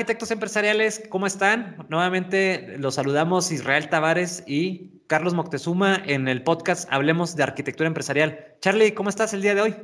arquitectos 0.00 0.30
empresariales, 0.30 1.02
¿cómo 1.10 1.26
están? 1.26 1.76
Nuevamente 1.90 2.78
los 2.78 2.94
saludamos 2.94 3.52
Israel 3.52 3.90
Tavares 3.90 4.42
y 4.46 5.02
Carlos 5.08 5.34
Moctezuma 5.34 6.00
en 6.06 6.26
el 6.26 6.42
podcast 6.42 6.90
Hablemos 6.90 7.36
de 7.36 7.42
Arquitectura 7.42 7.86
Empresarial. 7.86 8.56
Charlie, 8.62 8.94
¿cómo 8.94 9.10
estás 9.10 9.34
el 9.34 9.42
día 9.42 9.54
de 9.54 9.60
hoy? 9.60 9.76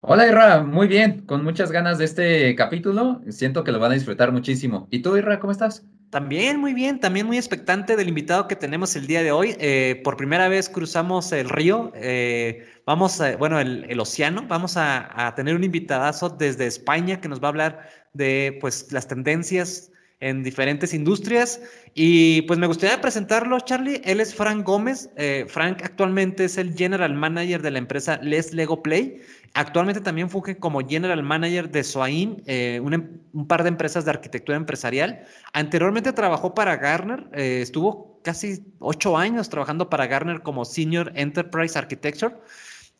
Hola 0.00 0.28
Irra, 0.28 0.62
muy 0.64 0.86
bien, 0.86 1.22
con 1.22 1.42
muchas 1.42 1.72
ganas 1.72 1.96
de 1.96 2.04
este 2.04 2.54
capítulo. 2.56 3.22
Siento 3.30 3.64
que 3.64 3.72
lo 3.72 3.78
van 3.78 3.92
a 3.92 3.94
disfrutar 3.94 4.32
muchísimo. 4.32 4.86
¿Y 4.90 5.00
tú, 5.00 5.16
Irra, 5.16 5.40
cómo 5.40 5.52
estás? 5.52 5.82
También 6.10 6.58
muy 6.58 6.72
bien, 6.72 7.00
también 7.00 7.26
muy 7.26 7.36
expectante 7.36 7.94
del 7.94 8.08
invitado 8.08 8.48
que 8.48 8.56
tenemos 8.56 8.96
el 8.96 9.06
día 9.06 9.22
de 9.22 9.30
hoy. 9.30 9.54
Eh, 9.58 10.00
por 10.02 10.16
primera 10.16 10.48
vez 10.48 10.70
cruzamos 10.70 11.32
el 11.32 11.50
río, 11.50 11.92
eh, 11.94 12.66
vamos, 12.86 13.20
a, 13.20 13.36
bueno, 13.36 13.60
el, 13.60 14.00
océano, 14.00 14.46
vamos 14.48 14.78
a, 14.78 15.34
tener 15.36 15.54
un 15.54 15.64
invitadazo 15.64 16.30
desde 16.30 16.66
España 16.66 17.20
que 17.20 17.28
nos 17.28 17.42
va 17.42 17.48
a 17.48 17.50
hablar 17.50 17.88
de 18.14 18.56
pues 18.60 18.90
las 18.90 19.06
tendencias 19.06 19.92
en 20.20 20.42
diferentes 20.42 20.94
industrias. 20.94 21.60
Y 21.94 22.42
pues 22.42 22.58
me 22.58 22.66
gustaría 22.66 23.00
presentarlo, 23.00 23.58
Charlie. 23.60 24.00
Él 24.04 24.20
es 24.20 24.34
Frank 24.34 24.66
Gómez. 24.66 25.10
Eh, 25.16 25.46
Frank 25.48 25.82
actualmente 25.82 26.44
es 26.44 26.58
el 26.58 26.74
General 26.74 27.12
Manager 27.14 27.62
de 27.62 27.70
la 27.70 27.78
empresa 27.78 28.18
Les 28.22 28.52
Lego 28.52 28.82
Play. 28.82 29.22
Actualmente 29.54 30.00
también 30.00 30.28
funge 30.28 30.58
como 30.58 30.86
General 30.86 31.22
Manager 31.22 31.70
de 31.70 31.82
Soain, 31.82 32.42
eh, 32.46 32.80
un, 32.82 33.46
par 33.46 33.62
de 33.62 33.70
empresas 33.70 34.04
de 34.04 34.10
arquitectura 34.10 34.56
empresarial. 34.56 35.24
Anteriormente 35.52 36.12
trabajó 36.12 36.54
para 36.54 36.76
Garner, 36.76 37.26
eh, 37.32 37.60
estuvo 37.62 38.20
casi 38.22 38.62
ocho 38.78 39.16
años 39.16 39.48
trabajando 39.48 39.88
para 39.88 40.06
Garner 40.06 40.42
como 40.42 40.64
Senior 40.64 41.12
Enterprise 41.14 41.78
Architecture. 41.78 42.36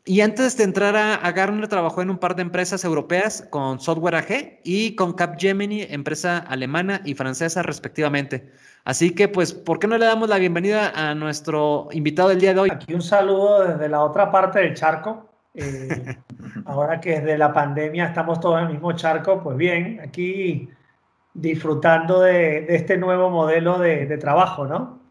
Y 0.09 0.23
antes 0.23 0.56
de 0.56 0.64
entrar 0.64 0.97
a, 0.97 1.31
Garner, 1.33 1.69
trabajó 1.69 2.01
en 2.01 2.09
un 2.09 2.17
par 2.17 2.34
de 2.34 2.41
empresas 2.41 2.83
europeas 2.83 3.47
con 3.51 3.78
Software 3.78 4.15
AG 4.15 4.61
y 4.65 4.97
con 4.97 5.12
Capgemini, 5.12 5.83
empresa 5.83 6.39
alemana 6.39 7.03
y 7.05 7.12
francesa 7.12 7.62
respectivamente. 7.62 8.50
Así 8.84 9.15
que, 9.15 9.28
pues, 9.28 9.53
¿por 9.53 9.78
qué 9.78 9.87
no 9.87 9.98
le 9.98 10.06
damos 10.06 10.31
la 10.31 10.39
bienvenida 10.39 10.92
a 10.95 11.15
nuestro 11.15 11.89
invitado 11.92 12.31
del 12.31 12.41
día 12.41 12.55
de 12.55 12.61
hoy? 12.61 12.70
Aquí 12.73 12.95
un 12.95 13.03
saludo 13.03 13.69
desde 13.69 13.87
la 13.91 14.03
otra 14.03 14.31
parte 14.31 14.61
del 14.61 14.73
charco. 14.73 15.28
Eh, 15.53 16.17
ahora 16.65 17.03
que 17.03 17.20
desde 17.20 17.37
la 17.37 17.53
pandemia 17.53 18.06
estamos 18.06 18.41
todos 18.41 18.61
en 18.61 18.69
el 18.69 18.72
mismo 18.72 18.93
charco, 18.95 19.43
pues 19.43 19.59
bien, 19.59 20.00
aquí 20.03 20.70
disfrutando 21.34 22.22
de, 22.22 22.65
este 22.75 22.97
nuevo 22.97 23.28
modelo 23.28 23.78
de, 23.78 24.17
trabajo, 24.17 24.65
¿no? 24.67 25.03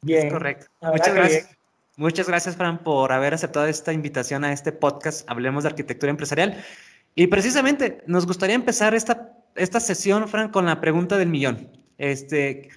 Bien. 0.00 0.30
correcto. 0.30 0.68
Muchas 0.80 1.14
gracias. 1.14 1.55
Muchas 1.98 2.28
gracias, 2.28 2.56
Fran, 2.56 2.84
por 2.84 3.10
haber 3.10 3.32
aceptado 3.32 3.66
esta 3.66 3.90
invitación 3.90 4.44
a 4.44 4.52
este 4.52 4.70
podcast 4.70 5.28
Hablemos 5.30 5.62
de 5.62 5.70
Arquitectura 5.70 6.10
Empresarial. 6.10 6.62
Y 7.14 7.28
precisamente 7.28 8.02
nos 8.06 8.26
gustaría 8.26 8.54
empezar 8.54 8.94
esta, 8.94 9.32
esta 9.54 9.80
sesión, 9.80 10.28
Fran, 10.28 10.50
con 10.50 10.66
la 10.66 10.78
pregunta 10.82 11.16
del 11.16 11.30
millón. 11.30 11.70
Este, 11.96 12.68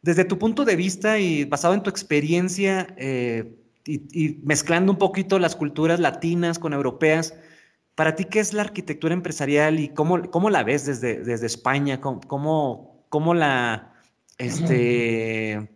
desde 0.00 0.24
tu 0.24 0.38
punto 0.38 0.64
de 0.64 0.76
vista 0.76 1.18
y 1.18 1.44
basado 1.44 1.74
en 1.74 1.82
tu 1.82 1.90
experiencia 1.90 2.86
eh, 2.96 3.54
y, 3.84 4.40
mezclando 4.44 4.92
un 4.92 4.98
poquito 4.98 5.38
las 5.38 5.56
culturas 5.56 6.00
latinas 6.00 6.58
con 6.58 6.72
europeas, 6.72 7.34
para 7.94 8.16
ti, 8.16 8.24
¿qué 8.24 8.40
es 8.40 8.54
la 8.54 8.62
arquitectura 8.62 9.12
empresarial 9.12 9.78
y 9.78 9.90
cómo, 9.90 10.30
cómo 10.30 10.48
la 10.48 10.64
ves 10.64 10.86
desde, 10.86 11.22
desde 11.22 11.46
España? 11.46 12.00
¿Cómo, 12.00 13.04
cómo, 13.10 13.34
la, 13.34 13.92
este, 14.38 15.68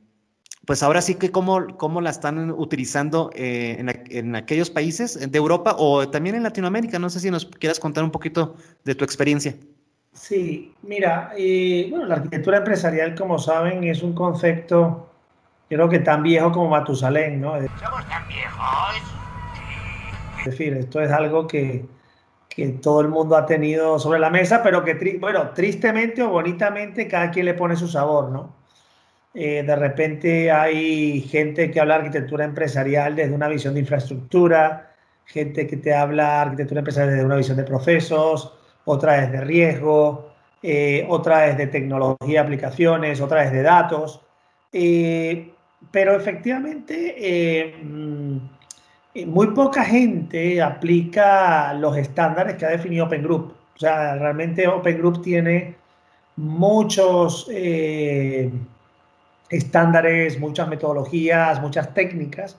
pues 0.69 0.83
ahora 0.83 1.01
sí 1.01 1.15
que 1.15 1.31
cómo, 1.31 1.67
cómo 1.79 2.03
la 2.03 2.11
están 2.11 2.51
utilizando 2.51 3.31
eh, 3.35 3.83
en, 4.11 4.37
aquellos 4.37 4.69
países 4.69 5.19
de 5.19 5.39
Europa 5.39 5.75
o 5.79 6.11
también 6.11 6.37
en 6.37 6.43
Latinoamérica. 6.43 6.99
No 6.99 7.09
sé 7.09 7.21
si 7.21 7.31
nos 7.31 7.47
quieras 7.47 7.81
contar 7.81 8.05
un 8.05 8.11
poquito 8.11 8.55
de 8.85 8.95
tu 8.95 9.03
experiencia. 9.03 9.55
Sí, 10.13 10.75
mira, 10.83 11.33
eh, 11.39 11.87
bueno, 11.89 12.05
la 12.05 12.17
arquitectura 12.17 12.59
empresarial, 12.59 13.15
como 13.15 13.39
saben, 13.39 13.83
es 13.85 14.03
un 14.03 14.13
concepto, 14.13 15.09
creo 15.71 15.89
que 15.89 16.01
tan 16.01 16.23
viejo 16.23 16.53
como 16.53 16.69
Matusalén, 16.69 17.41
¿no? 17.41 17.53
Somos 17.53 18.07
tan 18.07 18.29
viejos. 18.29 19.03
Es 20.41 20.45
decir, 20.45 20.75
esto 20.75 21.01
es 21.01 21.11
algo 21.11 21.47
que, 21.47 21.87
que 22.51 22.69
todo 22.69 23.01
el 23.01 23.09
mundo 23.09 23.39
ha 23.39 23.47
tenido 23.47 23.99
sobre 23.99 24.19
la 24.19 24.29
mesa, 24.29 24.63
pero 24.63 24.85
que, 24.85 25.17
bueno, 25.19 25.49
tristemente 25.53 26.23
o 26.23 26.29
bonitamente, 26.29 27.09
cada 27.09 27.31
quien 27.31 27.47
le 27.47 27.55
pone 27.55 27.75
su 27.75 27.89
sabor, 27.89 28.31
¿no? 28.31 28.58
Eh, 29.35 29.63
de 29.63 29.77
repente 29.77 30.51
hay 30.51 31.21
gente 31.23 31.71
que 31.71 31.81
habla 31.81 31.97
arquitectura 31.97 32.45
empresarial 32.45 33.15
desde 33.15 33.35
una 33.35 33.49
visión 33.49 33.75
de 33.75 33.81
infraestructura, 33.81 34.95
gente 35.27 35.67
que 35.67 35.77
te 35.77 35.95
habla 35.95 36.43
arquitectura 36.43 36.81
empresarial 36.81 37.15
desde 37.15 37.27
una 37.27 37.37
visión 37.37 37.57
de 37.57 37.65
procesos, 37.65 38.55
otra 38.85 39.23
es 39.23 39.33
de 39.33 39.41
riesgo, 39.43 40.31
eh, 40.63 41.07
otra 41.09 41.47
es 41.49 41.59
de 41.59 41.67
tecnología, 41.67 42.41
aplicaciones, 42.41 43.21
otra 43.21 43.45
es 43.45 43.53
de 43.53 43.63
datos. 43.63 44.23
Eh, 44.73 45.53
pero 45.91 46.17
efectivamente, 46.17 47.75
mm, 47.83 48.39
muy 49.27 49.49
poca 49.49 49.85
gente 49.85 50.61
aplica 50.63 51.73
los 51.75 51.97
estándares 51.97 52.57
que 52.57 52.67
ha 52.67 52.71
definido 52.71 53.07
Open 53.07 53.23
Group. 53.23 53.55
O 53.77 53.79
sea, 53.79 54.17
realmente 54.17 54.67
Open 54.67 54.99
Group 54.99 55.23
tiene 55.23 55.77
muchos 56.37 57.49
estándares, 59.51 60.39
muchas 60.39 60.69
metodologías, 60.69 61.61
muchas 61.61 61.95
técnicas 61.95 62.59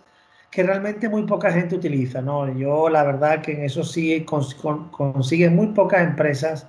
que 0.49 0.63
realmente 0.63 1.09
muy 1.09 1.23
poca 1.23 1.51
gente 1.51 1.75
utiliza. 1.75 2.21
¿no? 2.21 2.51
Yo 2.57 2.89
la 2.89 3.03
verdad 3.03 3.41
que 3.41 3.53
en 3.53 3.63
eso 3.63 3.83
sí 3.83 4.25
consigue 4.25 5.49
muy 5.49 5.67
pocas 5.67 6.01
empresas 6.01 6.67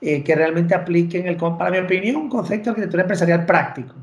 eh, 0.00 0.24
que 0.24 0.34
realmente 0.34 0.74
apliquen, 0.74 1.26
el, 1.26 1.36
para 1.36 1.70
mi 1.70 1.78
opinión, 1.78 2.16
un 2.16 2.28
concepto 2.28 2.64
de 2.64 2.70
arquitectura 2.70 3.02
empresarial 3.02 3.46
práctico. 3.46 3.94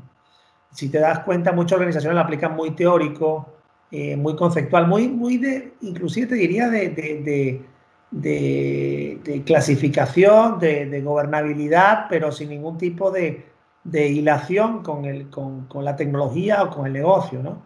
Si 0.72 0.88
te 0.88 0.98
das 0.98 1.20
cuenta, 1.20 1.52
muchas 1.52 1.72
organizaciones 1.72 2.14
lo 2.14 2.20
aplican 2.22 2.54
muy 2.54 2.70
teórico, 2.70 3.54
eh, 3.90 4.16
muy 4.16 4.36
conceptual, 4.36 4.86
muy, 4.86 5.08
muy 5.08 5.36
de, 5.36 5.74
inclusive 5.82 6.28
te 6.28 6.34
diría 6.36 6.68
de, 6.68 6.88
de, 6.90 7.62
de, 8.10 9.18
de 9.24 9.42
clasificación, 9.42 10.58
de, 10.60 11.00
gobernabilidad, 11.02 12.06
pero 12.08 12.30
sin 12.30 12.50
ningún 12.50 12.78
tipo 12.78 13.10
de, 13.10 13.49
de 13.84 14.08
hilación 14.08 14.82
con, 14.82 15.04
el, 15.04 15.30
con, 15.30 15.66
con, 15.66 15.84
la 15.84 15.96
tecnología 15.96 16.62
o 16.62 16.70
con 16.70 16.86
el 16.86 16.92
negocio, 16.92 17.42
¿no? 17.42 17.62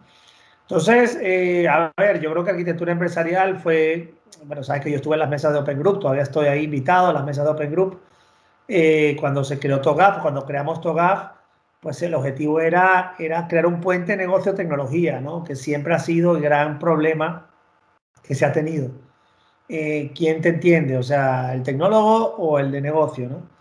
Entonces, 0.61 1.17
eh, 1.21 1.67
a 1.67 1.91
ver, 1.95 2.19
yo 2.19 2.31
creo 2.31 2.43
que 2.43 2.51
arquitectura 2.51 2.91
empresarial 2.91 3.59
fue, 3.59 4.15
bueno, 4.45 4.63
sabes 4.63 4.81
que 4.81 4.89
yo 4.89 4.95
estuve 4.97 5.15
en 5.15 5.19
las 5.19 5.29
mesas 5.29 5.53
de 5.53 5.59
Open 5.59 5.77
Group, 5.77 5.99
todavía 5.99 6.23
estoy 6.23 6.47
ahí 6.47 6.63
invitado 6.63 7.07
a 7.07 7.13
las 7.13 7.23
mesas 7.23 7.45
de 7.45 7.51
Open 7.51 7.71
Group. 7.71 8.01
Eh, 8.67 9.15
cuando 9.19 9.43
se 9.43 9.59
creó 9.59 9.79
TOGAF, 9.79 10.21
cuando 10.23 10.43
creamos 10.45 10.81
TOGAF, 10.81 11.33
pues 11.81 12.01
el 12.01 12.15
objetivo 12.15 12.59
era, 12.59 13.13
era 13.19 13.47
crear 13.47 13.67
un 13.67 13.79
puente 13.79 14.17
negocio-tecnología, 14.17 15.21
¿no? 15.21 15.43
Que 15.43 15.55
siempre 15.55 15.93
ha 15.93 15.99
sido 15.99 16.35
el 16.35 16.41
gran 16.41 16.79
problema 16.79 17.47
que 18.23 18.33
se 18.33 18.45
ha 18.45 18.51
tenido. 18.51 18.89
Eh, 19.69 20.11
¿Quién 20.15 20.41
te 20.41 20.49
entiende? 20.49 20.97
O 20.97 21.03
sea, 21.03 21.53
el 21.53 21.61
tecnólogo 21.63 22.35
o 22.37 22.57
el 22.59 22.71
de 22.71 22.81
negocio, 22.81 23.29
¿no? 23.29 23.54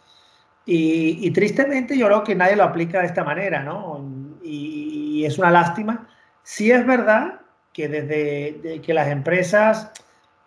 Y, 0.66 1.30
tristemente 1.32 1.96
yo 1.98 2.06
creo 2.06 2.24
que 2.24 2.34
nadie 2.34 2.56
lo 2.56 2.64
aplica 2.64 3.00
de 3.00 3.06
esta 3.06 3.24
manera, 3.24 3.62
¿no? 3.62 4.00
Y, 4.42 5.24
es 5.24 5.38
una 5.38 5.50
lástima. 5.50 6.08
Sí 6.42 6.70
es 6.70 6.86
verdad 6.86 7.40
que 7.72 7.88
desde 7.88 8.80
que 8.82 8.94
las 8.94 9.08
empresas, 9.08 9.92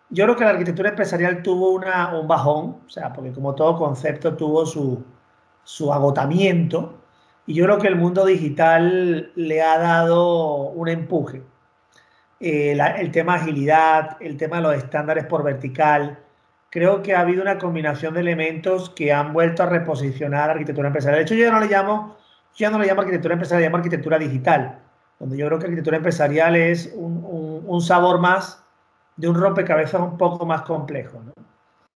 yo 0.09 0.25
creo 0.25 0.35
que 0.35 0.43
la 0.43 0.51
arquitectura 0.51 0.89
empresarial 0.89 1.41
tuvo 1.43 1.71
una, 1.71 2.15
un 2.19 2.27
bajón, 2.27 2.81
o 2.85 2.89
sea, 2.89 3.13
porque 3.13 3.31
como 3.31 3.55
todo 3.55 3.77
concepto 3.77 4.35
tuvo 4.35 4.65
su, 4.65 5.03
agotamiento, 5.93 7.01
y 7.45 7.55
yo 7.55 7.65
creo 7.65 7.79
que 7.79 7.87
el 7.87 7.95
mundo 7.95 8.25
digital 8.25 9.31
le 9.35 9.61
ha 9.61 9.77
dado 9.79 10.69
un 10.69 10.89
empuje. 10.89 11.43
Eh, 12.39 12.77
el 12.97 13.11
tema 13.11 13.35
agilidad, 13.35 14.17
el 14.19 14.37
tema 14.37 14.57
de 14.57 14.63
los 14.63 14.75
estándares 14.75 15.25
por 15.25 15.43
vertical, 15.43 16.19
creo 16.69 17.01
que 17.01 17.15
ha 17.15 17.21
habido 17.21 17.41
una 17.41 17.57
combinación 17.57 18.13
de 18.13 18.21
elementos 18.21 18.89
que 18.89 19.13
han 19.13 19.33
vuelto 19.33 19.63
a 19.63 19.67
reposicionar 19.67 20.49
arquitectura 20.49 20.87
empresarial. 20.87 21.19
De 21.19 21.23
hecho, 21.23 21.35
yo 21.35 21.45
ya 21.45 21.51
no 21.51 21.59
le 21.59 21.67
llamo, 21.67 22.17
ya 22.55 22.69
no 22.69 22.79
le 22.79 22.87
llamo 22.87 23.01
arquitectura 23.01 23.33
empresarial, 23.33 23.61
le 23.61 23.67
llamo 23.67 23.77
arquitectura 23.77 24.19
digital, 24.19 24.79
donde 25.19 25.37
yo 25.37 25.47
creo 25.47 25.59
que 25.59 25.65
arquitectura 25.65 25.97
empresarial 25.97 26.55
es 26.55 26.93
un, 26.95 27.81
sabor 27.81 28.19
más 28.19 28.63
de 29.15 29.29
un 29.29 29.35
rompecabezas 29.35 30.01
un 30.01 30.17
poco 30.17 30.45
más 30.45 30.63
complejo. 30.63 31.21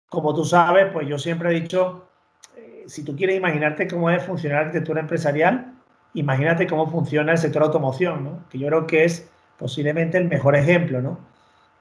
Como 0.09 0.33
tú 0.33 0.45
sabes, 0.45 0.87
pues 0.91 1.07
yo 1.07 1.17
siempre 1.17 1.49
he 1.49 1.61
dicho, 1.61 2.07
eh, 2.55 2.83
si 2.87 3.03
tú 3.03 3.15
quieres 3.15 3.37
imaginarte 3.37 3.87
cómo 3.87 4.09
debe 4.09 4.21
funcionar 4.21 4.61
la 4.61 4.65
arquitectura 4.67 5.01
empresarial, 5.01 5.73
imagínate 6.13 6.67
cómo 6.67 6.87
funciona 6.87 7.33
el 7.33 7.37
sector 7.37 7.63
automoción, 7.63 8.23
¿no? 8.23 8.39
que 8.49 8.57
yo 8.57 8.67
creo 8.67 8.87
que 8.87 9.03
es 9.05 9.29
posiblemente 9.57 10.17
el 10.17 10.27
mejor 10.27 10.55
ejemplo. 10.55 11.01
¿no? 11.01 11.28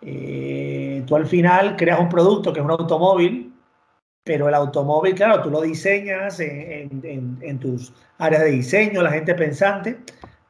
Eh, 0.00 1.02
tú 1.06 1.16
al 1.16 1.26
final 1.26 1.76
creas 1.76 2.00
un 2.00 2.08
producto 2.08 2.52
que 2.52 2.60
es 2.60 2.64
un 2.64 2.70
automóvil, 2.70 3.54
pero 4.24 4.48
el 4.48 4.54
automóvil, 4.54 5.14
claro, 5.14 5.42
tú 5.42 5.50
lo 5.50 5.62
diseñas 5.62 6.38
en, 6.40 7.58
tus 7.60 7.94
áreas 8.18 8.42
de 8.42 8.50
diseño, 8.50 9.02
la 9.02 9.10
gente 9.10 9.34
pensante, 9.34 9.98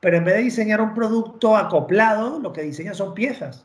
pero 0.01 0.17
en 0.17 0.25
vez 0.25 0.35
de 0.35 0.43
diseñar 0.43 0.81
un 0.81 0.95
producto 0.95 1.57
acoplado, 1.57 2.41
lo 2.41 2.53
que 2.53 2.63
diseñas 2.63 2.97
son 2.97 3.15
piezas. 3.15 3.65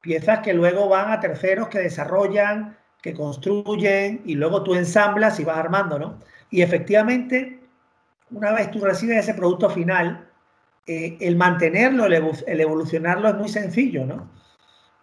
Piezas 0.00 0.40
que 0.40 0.54
luego 0.54 0.88
van 0.88 1.12
a 1.12 1.20
terceros 1.20 1.68
que 1.68 1.78
desarrollan, 1.78 2.76
que 3.00 3.14
construyen 3.14 4.22
y 4.24 4.34
luego 4.34 4.62
tú 4.64 4.74
ensamblas 4.74 5.38
y 5.38 5.44
vas 5.44 5.58
armando, 5.58 5.98
¿no? 5.98 6.18
Y 6.50 6.62
efectivamente, 6.62 7.60
una 8.30 8.52
vez 8.52 8.70
tú 8.70 8.80
recibes 8.80 9.18
ese 9.18 9.34
producto 9.34 9.70
final, 9.70 10.28
eh, 10.86 11.16
el 11.20 11.36
mantenerlo, 11.36 12.06
el, 12.06 12.60
evolucionarlo 12.60 13.28
es 13.28 13.34
muy 13.36 13.48
sencillo, 13.48 14.04
¿no? 14.04 14.28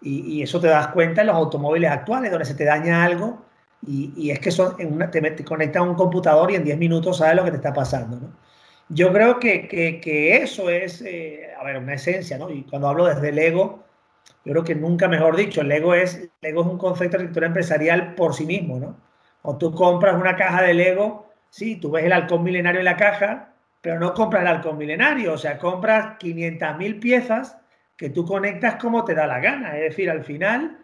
Y, 0.02 0.42
eso 0.42 0.60
te 0.60 0.68
das 0.68 0.88
cuenta 0.88 1.22
en 1.22 1.28
los 1.28 1.36
automóviles 1.36 1.92
actuales, 1.92 2.32
donde 2.32 2.46
se 2.46 2.56
te 2.56 2.66
daña 2.66 3.04
algo 3.04 3.46
y, 3.86 4.32
es 4.32 4.40
que 4.40 4.52
son 4.52 4.76
en 4.80 4.94
una, 4.94 5.10
te, 5.12 5.44
conectas 5.44 5.82
a 5.82 5.84
un 5.84 5.96
computador 5.96 6.52
y 6.52 6.56
en 6.56 6.64
10 6.64 6.78
minutos 6.78 7.18
sabes 7.18 7.36
lo 7.36 7.44
que 7.44 7.52
te 7.52 7.58
está 7.58 7.74
pasando, 7.74 8.20
¿no? 8.20 8.34
Yo 8.90 9.14
creo 9.14 9.40
que, 9.40 9.68
que, 9.70 10.38
eso 10.38 10.70
es, 10.70 11.02
eh, 11.02 11.48
a 11.58 11.64
ver, 11.64 11.78
una 11.78 11.94
esencia, 11.94 12.38
¿no? 12.38 12.50
Y 12.50 12.64
cuando 12.64 12.90
hablo 12.90 13.06
desde 13.06 13.30
el 13.30 13.40
ego, 13.40 13.86
yo 14.44 14.52
creo 14.54 14.64
que 14.64 14.76
nunca 14.76 15.08
mejor 15.08 15.36
dicho, 15.38 15.62
el 15.62 15.72
ego 15.72 15.94
es, 15.96 16.16
el 16.16 16.32
es 16.42 16.56
un 16.56 16.78
concepto 16.78 17.18
de 17.18 17.24
arquitectura 17.24 17.48
empresarial 17.48 18.16
por 18.16 18.34
sí 18.34 18.46
mismo, 18.46 18.80
¿no? 18.80 18.98
O 19.44 19.58
tú 19.58 19.74
compras 19.74 20.16
una 20.16 20.36
caja 20.36 20.62
de 20.64 20.74
Lego, 20.74 21.30
sí, 21.50 21.78
tú 21.78 21.92
ves 21.92 22.06
el 22.06 22.14
halcón 22.14 22.44
milenario 22.44 22.80
en 22.80 22.86
la 22.86 22.98
caja, 22.98 23.54
pero 23.82 24.00
no 24.00 24.14
compras 24.14 24.44
el 24.44 24.48
halcón 24.50 24.78
milenario, 24.78 25.34
o 25.34 25.38
sea, 25.38 25.58
compras 25.58 26.18
500.000 26.20 27.00
piezas 27.00 27.58
que 28.02 28.10
tú 28.10 28.26
conectas 28.26 28.78
como 28.82 29.06
te 29.06 29.14
da 29.14 29.28
la 29.28 29.40
gana. 29.40 29.78
Es 29.78 29.92
decir, 29.92 30.10
al 30.10 30.24
final, 30.24 30.80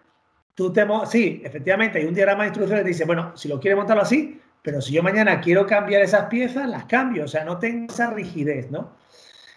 tú 0.54 0.72
te... 0.72 0.86
Sí, 1.08 1.42
efectivamente, 1.44 1.98
hay 1.98 2.06
un 2.06 2.14
diagrama 2.14 2.44
de 2.44 2.50
instrucciones 2.50 2.84
que 2.84 2.90
dice, 2.90 3.06
bueno, 3.06 3.36
si 3.36 3.48
lo 3.48 3.60
quieres 3.60 3.76
montarlo 3.76 4.04
así, 4.04 4.40
pero 4.62 4.80
si 4.82 4.94
yo 4.94 5.02
mañana 5.02 5.42
quiero 5.42 5.66
cambiar 5.66 6.04
esas 6.04 6.26
piezas, 6.26 6.70
las 6.70 6.86
cambio, 6.86 7.24
o 7.24 7.28
sea, 7.28 7.44
no 7.44 7.58
tengo 7.58 7.92
esa 7.92 8.12
rigidez, 8.12 8.70
¿no? 8.70 8.92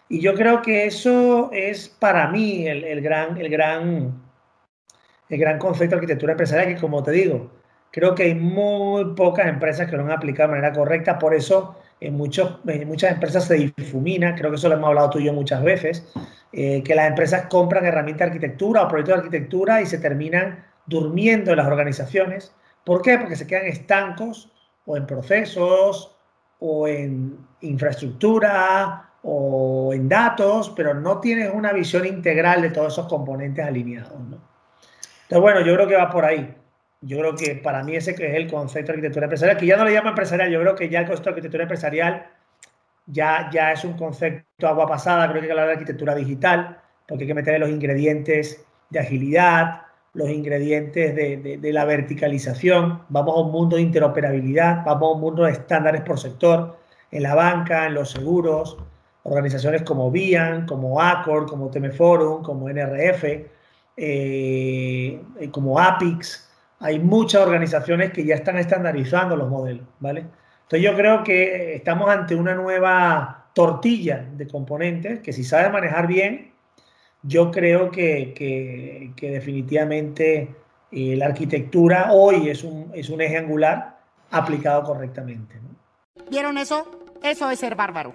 Y 0.09 0.23
yo 0.23 0.33
creo 0.33 0.63
que 0.63 0.87
eso 0.87 1.51
es 1.53 1.87
para 1.91 2.29
mí 2.29 2.67
el, 2.67 3.03
gran, 3.03 3.37
el, 3.37 3.51
gran, 3.51 4.23
el 5.29 5.39
gran 5.39 5.59
concepto 5.59 5.97
de 5.97 5.99
arquitectura 5.99 6.33
empresarial, 6.33 6.75
que 6.75 6.81
como 6.81 7.03
te 7.03 7.11
digo, 7.11 7.51
creo 7.91 8.15
que 8.15 8.23
hay 8.23 8.35
muy 8.35 9.15
pocas 9.15 9.49
empresas 9.49 9.87
que 9.87 9.99
lo 9.99 10.05
han 10.05 10.13
aplicado 10.13 10.49
de 10.49 10.61
manera 10.61 10.73
correcta, 10.73 11.19
por 11.19 11.35
eso 11.35 11.77
en, 12.01 12.17
muchos, 12.17 12.59
muchas 12.87 13.13
empresas 13.13 13.45
se 13.45 13.73
difumina, 13.77 14.35
creo 14.35 14.51
que 14.51 14.57
eso 14.57 14.69
lo 14.69 14.75
hemos 14.75 14.89
hablado 14.89 15.11
tú 15.11 15.19
y 15.19 15.25
yo 15.25 15.33
muchas 15.33 15.63
veces, 15.63 16.13
eh, 16.53 16.83
que 16.83 16.95
las 16.95 17.09
empresas 17.09 17.47
compran 17.47 17.85
herramientas 17.85 18.27
de 18.27 18.33
arquitectura 18.33 18.83
o 18.83 18.89
proyectos 18.89 19.15
de 19.15 19.21
arquitectura 19.21 19.81
y 19.83 19.87
se 19.87 19.99
terminan 19.99 20.65
durmiendo 20.87 21.53
en 21.53 21.59
las 21.59 21.67
organizaciones. 21.67 22.53
¿Por 22.85 23.03
qué? 23.03 23.19
Porque 23.19 23.37
se 23.37 23.47
quedan 23.47 23.67
estancos 23.67 24.51
o 24.87 24.97
en 24.97 25.07
procesos 25.07 26.17
o 26.59 26.89
en 26.89 27.39
infraestructura 27.61 29.11
o 29.23 29.93
en 29.93 30.09
datos, 30.09 30.73
pero 30.75 30.95
no 30.95 31.21
tienes 31.21 31.53
una 31.53 31.73
visión 31.73 32.07
integral 32.07 32.63
de 32.63 32.71
todos 32.71 32.95
esos 32.95 33.07
componentes 33.07 33.65
alineados. 33.65 34.13
Entonces, 34.13 35.41
bueno, 35.41 35.61
yo 35.61 35.75
creo 35.75 35.87
que 35.87 35.97
va 35.97 36.11
por 36.11 36.25
ahí. 36.25 36.57
Yo 37.03 37.19
creo 37.19 37.35
que 37.35 37.55
para 37.57 37.83
mí 37.83 37.97
ese 37.97 38.11
es 38.13 38.21
el 38.21 38.51
concepto 38.51 38.93
de 38.93 38.99
arquitectura 38.99 39.25
empresarial, 39.25 39.57
que 39.57 39.67
ya 39.67 39.77
no 39.77 39.85
le 39.85 39.93
llama 39.93 40.11
empresarial, 40.11 40.51
yo 40.51 40.61
creo 40.61 40.75
que 40.75 40.89
ya 40.89 41.01
el 41.01 41.07
concepto 41.07 41.31
de 41.31 41.35
arquitectura 41.35 41.63
empresarial 41.65 42.27
ya, 43.07 43.49
ya 43.51 43.73
es 43.73 43.85
un 43.85 43.95
concepto 43.95 44.69
agua 44.69 44.87
pasada, 44.87 45.29
creo 45.29 45.41
que 45.41 45.41
hay 45.41 45.47
que 45.47 45.53
hablar 45.53 45.67
de 45.69 45.73
arquitectura 45.73 46.15
digital, 46.15 46.79
porque 47.09 47.25
hay 47.25 47.29
que 47.29 47.35
meter 47.35 47.59
los 47.59 47.71
ingredientes 47.71 48.65
de 48.91 48.99
agilidad, 49.01 49.83
los 50.13 50.29
ingredientes 50.29 51.15
de, 51.15 51.59
de, 51.59 51.73
la 51.73 51.85
verticalización, 51.85 53.03
vamos 53.09 53.37
a 53.37 53.41
un 53.41 53.53
mundo 53.53 53.77
de 53.77 53.83
interoperabilidad, 53.83 54.85
vamos 54.85 55.11
a 55.11 55.15
un 55.15 55.21
mundo 55.21 55.45
de 55.45 55.53
estándares 55.53 56.03
por 56.03 56.19
sector, 56.19 56.79
en 57.11 57.23
la 57.23 57.35
banca, 57.35 57.87
en 57.87 57.95
los 57.95 58.11
seguros, 58.11 58.77
organizaciones 59.23 59.83
como 59.83 60.11
BIAN, 60.11 60.67
como 60.67 61.01
ACOR, 61.01 61.47
como 61.47 61.71
Temeforum, 61.71 62.43
como 62.43 62.69
NRF, 62.69 63.25
eh, 63.97 65.23
como 65.51 65.79
APIX, 65.79 66.50
hay 66.81 66.99
muchas 66.99 67.43
organizaciones 67.43 68.11
que 68.13 68.25
ya 68.25 68.35
están 68.35 68.57
estandarizando 68.57 69.37
los 69.37 69.49
modelos, 69.49 69.87
¿vale? 70.01 70.25
Entonces 70.63 70.83
yo 70.83 70.97
creo 70.97 71.23
que 71.23 71.77
estamos 71.77 72.09
ante 72.09 72.35
una 72.35 72.55
nueva 72.55 73.49
tortilla 73.55 74.27
de 74.33 74.49
componentes 74.49 75.21
que 75.21 75.33
si 75.33 75.45
sabes 75.45 75.71
manejar 75.71 76.07
bien, 76.07 76.53
yo 77.23 77.51
creo 77.51 77.91
que, 77.91 79.13
definitivamente 79.21 80.55
eh, 80.91 81.17
la 81.17 81.27
arquitectura 81.27 82.13
hoy 82.13 82.49
es 82.49 82.65
un, 82.65 82.91
es 82.95 83.11
un 83.11 83.21
eje 83.21 83.37
angular 83.37 83.99
aplicado 84.31 84.83
correctamente. 84.85 85.57
¿Vieron 86.31 86.57
eso? 86.57 86.87
Eso 87.23 87.51
es 87.51 87.59
ser 87.59 87.75
bárbaro. 87.75 88.15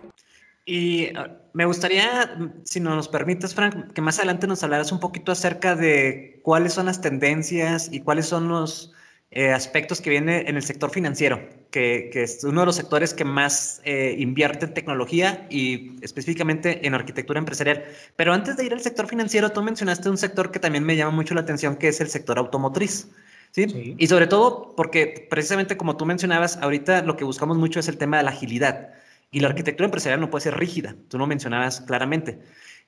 Y 0.66 1.16
ah, 1.16 1.38
me 1.54 1.66
gustaría, 1.66 2.38
si 2.64 2.80
nos 2.80 3.08
permites, 3.08 3.54
Frank, 3.54 3.94
que 3.94 4.02
más 4.02 4.18
adelante 4.18 4.48
nos 4.48 4.64
hablaras 4.64 4.92
un 4.92 5.00
poquito 5.00 5.32
acerca 5.32 5.76
de 5.76 6.40
cuáles 6.44 6.74
son 6.74 6.88
las 6.88 7.02
tendencias 7.02 7.90
y 7.92 8.02
cuáles 8.02 8.26
son 8.26 8.50
los 8.50 8.92
eh, 9.32 9.52
aspectos 9.52 10.02
que 10.02 10.10
vienen 10.10 10.48
en 10.48 10.56
el 10.56 10.64
sector 10.64 10.90
financiero, 10.90 11.42
que, 11.70 12.10
es 12.14 12.44
uno 12.44 12.62
de 12.62 12.66
los 12.68 12.76
sectores 12.76 13.14
que 13.14 13.26
más 13.26 13.82
eh, 13.84 14.16
invierte 14.18 14.66
en 14.66 14.74
tecnología 14.74 15.46
y 15.50 15.98
específicamente 16.02 16.88
en 16.88 16.94
arquitectura 16.94 17.40
empresarial. 17.40 17.84
Pero 18.16 18.34
antes 18.34 18.58
de 18.58 18.66
ir 18.66 18.74
al 18.74 18.82
sector 18.82 19.08
financiero, 19.08 19.52
tú 19.52 19.62
mencionaste 19.62 20.10
un 20.10 20.18
sector 20.18 20.52
que 20.52 20.60
también 20.60 20.84
me 20.84 20.96
llama 20.96 21.12
mucho 21.12 21.36
la 21.36 21.42
atención, 21.42 21.76
que 21.76 21.90
es 21.90 22.02
el 22.02 22.08
sector 22.08 22.40
automotriz. 22.40 23.10
¿sí? 23.52 23.96
Y 23.98 24.08
sobre 24.08 24.28
todo 24.28 24.74
porque 24.76 25.28
precisamente 25.30 25.78
como 25.78 25.98
tú 25.98 26.06
mencionabas, 26.06 26.58
ahorita 26.58 27.02
lo 27.04 27.18
que 27.18 27.24
buscamos 27.24 27.58
mucho 27.58 27.80
es 27.80 27.88
el 27.88 27.98
tema 27.98 28.18
de 28.18 28.24
la 28.24 28.32
agilidad. 28.32 28.94
Y 29.32 29.40
la 29.40 29.50
arquitectura 29.50 29.86
empresarial 29.86 30.20
no 30.20 30.30
puede 30.30 30.44
ser 30.44 30.58
rígida, 30.58 30.96
tú 31.10 31.18
lo 31.18 31.28
mencionabas 31.28 31.82
claramente. 31.82 32.40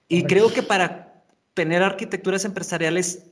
Y 0.07 0.23
creo 0.23 0.53
que 0.53 0.63
para 0.63 1.23
tener 1.53 1.83
arquitecturas 1.83 2.45
empresariales 2.45 3.25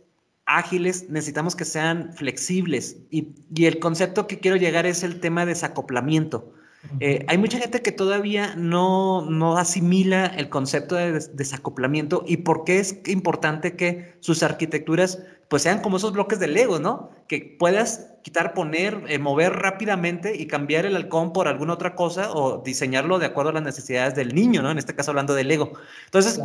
ágiles 0.45 1.09
necesitamos 1.09 1.55
que 1.55 1.65
sean 1.65 2.13
flexibles. 2.13 2.97
Y, 3.09 3.33
el 3.63 3.79
concepto 3.79 4.27
que 4.27 4.39
quiero 4.39 4.57
llegar 4.57 4.85
es 4.85 5.03
el 5.03 5.19
tema 5.19 5.45
de 5.45 5.53
desacoplamiento. 5.53 6.53
Eh, 6.99 7.25
hay 7.27 7.39
mucha 7.39 7.57
gente 7.57 7.81
que 7.81 7.91
todavía 7.91 8.55
no, 8.55 9.27
no 9.27 9.57
asimila 9.57 10.27
el 10.27 10.49
concepto 10.49 10.93
de 10.93 11.13
desacoplamiento 11.33 12.23
y 12.27 12.37
por 12.37 12.63
qué 12.63 12.79
es 12.79 12.99
importante 13.07 13.75
que 13.75 14.13
sus 14.19 14.43
arquitecturas 14.43 15.19
pues 15.47 15.63
sean 15.63 15.79
como 15.79 15.97
esos 15.97 16.13
bloques 16.13 16.39
de 16.39 16.47
Lego, 16.47 16.79
¿no? 16.79 17.11
Que 17.27 17.55
puedas 17.59 18.13
quitar, 18.23 18.53
poner, 18.53 19.03
eh, 19.07 19.19
mover 19.19 19.53
rápidamente 19.53 20.35
y 20.35 20.47
cambiar 20.47 20.85
el 20.85 20.95
halcón 20.95 21.33
por 21.33 21.47
alguna 21.47 21.73
otra 21.73 21.95
cosa 21.95 22.31
o 22.31 22.63
diseñarlo 22.63 23.19
de 23.19 23.27
acuerdo 23.27 23.51
a 23.51 23.53
las 23.53 23.63
necesidades 23.63 24.15
del 24.15 24.33
niño, 24.33 24.61
¿no? 24.61 24.71
En 24.71 24.77
este 24.77 24.95
caso 24.95 25.11
hablando 25.11 25.35
de 25.35 25.43
Lego. 25.43 25.73
Entonces, 26.05 26.41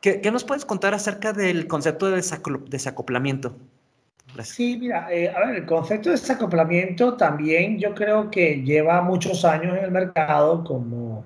¿qué, 0.00 0.30
nos 0.30 0.44
puedes 0.44 0.64
contar 0.64 0.94
acerca 0.94 1.32
del 1.32 1.66
concepto 1.66 2.10
de 2.10 2.22
desacoplamiento? 2.68 3.56
Sí, 4.42 4.76
mira, 4.80 5.12
eh, 5.12 5.28
a 5.30 5.46
ver, 5.46 5.56
el 5.56 5.66
concepto 5.66 6.10
de 6.10 6.16
desacoplamiento 6.16 7.14
también 7.14 7.78
yo 7.78 7.94
creo 7.94 8.30
que 8.30 8.62
lleva 8.62 9.00
muchos 9.02 9.44
años 9.44 9.76
en 9.76 9.84
el 9.84 9.90
mercado, 9.90 10.64
como 10.64 11.24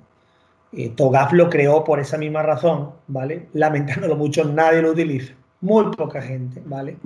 eh, 0.72 0.90
Togaf 0.90 1.32
lo 1.32 1.48
creó 1.48 1.84
por 1.84 2.00
esa 2.00 2.18
misma 2.18 2.42
razón, 2.42 2.92
¿vale? 3.06 3.48
Lamentándolo 3.52 4.16
mucho, 4.16 4.44
nadie 4.44 4.82
lo 4.82 4.90
utiliza 4.90 5.37
muy 5.60 5.90
poca 5.96 6.22
gente, 6.22 6.62
¿vale? 6.64 6.96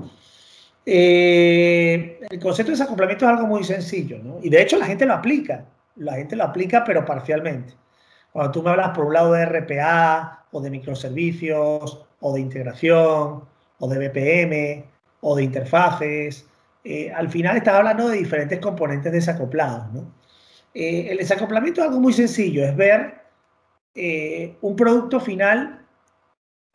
Eh, 0.84 2.20
el 2.28 2.40
concepto 2.40 2.72
de 2.72 2.78
desacoplamiento 2.78 3.24
es 3.24 3.30
algo 3.30 3.46
muy 3.46 3.64
sencillo, 3.64 4.18
¿no? 4.18 4.38
Y 4.42 4.50
de 4.50 4.62
hecho 4.62 4.78
la 4.78 4.86
gente 4.86 5.06
lo 5.06 5.14
aplica, 5.14 5.64
la 5.96 6.14
gente 6.14 6.36
lo 6.36 6.44
aplica 6.44 6.84
pero 6.84 7.04
parcialmente. 7.04 7.74
Cuando 8.32 8.50
tú 8.50 8.62
me 8.62 8.70
hablas 8.70 8.90
por 8.90 9.06
un 9.06 9.14
lado 9.14 9.32
de 9.32 9.44
RPA 9.44 10.46
o 10.50 10.60
de 10.60 10.70
microservicios 10.70 12.04
o 12.20 12.34
de 12.34 12.40
integración 12.40 13.44
o 13.78 13.88
de 13.88 14.08
BPM 14.08 14.84
o 15.20 15.36
de 15.36 15.44
interfaces, 15.44 16.46
eh, 16.84 17.12
al 17.12 17.28
final 17.30 17.56
estás 17.56 17.74
hablando 17.74 18.08
de 18.08 18.18
diferentes 18.18 18.58
componentes 18.58 19.12
desacoplados, 19.12 19.92
¿no? 19.92 20.12
Eh, 20.74 21.08
el 21.10 21.18
desacoplamiento 21.18 21.80
es 21.82 21.88
algo 21.88 22.00
muy 22.00 22.12
sencillo, 22.12 22.64
es 22.64 22.74
ver 22.76 23.22
un 24.62 24.74
producto 24.74 25.20
final 25.20 25.81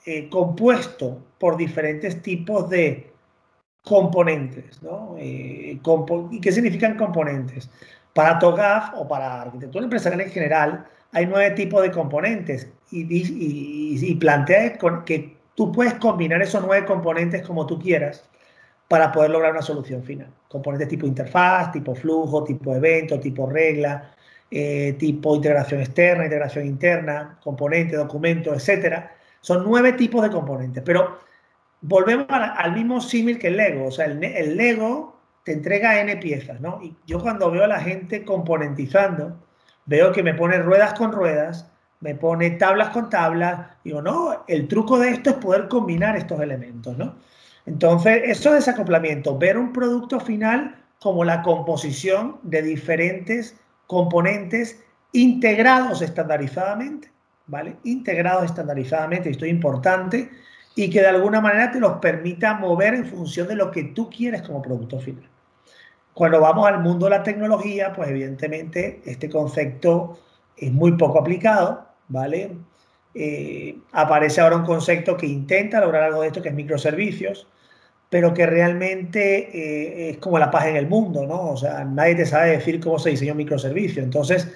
eh, 0.10 0.30
compuesto 0.30 1.22
por 1.38 1.58
diferentes 1.58 2.22
tipos 2.22 2.70
de 2.70 3.12
componentes. 3.84 4.82
¿no? 4.82 5.16
Eh, 5.18 5.82
¿Y 6.32 6.40
qué 6.40 6.52
significan 6.54 6.96
componentes? 6.96 7.70
Para 8.14 8.40
TOGAF 8.40 8.94
o 8.96 9.06
para 9.06 9.42
arquitectura 9.42 9.84
empresarial 9.84 10.22
en 10.22 10.30
general, 10.30 10.86
hay 11.12 11.26
nueve 11.26 11.52
tipos 11.52 11.82
de 11.82 11.92
componentes 11.92 12.72
y, 12.90 13.06
y, 13.10 14.16
plantea 14.16 14.78
que 15.06 15.36
tú 15.56 15.74
puedes 15.74 15.96
combinar 15.96 16.42
esos 16.42 16.64
nueve 16.66 16.86
componentes 16.86 17.42
como 17.42 17.68
tú 17.68 17.78
quieras 17.78 18.24
para 18.88 19.12
poder 19.12 19.32
lograr 19.32 19.52
una 19.52 19.62
solución 19.62 20.04
final. 20.04 20.30
Componentes 20.48 20.88
tipo 20.88 21.06
interfaz, 21.06 21.74
tipo 21.74 21.94
flujo, 21.94 22.46
tipo 22.46 22.74
evento, 22.74 23.20
tipo 23.20 23.50
regla, 23.50 24.16
eh, 24.50 24.96
tipo 24.98 25.36
integración 25.36 25.82
externa, 25.82 26.24
integración 26.24 26.66
interna, 26.66 27.38
componente, 27.44 27.98
documento, 27.98 28.54
etcétera 28.54 29.18
son 29.42 29.64
nueve 29.64 29.94
tipos 29.94 30.24
de 30.24 30.30
componentes, 30.30 30.84
pero 30.84 31.20
volvemos 31.82 32.28
al, 32.30 32.74
mismo 32.74 33.02
símil 33.02 33.40
que 33.40 33.48
el 33.48 33.58
Lego. 33.58 33.88
O 33.88 33.92
sea, 33.92 34.06
el, 34.06 34.58
Lego 34.58 35.20
te 35.44 35.54
entrega 35.54 36.00
N 36.02 36.18
piezas, 36.18 36.60
¿no? 36.60 36.80
Y 36.82 36.96
yo 37.06 37.22
cuando 37.22 37.52
veo 37.52 37.64
a 37.64 37.68
la 37.68 37.80
gente 37.80 38.26
componentizando, 38.26 39.38
veo 39.86 40.12
que 40.12 40.24
me 40.24 40.34
pone 40.34 40.60
ruedas 40.60 40.94
con 40.94 41.12
ruedas, 41.12 41.72
me 42.00 42.16
pone 42.16 42.52
tablas 42.52 42.90
con 42.90 43.10
tablas, 43.10 43.68
digo, 43.84 44.02
no, 44.02 44.44
el 44.48 44.68
truco 44.68 45.00
de 45.00 45.10
esto 45.10 45.32
es 45.32 45.36
poder 45.38 45.68
combinar 45.68 46.16
estos 46.16 46.40
elementos, 46.42 46.98
¿no? 46.98 47.16
Entonces, 47.66 48.22
eso 48.26 48.50
es 48.50 48.66
desacoplamiento, 48.66 49.38
ver 49.38 49.58
un 49.58 49.74
producto 49.74 50.20
final 50.20 50.76
como 51.00 51.24
la 51.24 51.42
composición 51.42 52.40
de 52.44 52.62
diferentes 52.62 53.60
componentes 53.88 54.84
integrados 55.12 56.02
estandarizadamente, 56.02 57.12
¿vale? 57.48 57.78
Integrados 57.84 58.46
estandarizadamente, 58.46 59.30
esto 59.30 59.46
es 59.46 59.52
importante, 59.52 60.30
y 60.76 60.90
que 60.90 61.02
de 61.02 61.08
alguna 61.08 61.42
manera 61.42 61.72
te 61.72 61.80
los 61.80 61.94
permita 61.94 62.54
mover 62.54 62.94
en 62.94 63.06
función 63.06 63.48
de 63.48 63.56
lo 63.56 63.72
que 63.72 63.84
tú 63.84 64.10
quieres 64.10 64.44
como 64.44 64.62
producto 64.62 65.00
final. 65.00 65.28
Cuando 66.14 66.40
vamos 66.40 66.68
al 66.68 66.80
mundo 66.82 67.06
de 67.06 67.12
la 67.12 67.24
tecnología, 67.24 67.94
pues 67.94 68.10
evidentemente 68.10 69.02
este 69.06 69.30
concepto 69.30 70.20
es 70.56 70.72
muy 70.72 70.94
poco 70.94 71.20
aplicado, 71.20 71.88
¿vale? 72.08 72.52
Eh, 73.14 73.78
aparece 73.92 74.42
ahora 74.42 74.58
un 74.58 74.66
concepto 74.66 75.18
que 75.18 75.26
intenta 75.26 75.80
lograr 75.82 76.04
algo 76.04 76.22
de 76.22 76.28
esto, 76.28 76.42
que 76.42 76.50
es 76.50 76.56
microservicios, 76.56 77.48
pero 78.10 78.34
que 78.34 78.46
realmente 78.46 79.50
eh, 79.54 80.10
es 80.12 80.18
como 80.18 80.40
la 80.40 80.52
paz 80.52 80.68
en 80.68 80.76
el 80.76 80.88
mundo, 80.88 81.26
¿no? 81.26 81.50
O 81.52 81.58
sea, 81.58 81.84
nadie 81.84 82.16
te 82.16 82.26
sabe 82.26 82.52
decir 82.52 82.80
cómo 82.80 83.00
se 83.00 83.10
diseñó 83.10 83.34
un 83.34 83.40
microservicio. 83.40 84.04
Entonces, 84.04 84.48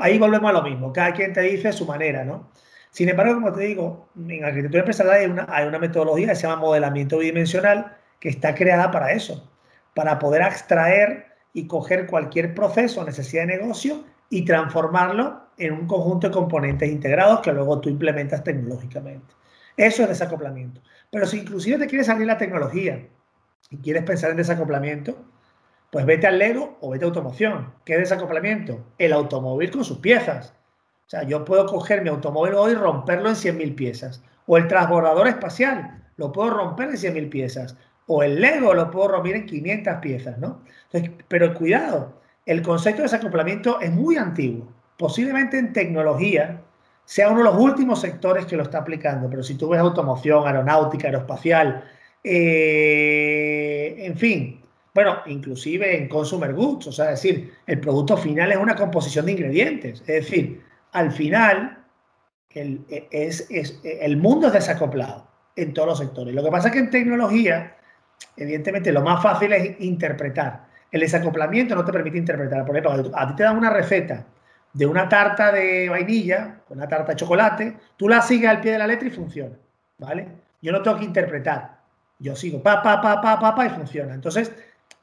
ahí 0.00 0.18
volvemos 0.18 0.50
a 0.50 0.52
lo 0.52 0.62
mismo, 0.62 0.92
cada 0.92 1.12
quien 1.12 1.32
te 1.32 1.40
dice 1.42 1.72
su 1.72 1.86
manera, 1.86 2.24
¿no? 2.24 2.50
Sin 2.90 3.08
embargo, 3.08 3.34
como 3.34 3.52
te 3.52 3.64
digo, 3.64 4.08
en 4.16 4.44
arquitectura 4.44 4.80
empresarial 4.80 5.46
hay 5.48 5.66
una, 5.66 5.78
metodología 5.78 6.28
que 6.28 6.34
se 6.34 6.42
llama 6.42 6.62
modelamiento 6.62 7.18
bidimensional 7.18 7.94
que 8.20 8.30
está 8.30 8.54
creada 8.54 8.90
para 8.90 9.12
eso, 9.12 9.52
para 9.94 10.18
poder 10.18 10.42
extraer 10.42 11.26
y 11.52 11.66
coger 11.66 12.06
cualquier 12.06 12.54
proceso 12.54 13.00
o 13.00 13.04
necesidad 13.04 13.42
de 13.42 13.58
negocio 13.58 14.04
y 14.30 14.44
transformarlo 14.44 15.42
en 15.58 15.74
un 15.74 15.86
conjunto 15.86 16.28
de 16.28 16.32
componentes 16.32 16.90
integrados 16.90 17.40
que 17.40 17.52
luego 17.52 17.80
tú 17.80 17.88
implementas 17.90 18.42
tecnológicamente. 18.42 19.34
Eso 19.76 20.02
es 20.02 20.08
desacoplamiento. 20.08 20.80
Pero 21.10 21.26
si 21.26 21.40
inclusive 21.40 21.78
te 21.78 21.86
quieres 21.86 22.06
salir 22.06 22.26
la 22.26 22.38
tecnología 22.38 23.06
y 23.70 23.76
quieres 23.78 24.04
pensar 24.04 24.30
en 24.30 24.38
desacoplamiento, 24.38 25.22
pues 25.96 26.04
vete 26.04 26.26
al 26.26 26.38
Lego 26.38 26.76
o 26.82 26.90
vete 26.90 27.06
a 27.06 27.08
automoción. 27.08 27.72
¿Qué 27.86 27.94
es 27.94 28.00
desacoplamiento? 28.00 28.84
El 28.98 29.14
automóvil 29.14 29.70
con 29.70 29.82
sus 29.82 29.96
piezas. 29.96 30.52
O 31.06 31.08
sea, 31.08 31.22
yo 31.22 31.42
puedo 31.42 31.64
coger 31.64 32.02
mi 32.02 32.10
automóvil 32.10 32.52
hoy 32.52 32.72
y 32.72 32.74
romperlo 32.74 33.30
en 33.30 33.34
100.000 33.34 33.74
piezas. 33.74 34.22
O 34.46 34.58
el 34.58 34.68
transbordador 34.68 35.26
espacial, 35.26 36.04
lo 36.18 36.32
puedo 36.32 36.50
romper 36.50 36.90
en 36.90 36.96
100.000 36.96 37.30
piezas. 37.30 37.78
O 38.06 38.22
el 38.22 38.42
Lego 38.42 38.74
lo 38.74 38.90
puedo 38.90 39.08
romper 39.08 39.36
en 39.36 39.46
500 39.46 39.94
piezas, 40.02 40.36
¿no? 40.36 40.60
pero 41.28 41.54
cuidado, 41.54 42.20
el 42.44 42.60
concepto 42.60 42.98
de 42.98 43.04
desacoplamiento 43.04 43.80
es 43.80 43.90
muy 43.90 44.16
antiguo. 44.16 44.68
Posiblemente 44.98 45.58
en 45.58 45.72
tecnología 45.72 46.60
sea 47.06 47.30
uno 47.30 47.38
de 47.38 47.44
los 47.44 47.56
últimos 47.56 48.02
sectores 48.02 48.44
que 48.44 48.58
lo 48.58 48.64
está 48.64 48.80
aplicando, 48.80 49.30
pero 49.30 49.42
si 49.42 49.54
tú 49.54 49.70
ves 49.70 49.80
automoción, 49.80 50.46
aeronáutica, 50.46 51.08
aeroespacial, 51.08 51.84
eh, 52.22 53.94
en 53.96 54.18
fin, 54.18 54.60
bueno, 54.96 55.18
inclusive 55.26 55.94
en 55.94 56.08
consumer 56.08 56.54
goods, 56.54 56.86
o 56.86 56.92
sea, 56.92 57.12
es 57.12 57.22
decir, 57.22 57.52
el 57.66 57.80
producto 57.80 58.16
final 58.16 58.50
es 58.50 58.56
una 58.56 58.74
composición 58.74 59.26
de 59.26 59.32
ingredientes, 59.32 60.00
es 60.00 60.06
decir, 60.06 60.64
al 60.92 61.12
final 61.12 61.84
el, 62.48 62.82
es, 63.10 63.46
el 63.84 64.16
mundo 64.16 64.46
es 64.46 64.54
desacoplado 64.54 65.28
en 65.54 65.74
todos 65.74 65.88
los 65.88 65.98
sectores. 65.98 66.34
Lo 66.34 66.42
que 66.42 66.50
pasa 66.50 66.68
es 66.68 66.72
que 66.72 66.78
en 66.78 66.88
tecnología, 66.88 67.76
evidentemente, 68.38 68.90
lo 68.90 69.02
más 69.02 69.22
fácil 69.22 69.52
es 69.52 69.78
interpretar. 69.80 70.64
El 70.90 71.00
desacoplamiento 71.00 71.74
no 71.74 71.84
te 71.84 71.92
permite 71.92 72.16
interpretar. 72.16 72.64
Por 72.64 72.74
ejemplo, 72.74 73.12
a 73.14 73.28
ti 73.28 73.36
te 73.36 73.42
dan 73.42 73.58
una 73.58 73.68
receta 73.68 74.24
de 74.72 74.86
una 74.86 75.10
tarta 75.10 75.52
de 75.52 75.90
vainilla, 75.90 76.62
una 76.70 76.88
tarta 76.88 77.12
de 77.12 77.16
chocolate, 77.16 77.76
tú 77.98 78.08
la 78.08 78.22
sigues 78.22 78.48
al 78.48 78.62
pie 78.62 78.72
de 78.72 78.78
la 78.78 78.86
letra 78.86 79.08
y 79.08 79.10
funciona, 79.10 79.56
¿vale? 79.98 80.26
Yo 80.62 80.72
no 80.72 80.80
tengo 80.80 80.96
que 80.96 81.04
interpretar. 81.04 81.76
Yo 82.18 82.34
sigo 82.34 82.62
pa, 82.62 82.82
pa, 82.82 83.00
pa, 83.02 83.20
pa, 83.20 83.38
pa, 83.38 83.54
pa 83.54 83.66
y 83.66 83.70
funciona. 83.70 84.14
Entonces, 84.14 84.50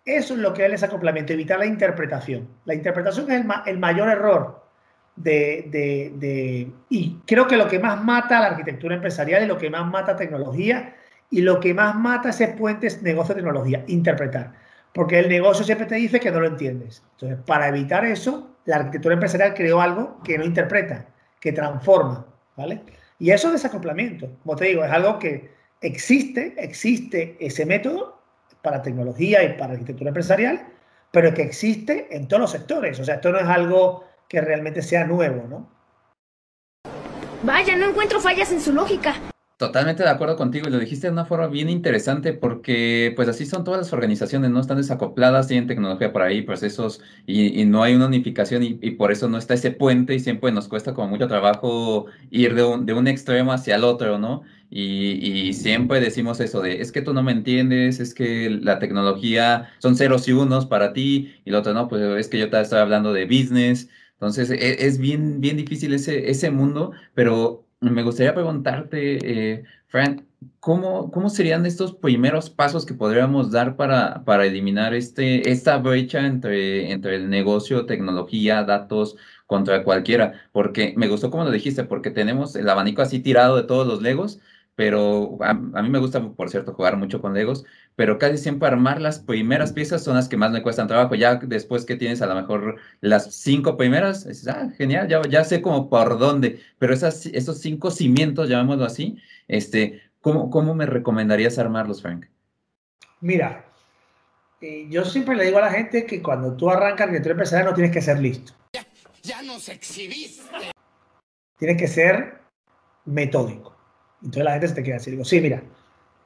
eso 0.05 0.33
es 0.33 0.39
lo 0.39 0.53
que 0.53 0.61
es 0.61 0.65
el 0.65 0.71
desacoplamiento, 0.71 1.33
evitar 1.33 1.59
la 1.59 1.65
interpretación. 1.65 2.47
La 2.65 2.73
interpretación 2.73 3.31
es 3.31 3.45
el, 3.65 3.79
mayor 3.79 4.09
error 4.09 4.63
de, 5.15 5.67
de, 6.19 6.71
Y 6.89 7.19
creo 7.25 7.47
que 7.47 7.55
lo 7.55 7.67
que 7.67 7.79
más 7.79 8.03
mata 8.03 8.41
la 8.41 8.47
arquitectura 8.47 8.95
empresarial 8.95 9.43
y 9.43 9.47
lo 9.47 9.57
que 9.57 9.69
más 9.69 9.85
mata 9.89 10.13
a 10.13 10.15
tecnología 10.17 10.95
y 11.29 11.41
lo 11.41 11.59
que 11.59 11.73
más 11.73 11.95
mata 11.95 12.29
ese 12.29 12.49
puente 12.49 12.87
es 12.87 13.01
negocio-tecnología, 13.01 13.85
interpretar. 13.87 14.53
Porque 14.93 15.19
el 15.19 15.29
negocio 15.29 15.65
siempre 15.65 15.87
te 15.87 15.95
dice 15.95 16.19
que 16.19 16.31
no 16.31 16.41
lo 16.41 16.47
entiendes. 16.47 17.03
Entonces, 17.13 17.39
para 17.45 17.69
evitar 17.69 18.05
eso, 18.05 18.57
la 18.65 18.77
arquitectura 18.77 19.13
empresarial 19.13 19.53
creó 19.53 19.81
algo 19.81 20.21
que 20.23 20.37
no 20.37 20.43
interpreta, 20.43 21.07
que 21.39 21.51
transforma, 21.53 22.25
¿vale? 22.55 22.81
Y 23.19 23.31
eso 23.31 23.47
es 23.47 23.53
desacoplamiento. 23.53 24.29
Como 24.43 24.55
te 24.55 24.65
digo, 24.65 24.83
es 24.83 24.91
algo 24.91 25.17
que 25.17 25.49
existe, 25.81 26.53
existe 26.57 27.37
ese 27.39 27.65
método 27.65 28.22
para 28.63 28.81
tecnología 28.81 29.43
y 29.43 29.57
para 29.57 29.73
arquitectura 29.73 30.09
empresarial, 30.09 30.65
pero 31.11 31.33
que 31.33 31.43
existe 31.43 32.15
en 32.15 32.27
todos 32.27 32.41
los 32.41 32.51
sectores. 32.51 32.99
O 32.99 33.05
sea, 33.05 33.15
esto 33.15 33.31
no 33.31 33.37
es 33.37 33.47
algo 33.47 34.05
que 34.27 34.41
realmente 34.41 34.81
sea 34.81 35.05
nuevo, 35.05 35.45
¿no? 35.47 35.69
Vaya, 37.43 37.75
no 37.75 37.89
encuentro 37.89 38.19
fallas 38.21 38.51
en 38.51 38.61
su 38.61 38.71
lógica. 38.71 39.15
Totalmente 39.57 40.03
de 40.03 40.09
acuerdo 40.09 40.35
contigo 40.35 40.67
y 40.67 40.71
lo 40.71 40.79
dijiste 40.79 41.07
de 41.07 41.13
una 41.13 41.25
forma 41.25 41.47
bien 41.47 41.69
interesante 41.69 42.33
porque 42.33 43.13
pues 43.15 43.29
así 43.29 43.45
son 43.45 43.63
todas 43.63 43.79
las 43.79 43.93
organizaciones, 43.93 44.49
¿no? 44.49 44.59
Están 44.59 44.77
desacopladas, 44.77 45.47
tienen 45.47 45.67
tecnología 45.67 46.11
por 46.11 46.23
ahí, 46.23 46.41
procesos 46.41 47.01
y, 47.27 47.63
no 47.65 47.83
hay 47.83 47.93
una 47.93 48.07
unificación 48.07 48.63
y, 48.63 48.91
por 48.91 49.11
eso 49.11 49.29
no 49.29 49.37
está 49.37 49.53
ese 49.53 49.71
puente 49.71 50.15
y 50.15 50.19
siempre 50.19 50.51
nos 50.51 50.67
cuesta 50.67 50.93
como 50.93 51.07
mucho 51.07 51.27
trabajo 51.27 52.07
ir 52.31 52.55
de 52.55 52.63
un, 52.63 52.85
de 52.85 52.93
un 52.93 53.07
extremo 53.07 53.53
hacia 53.53 53.75
el 53.75 53.83
otro, 53.83 54.17
¿no? 54.17 54.41
Y, 54.71 55.53
siempre 55.53 55.99
decimos 56.01 56.39
eso 56.39 56.61
de, 56.61 56.81
es 56.81 56.91
que 56.91 57.01
tú 57.03 57.13
no 57.13 57.21
me 57.21 57.31
entiendes, 57.31 57.99
es 57.99 58.13
que 58.15 58.49
la 58.49 58.79
tecnología 58.79 59.69
son 59.77 59.95
ceros 59.95 60.27
y 60.27 60.31
unos 60.33 60.65
para 60.65 60.93
ti 60.93 61.35
y 61.45 61.51
lo 61.51 61.59
otro, 61.59 61.73
no, 61.73 61.87
pues 61.87 62.01
es 62.01 62.27
que 62.27 62.39
yo 62.39 62.49
te 62.49 62.59
estoy 62.59 62.79
hablando 62.79 63.13
de 63.13 63.25
business. 63.25 63.87
Entonces 64.13 64.49
e, 64.49 64.85
es, 64.85 64.97
bien, 64.97 65.41
bien 65.41 65.57
difícil 65.57 65.93
ese, 65.93 66.29
ese 66.31 66.49
mundo, 66.49 66.91
pero 67.13 67.62
me 67.91 68.03
gustaría 68.03 68.33
preguntarte, 68.33 69.53
eh, 69.53 69.63
Frank, 69.87 70.23
¿cómo, 70.59 71.11
¿cómo 71.11 71.29
serían 71.29 71.65
estos 71.65 71.93
primeros 71.93 72.49
pasos 72.49 72.85
que 72.85 72.93
podríamos 72.93 73.51
dar 73.51 73.75
para, 73.75 74.23
para 74.25 74.45
eliminar 74.45 74.93
este, 74.93 75.49
esta 75.51 75.77
brecha 75.77 76.25
entre, 76.25 76.91
entre 76.91 77.15
el 77.15 77.29
negocio, 77.29 77.85
tecnología, 77.85 78.63
datos 78.63 79.15
contra 79.45 79.83
cualquiera? 79.83 80.47
Porque 80.51 80.93
me 80.97 81.07
gustó 81.07 81.29
como 81.29 81.43
lo 81.43 81.51
dijiste, 81.51 81.83
porque 81.83 82.11
tenemos 82.11 82.55
el 82.55 82.69
abanico 82.69 83.01
así 83.01 83.19
tirado 83.19 83.57
de 83.57 83.63
todos 83.63 83.87
los 83.87 84.01
legos, 84.01 84.39
pero 84.75 85.37
a, 85.41 85.53
mí 85.53 85.89
me 85.89 85.99
gusta, 85.99 86.21
por 86.21 86.49
cierto, 86.49 86.73
jugar 86.73 86.97
mucho 86.97 87.21
con 87.21 87.33
Legos, 87.33 87.63
pero 87.95 88.17
casi 88.17 88.37
siempre 88.37 88.67
armar 88.67 88.99
las 89.01 89.19
primeras 89.19 89.71
piezas 89.71 90.03
son 90.03 90.15
las 90.15 90.27
que 90.27 90.37
más 90.37 90.51
me 90.51 90.63
cuestan 90.63 90.87
trabajo. 90.87 91.13
Ya 91.15 91.35
después 91.35 91.85
que 91.85 91.95
tienes 91.95 92.21
a 92.21 92.25
lo 92.25 92.35
mejor 92.35 92.77
las 93.01 93.35
cinco 93.35 93.77
primeras, 93.77 94.27
dices, 94.27 94.47
ah, 94.47 94.69
genial, 94.77 95.07
ya, 95.07 95.21
ya 95.29 95.43
sé 95.43 95.61
como 95.61 95.89
por 95.89 96.17
dónde, 96.17 96.59
pero 96.79 96.93
esas, 96.93 97.27
esos 97.27 97.59
cinco 97.59 97.91
cimientos, 97.91 98.49
llamémoslo 98.49 98.85
así, 98.85 99.17
este, 99.47 100.01
¿cómo, 100.21 100.49
¿cómo 100.49 100.73
me 100.73 100.87
recomendarías 100.87 101.59
armarlos, 101.59 102.01
Frank? 102.01 102.25
Mira, 103.21 103.65
eh, 104.59 104.87
yo 104.89 105.05
siempre 105.05 105.35
le 105.35 105.45
digo 105.45 105.59
a 105.59 105.61
la 105.61 105.71
gente 105.71 106.05
que 106.05 106.21
cuando 106.21 106.55
tú 106.55 106.69
arrancas 106.69 107.01
arquitectura 107.01 107.33
empresarial 107.33 107.69
no 107.69 107.75
tienes 107.75 107.93
que 107.93 108.01
ser 108.01 108.19
listo. 108.19 108.53
Ya, 108.73 108.85
ya 109.21 109.41
nos 109.43 109.69
exhibiste. 109.69 110.71
Tienes 111.59 111.77
que 111.77 111.87
ser 111.87 112.39
metódico. 113.05 113.72
Entonces 114.23 114.43
la 114.43 114.51
gente 114.51 114.67
se 114.69 114.75
te 114.75 114.83
queda 114.83 114.95
así. 114.97 115.11
Digo, 115.11 115.25
sí, 115.25 115.41
mira, 115.41 115.61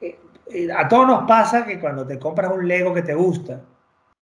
eh, 0.00 0.18
eh, 0.50 0.68
a 0.72 0.88
todos 0.88 1.06
nos 1.06 1.28
pasa 1.28 1.66
que 1.66 1.80
cuando 1.80 2.06
te 2.06 2.18
compras 2.18 2.52
un 2.52 2.66
Lego 2.66 2.94
que 2.94 3.02
te 3.02 3.14
gusta, 3.14 3.60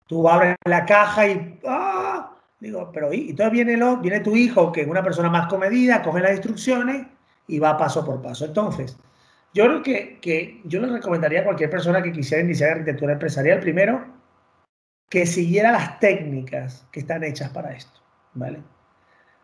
tú 0.07 0.27
abres 0.27 0.55
la 0.65 0.85
caja 0.85 1.27
y... 1.27 1.59
¡ah! 1.67 2.35
Digo, 2.59 2.91
pero 2.91 3.13
y 3.13 3.29
entonces 3.29 3.53
viene, 3.53 3.77
lo, 3.77 3.97
viene 3.97 4.19
tu 4.19 4.35
hijo, 4.35 4.71
que 4.71 4.81
es 4.81 4.87
una 4.87 5.01
persona 5.01 5.29
más 5.29 5.47
comedida, 5.47 6.01
coge 6.01 6.19
las 6.19 6.31
instrucciones 6.31 7.07
y 7.47 7.57
va 7.57 7.77
paso 7.77 8.03
por 8.05 8.21
paso. 8.21 8.45
Entonces, 8.45 8.97
yo 9.53 9.65
creo 9.65 9.81
que, 10.21 10.61
yo 10.65 10.81
le 10.81 10.87
recomendaría 10.87 11.41
a 11.41 11.43
cualquier 11.45 11.69
persona 11.69 12.01
que 12.01 12.11
quisiera 12.11 12.43
iniciar 12.43 12.71
arquitectura 12.71 13.13
empresarial, 13.13 13.61
primero, 13.61 14.05
que 15.09 15.25
siguiera 15.25 15.71
las 15.71 15.99
técnicas 15.99 16.85
que 16.91 16.99
están 16.99 17.23
hechas 17.23 17.49
para 17.49 17.71
esto, 17.71 18.01
¿vale? 18.33 18.61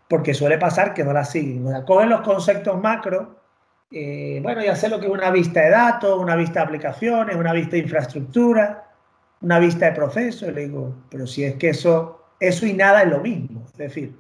Porque 0.10 0.34
suele 0.34 0.58
pasar 0.58 0.94
que 0.94 1.04
no 1.04 1.14
las 1.14 1.32
siguen. 1.32 1.66
Cogen 1.86 2.10
los 2.10 2.22
conceptos 2.22 2.80
macro 2.82 3.45
eh, 3.92 4.40
bueno, 4.42 4.64
ya 4.64 4.76
sé 4.76 4.90
lo 4.90 5.00
que 5.00 5.06
es 5.06 5.12
una 5.12 5.32
vista 5.32 5.62
de 5.62 5.70
datos, 5.70 6.20
una 6.20 6.36
vista 6.36 6.60
de 6.60 6.66
aplicaciones, 6.66 7.36
una 7.36 7.54
vista 7.54 7.72
de 7.72 7.80
infraestructura, 7.80 8.92
una 9.42 9.60
vista 9.60 9.86
de 9.86 9.92
procesos. 9.94 10.54
Le 10.54 10.68
digo, 10.68 10.96
pero 11.10 11.28
si 11.28 11.44
es 11.44 11.56
que 11.56 11.70
eso, 11.70 12.26
eso 12.40 12.66
y 12.66 12.74
nada 12.74 13.04
es 13.04 13.10
lo 13.10 13.20
mismo. 13.20 13.66
Es 13.66 13.78
decir, 13.78 14.16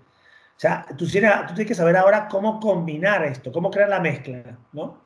o 0.55 0.59
sea, 0.59 0.85
tú 0.97 1.07
tienes, 1.07 1.31
tú 1.47 1.55
tienes 1.55 1.67
que 1.67 1.75
saber 1.75 1.97
ahora 1.97 2.27
cómo 2.27 2.59
combinar 2.59 3.25
esto, 3.25 3.51
cómo 3.51 3.69
crear 3.69 3.89
la 3.89 3.99
mezcla, 3.99 4.57
¿no? 4.71 5.03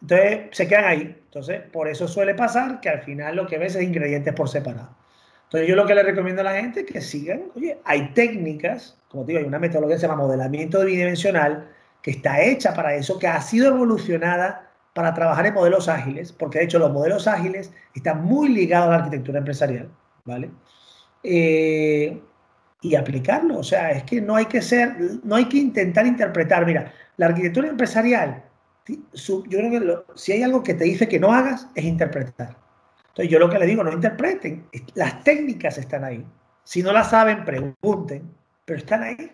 Entonces, 0.00 0.48
se 0.52 0.66
quedan 0.66 0.84
ahí. 0.86 1.00
Entonces, 1.24 1.60
por 1.70 1.88
eso 1.88 2.08
suele 2.08 2.34
pasar 2.34 2.80
que 2.80 2.88
al 2.88 3.02
final 3.02 3.36
lo 3.36 3.46
que 3.46 3.58
ves 3.58 3.74
es 3.76 3.82
ingredientes 3.82 4.32
por 4.34 4.48
separado. 4.48 4.96
Entonces, 5.44 5.68
yo 5.68 5.76
lo 5.76 5.84
que 5.84 5.94
le 5.94 6.02
recomiendo 6.02 6.40
a 6.40 6.44
la 6.44 6.54
gente 6.54 6.80
es 6.80 6.86
que 6.86 7.00
sigan, 7.00 7.50
oye, 7.54 7.78
hay 7.84 8.14
técnicas, 8.14 8.96
como 9.08 9.24
te 9.24 9.32
digo, 9.32 9.40
hay 9.40 9.48
una 9.48 9.58
metodología 9.58 9.96
que 9.96 10.00
se 10.00 10.06
llama 10.06 10.22
modelamiento 10.22 10.84
bidimensional, 10.84 11.68
que 12.02 12.12
está 12.12 12.42
hecha 12.42 12.74
para 12.74 12.94
eso, 12.94 13.18
que 13.18 13.26
ha 13.26 13.40
sido 13.40 13.68
evolucionada 13.68 14.70
para 14.94 15.14
trabajar 15.14 15.46
en 15.46 15.54
modelos 15.54 15.88
ágiles, 15.88 16.32
porque 16.32 16.58
de 16.58 16.64
hecho 16.64 16.78
los 16.78 16.92
modelos 16.92 17.28
ágiles 17.28 17.72
están 17.94 18.24
muy 18.24 18.48
ligados 18.48 18.88
a 18.88 18.90
la 18.90 18.96
arquitectura 18.96 19.38
empresarial, 19.38 19.88
¿vale? 20.24 20.50
Eh, 21.22 22.20
y 22.82 22.94
aplicarlo. 22.94 23.58
O 23.58 23.62
sea, 23.62 23.90
es 23.90 24.04
que 24.04 24.20
no 24.20 24.36
hay 24.36 24.46
que 24.46 24.62
ser, 24.62 24.96
no 25.22 25.36
hay 25.36 25.46
que 25.46 25.58
intentar 25.58 26.06
interpretar. 26.06 26.66
Mira, 26.66 26.92
la 27.16 27.26
arquitectura 27.26 27.68
empresarial, 27.68 28.42
yo 28.86 29.42
creo 29.44 29.70
que 29.70 30.12
si 30.14 30.32
hay 30.32 30.42
algo 30.42 30.62
que 30.62 30.74
te 30.74 30.84
dice 30.84 31.08
que 31.08 31.20
no 31.20 31.32
hagas, 31.32 31.68
es 31.74 31.84
interpretar. 31.84 32.56
Entonces 33.08 33.28
yo 33.28 33.38
lo 33.38 33.50
que 33.50 33.58
le 33.58 33.66
digo, 33.66 33.84
no 33.84 33.92
interpreten. 33.92 34.66
Las 34.94 35.22
técnicas 35.22 35.78
están 35.78 36.04
ahí. 36.04 36.24
Si 36.64 36.82
no 36.82 36.92
las 36.92 37.10
saben, 37.10 37.44
pregunten, 37.44 38.30
pero 38.64 38.78
están 38.78 39.02
ahí. 39.02 39.32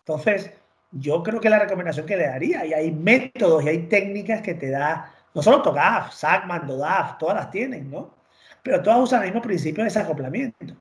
Entonces, 0.00 0.52
yo 0.94 1.22
creo 1.22 1.40
que 1.40 1.50
la 1.50 1.58
recomendación 1.58 2.06
que 2.06 2.16
le 2.16 2.26
daría, 2.26 2.64
y 2.64 2.72
hay 2.72 2.92
métodos 2.92 3.64
y 3.64 3.68
hay 3.68 3.78
técnicas 3.88 4.42
que 4.42 4.54
te 4.54 4.70
da, 4.70 5.12
no 5.34 5.42
solo 5.42 5.60
TOGAF, 5.60 6.12
SACMAN, 6.14 6.66
DODAF, 6.66 7.18
todas 7.18 7.36
las 7.36 7.50
tienen, 7.50 7.90
¿no? 7.90 8.14
Pero 8.62 8.80
todas 8.80 9.00
usan 9.00 9.22
el 9.22 9.28
mismo 9.28 9.42
principio 9.42 9.82
de 9.82 9.90
desacoplamiento. 9.90 10.74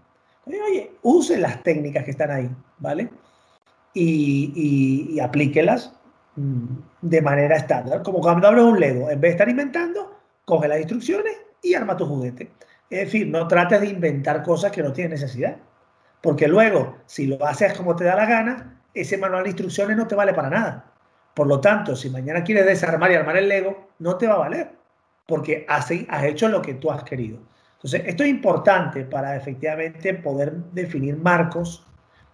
Oye, 0.46 0.62
oye, 0.62 0.91
usen 1.01 1.41
las 1.41 1.63
técnicas 1.63 2.03
que 2.03 2.12
están 2.12 2.32
ahí, 2.32 2.50
¿vale? 2.77 3.10
Y, 3.93 5.13
y, 5.15 5.20
aplíquelas 5.20 5.93
mm, 6.36 6.65
de 7.01 7.22
manera 7.22 7.55
estándar. 7.55 8.03
Como 8.03 8.22
cuando 8.22 8.51
de 8.51 8.62
un 8.62 8.79
Lego, 8.79 9.10
en 9.10 9.20
vez 9.20 9.29
de 9.29 9.36
estar 9.36 9.50
inventando, 9.50 10.20
coge 10.46 10.67
las 10.67 10.79
instrucciones 10.79 11.34
y 11.62 11.74
arma 11.74 11.98
tu 11.98 12.05
juguete. 12.05 12.51
Es 12.89 13.05
decir, 13.05 13.27
no 13.27 13.48
trates 13.48 13.82
de 13.82 13.88
inventar 13.88 14.43
cosas 14.43 14.72
que 14.72 14.84
no 14.84 14.93
tienen 14.93 15.12
necesidad. 15.12 15.58
Porque 16.22 16.48
luego, 16.48 16.98
si 17.05 17.25
lo 17.25 17.43
haces 17.46 17.74
como 17.74 17.96
te 17.96 18.03
da 18.05 18.15
la 18.15 18.25
gana, 18.25 18.82
ese 18.93 19.17
manual 19.17 19.43
de 19.43 19.50
instrucciones 19.50 19.97
no 19.97 20.07
te 20.07 20.15
vale 20.15 20.33
para 20.33 20.50
nada. 20.50 20.93
Por 21.33 21.47
lo 21.47 21.59
tanto, 21.59 21.95
si 21.95 22.09
mañana 22.09 22.43
quieres 22.43 22.65
desarmar 22.65 23.12
y 23.12 23.15
armar 23.15 23.38
el 23.38 23.50
Lego, 23.50 23.89
no 24.00 24.17
te 24.17 24.27
va 24.27 24.35
a 24.35 24.39
valer. 24.39 24.71
Porque 25.25 25.65
has, 25.67 25.89
has 26.09 26.23
hecho 26.23 26.50
lo 26.50 26.62
que 26.62 26.75
tú 26.75 26.91
has 26.91 27.03
querido. 27.03 27.39
Entonces, 27.75 28.03
esto 28.05 28.23
es 28.23 28.29
importante 28.29 29.03
para 29.03 29.35
efectivamente 29.35 30.13
poder 30.13 30.53
definir 30.71 31.17
marcos 31.17 31.85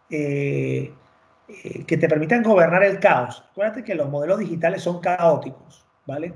eh, 0.10 0.94
eh, 1.48 1.86
que 1.86 1.98
te 1.98 2.08
permitan 2.08 2.44
gobernar 2.44 2.84
el 2.84 3.00
caos. 3.00 3.44
Acuérdate 3.52 3.84
que 3.84 3.96
los 3.96 4.10
modelos 4.10 4.40
digitales 4.40 4.84
son 4.84 5.00
caóticos, 5.00 5.86
¿vale? 6.06 6.34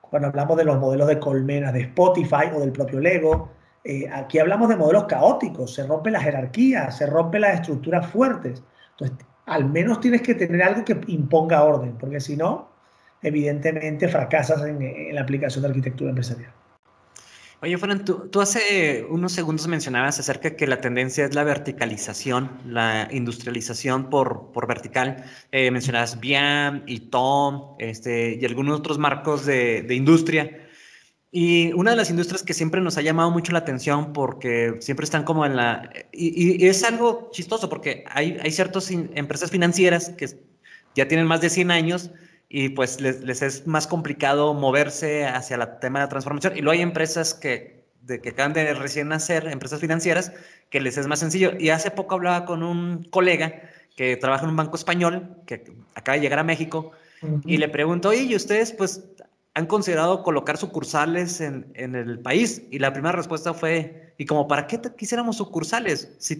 Cuando 0.00 0.28
hablamos 0.28 0.56
de 0.56 0.64
los 0.64 0.78
modelos 0.78 1.08
de 1.08 1.18
colmenas 1.18 1.74
de 1.74 1.82
Spotify 1.82 2.46
o 2.54 2.60
del 2.60 2.72
propio 2.72 3.00
Lego, 3.00 3.50
eh, 3.84 4.08
aquí 4.10 4.38
hablamos 4.38 4.70
de 4.70 4.76
modelos 4.76 5.04
caóticos, 5.04 5.74
se 5.74 5.86
rompe 5.86 6.10
la 6.10 6.20
jerarquía, 6.20 6.90
se 6.90 7.06
rompe 7.06 7.38
las 7.38 7.56
estructuras 7.56 8.06
fuertes. 8.06 8.62
Entonces, 8.92 9.26
al 9.48 9.68
menos 9.68 10.00
tienes 10.00 10.22
que 10.22 10.34
tener 10.34 10.62
algo 10.62 10.84
que 10.84 10.98
imponga 11.08 11.64
orden, 11.64 11.96
porque 11.98 12.20
si 12.20 12.36
no, 12.36 12.70
evidentemente 13.22 14.08
fracasas 14.08 14.62
en 14.64 15.14
la 15.14 15.22
aplicación 15.22 15.62
de 15.62 15.68
arquitectura 15.68 16.10
empresarial. 16.10 16.52
Oye, 17.60 17.76
Fran, 17.76 18.04
tú, 18.04 18.40
hace 18.40 19.04
unos 19.10 19.32
segundos 19.32 19.66
mencionabas 19.66 20.20
acerca 20.20 20.54
que 20.54 20.68
la 20.68 20.80
tendencia 20.80 21.24
es 21.24 21.34
la 21.34 21.42
verticalización, 21.42 22.52
la 22.64 23.08
industrialización 23.10 24.10
por, 24.10 24.52
por 24.52 24.68
vertical. 24.68 25.24
Eh, 25.50 25.72
mencionabas 25.72 26.20
BIAM 26.20 26.84
y 26.86 27.00
TOM 27.10 27.74
este, 27.80 28.38
y 28.40 28.44
algunos 28.44 28.78
otros 28.78 28.98
marcos 28.98 29.44
de, 29.44 29.84
industria. 29.92 30.67
Y 31.30 31.72
una 31.74 31.90
de 31.90 31.96
las 31.96 32.08
industrias 32.08 32.42
que 32.42 32.54
siempre 32.54 32.80
nos 32.80 32.96
ha 32.96 33.02
llamado 33.02 33.30
mucho 33.30 33.52
la 33.52 33.58
atención 33.58 34.12
porque 34.12 34.76
siempre 34.80 35.04
están 35.04 35.24
como 35.24 35.44
en 35.44 35.56
la... 35.56 35.90
Y, 36.10 36.64
y 36.64 36.68
es 36.68 36.82
algo 36.84 37.30
chistoso 37.32 37.68
porque 37.68 38.04
hay, 38.10 38.38
hay 38.42 38.50
ciertas 38.50 38.90
empresas 38.90 39.50
financieras 39.50 40.10
que 40.10 40.26
ya 40.94 41.06
tienen 41.06 41.26
más 41.26 41.40
de 41.40 41.50
100 41.50 41.70
años 41.70 42.10
y 42.48 42.70
pues 42.70 43.00
les, 43.00 43.42
es 43.42 43.66
más 43.66 43.86
complicado 43.86 44.54
moverse 44.54 45.26
hacia 45.26 45.56
el 45.56 45.78
tema 45.80 45.98
de 45.98 46.06
la 46.06 46.08
transformación. 46.08 46.56
Y 46.56 46.62
luego 46.62 46.72
hay 46.72 46.82
empresas 46.82 47.34
que, 47.34 47.84
de, 48.02 48.20
que 48.20 48.30
acaban 48.30 48.54
de 48.54 48.72
recién 48.72 49.08
nacer, 49.08 49.46
empresas 49.48 49.80
financieras, 49.80 50.32
que 50.70 50.80
les 50.80 50.96
es 50.96 51.06
más 51.06 51.18
sencillo. 51.18 51.52
Y 51.58 51.68
hace 51.68 51.90
poco 51.90 52.14
hablaba 52.14 52.46
con 52.46 52.62
un 52.62 53.04
colega 53.04 53.62
que 53.96 54.16
trabaja 54.16 54.44
en 54.44 54.50
un 54.50 54.56
banco 54.56 54.76
español, 54.76 55.36
que 55.44 55.64
acaba 55.94 56.16
de 56.16 56.22
llegar 56.22 56.38
a 56.38 56.44
México, 56.44 56.92
y 57.44 57.56
le 57.56 57.68
pregunto, 57.68 58.10
oye, 58.10 58.22
¿y 58.22 58.36
ustedes 58.36 58.72
pues 58.72 59.02
han 59.58 59.66
considerado 59.66 60.22
colocar 60.22 60.56
sucursales 60.56 61.40
en, 61.40 61.66
en, 61.74 61.96
el 61.96 62.20
país? 62.20 62.62
Y 62.70 62.78
la 62.78 62.92
primera 62.92 63.16
respuesta 63.16 63.52
fue, 63.52 64.14
¿y 64.16 64.24
como 64.24 64.46
para 64.46 64.68
qué 64.68 64.80
quisiéramos 64.96 65.36
sucursales? 65.36 66.12
Si 66.18 66.38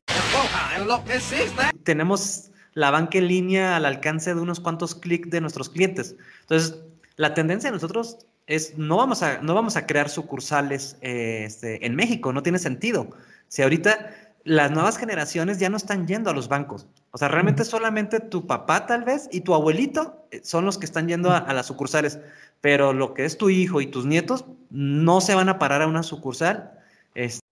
tenemos 1.83 2.52
la 2.74 2.92
banca 2.92 3.18
en 3.18 3.26
línea 3.26 3.74
al 3.74 3.87
alcance 3.87 4.33
de 4.33 4.40
unos 4.40 4.61
cuantos 4.61 4.94
clics 4.94 5.31
de 5.31 5.40
nuestros 5.40 5.68
clientes. 5.68 6.14
Entonces, 6.42 6.78
la 7.16 7.35
tendencia 7.35 7.70
de 7.70 7.74
nosotros 7.74 8.18
es 8.46 8.78
no 8.78 8.96
vamos 8.96 9.24
a, 9.24 9.38
no 9.42 9.52
vamos 9.52 9.74
a 9.76 9.85
crear 9.85 10.09
sucursales 10.09 10.96
eh, 11.00 11.42
este, 11.44 11.85
en 11.85 11.96
México, 11.96 12.33
no 12.33 12.44
tiene 12.44 12.61
sentido. 12.61 13.11
Si 13.48 13.62
ahorita 13.62 14.14
las 14.44 14.70
nuevas 14.70 14.96
generaciones 14.96 15.59
ya 15.59 15.68
no 15.68 15.77
están 15.77 16.07
yendo 16.07 16.31
a 16.31 16.35
los 16.35 16.48
bancos. 16.48 16.87
O 17.11 17.18
sea, 17.18 17.29
realmente 17.29 17.64
solamente 17.64 18.20
tu 18.20 18.46
papá 18.46 18.87
tal 18.87 19.05
vez 19.05 19.29
y 19.33 19.40
tu 19.40 19.55
abuelito 19.55 20.24
eh, 20.31 20.40
son 20.42 20.64
los 20.64 20.79
que 20.79 20.87
están 20.87 21.09
yendo 21.09 21.31
a, 21.33 21.53
las 21.53 21.66
sucursales, 21.66 22.18
pero 22.61 22.92
lo 22.92 23.14
que 23.14 23.24
es 23.24 23.38
tu 23.38 23.51
hijo 23.51 23.81
y 23.81 23.87
tus 23.87 24.07
nietos 24.07 24.44
no 24.70 25.20
se 25.20 25.35
van 25.35 25.48
a 25.48 25.59
parar 25.59 25.83
a 25.83 25.87
una 25.87 26.03
sucursal. 26.03 26.72
Este, 27.14 27.44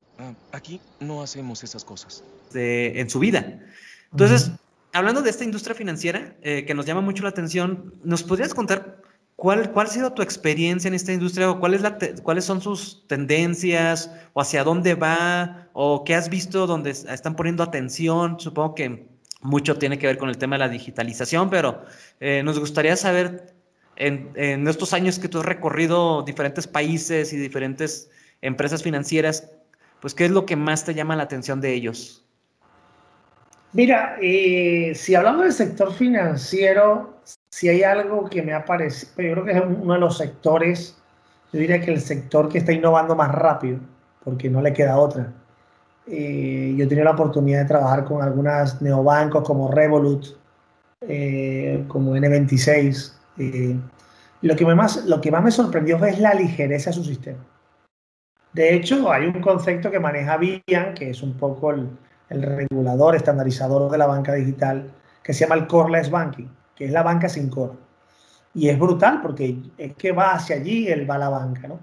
aquí 0.53 0.81
no 1.01 1.22
hacemos 1.22 1.64
esas 1.64 1.85
cosas. 1.85 2.25
en 2.55 3.11
su 3.11 3.18
vida. 3.18 3.61
Entonces, 4.12 4.51
hablando 4.92 5.20
de 5.20 5.31
esta 5.31 5.44
industria 5.44 5.75
financiera 5.75 6.35
eh, 6.42 6.64
que 6.64 6.75
nos 6.75 6.87
llama 6.87 7.03
mucho 7.03 7.22
la 7.22 7.29
atención, 7.29 7.94
¿nos 8.03 8.22
podrías 8.22 8.55
contar 8.55 9.03
cuál, 9.37 9.70
cuál 9.72 9.87
ha 9.87 9.90
sido 9.90 10.12
tu 10.12 10.22
experiencia 10.22 10.88
en 10.88 10.94
esta 10.94 11.12
industria 11.12 11.51
o 11.51 11.61
cuál 11.61 11.81
la 11.81 11.99
cuáles 12.22 12.44
son 12.44 12.61
sus 12.61 13.07
tendencias 13.07 14.11
o 14.33 14.40
hacia 14.40 14.64
dónde 14.64 14.94
va 14.94 15.68
o 15.72 16.05
qué 16.05 16.14
has 16.14 16.29
visto 16.29 16.66
donde 16.66 16.90
están 16.90 17.37
poniendo 17.37 17.62
atención? 17.62 18.40
Supongo 18.40 18.75
que 18.75 19.09
mucho 19.42 19.77
tiene 19.77 19.99
que 19.99 20.07
ver 20.07 20.18
con 20.18 20.29
el 20.29 20.38
tema 20.38 20.57
de 20.57 20.61
la 20.61 20.68
digitalización, 20.68 21.51
pero 21.51 21.85
eh, 22.20 22.42
nos 22.42 22.59
gustaría 22.59 22.96
saber 22.96 23.55
en, 23.96 24.33
en 24.35 24.66
estos 24.66 24.92
años 24.92 25.18
que 25.18 25.29
tú 25.29 25.38
has 25.38 25.46
recorrido 25.46 26.22
diferentes 26.22 26.66
países 26.66 27.33
y 27.33 27.37
diferentes 27.37 28.11
empresas 28.42 28.83
financieras, 28.83 29.51
pues 30.01 30.14
qué 30.14 30.25
es 30.25 30.31
lo 30.31 30.46
que 30.46 30.57
más 30.57 30.85
te 30.85 30.94
llama 30.94 31.16
la 31.16 31.25
atención 31.25 31.61
de 31.61 31.75
ellos. 31.75 32.27
Mira, 33.72 34.16
eh, 34.22 34.92
si 34.94 35.14
hablamos 35.14 35.44
del 35.44 35.53
sector 35.53 35.92
financiero, 35.92 37.20
si 37.50 37.68
hay 37.68 37.82
algo 37.82 38.28
que 38.28 38.42
me 38.42 38.52
ha 38.52 38.64
parecido, 38.64 39.12
yo 39.22 39.32
creo 39.32 39.44
que 39.44 39.52
es 39.52 39.62
uno 39.64 39.94
de 39.94 40.00
los 40.00 40.18
sectores, 40.18 40.96
yo 41.52 41.61
diría 41.61 41.80
que 41.80 41.92
el 41.92 42.00
sector 42.00 42.48
que 42.48 42.59
está 42.59 42.72
innovando 42.72 43.14
más 43.14 43.32
rápido, 43.32 43.78
porque 44.24 44.50
no 44.50 44.61
le 44.61 44.72
queda 44.72 44.98
otra. 44.98 45.32
Eh, 46.06 46.74
yo 46.76 46.85
he 46.85 46.87
tenido 46.87 47.04
la 47.04 47.12
oportunidad 47.12 47.61
de 47.61 47.68
trabajar 47.68 48.04
con 48.04 48.22
algunas 48.22 48.80
neobancos 48.82 49.44
como 49.44 49.70
Revolut, 49.70 50.26
eh, 51.00 51.85
como 51.88 52.16
N26. 52.16 53.12
lo, 54.42 54.56
que 54.56 54.64
más, 54.66 55.04
lo 55.06 55.20
que 55.20 55.30
más 55.30 55.42
me 55.42 55.50
sorprendió 55.50 56.04
es 56.04 56.18
la 56.18 56.35
ligereza 56.35 56.90
de 56.90 56.96
su 56.96 57.04
sistema. 57.04 57.38
De 58.52 58.74
hecho, 58.74 59.11
hay 59.12 59.26
un 59.26 59.40
concepto 59.40 59.90
que 59.90 60.00
maneja 60.00 60.37
Vian, 60.37 60.94
que 60.94 61.11
es 61.11 61.22
un 61.22 61.35
poco 61.35 61.72
el, 61.72 61.88
el 62.30 62.42
regulador 62.42 63.14
estandarizador 63.14 63.90
de 63.90 63.98
la 63.98 64.06
banca 64.06 64.35
digital, 64.35 64.90
que 65.22 65.32
se 65.32 65.40
llama 65.40 65.56
el 65.56 65.66
Coreless 65.66 66.11
Banking, 66.11 66.48
que 66.76 66.84
es 66.84 66.92
la 66.92 67.02
banca 67.02 67.28
sin 67.28 67.48
core. 67.50 67.78
Y 68.54 68.68
es 68.68 68.78
brutal 68.78 69.20
porque 69.22 69.56
es 69.76 69.94
que 69.96 70.12
va 70.12 70.32
hacia 70.34 70.56
allí, 70.56 70.88
él 70.88 71.10
va 71.10 71.18
la 71.18 71.28
banca, 71.28 71.68
¿no? 71.68 71.80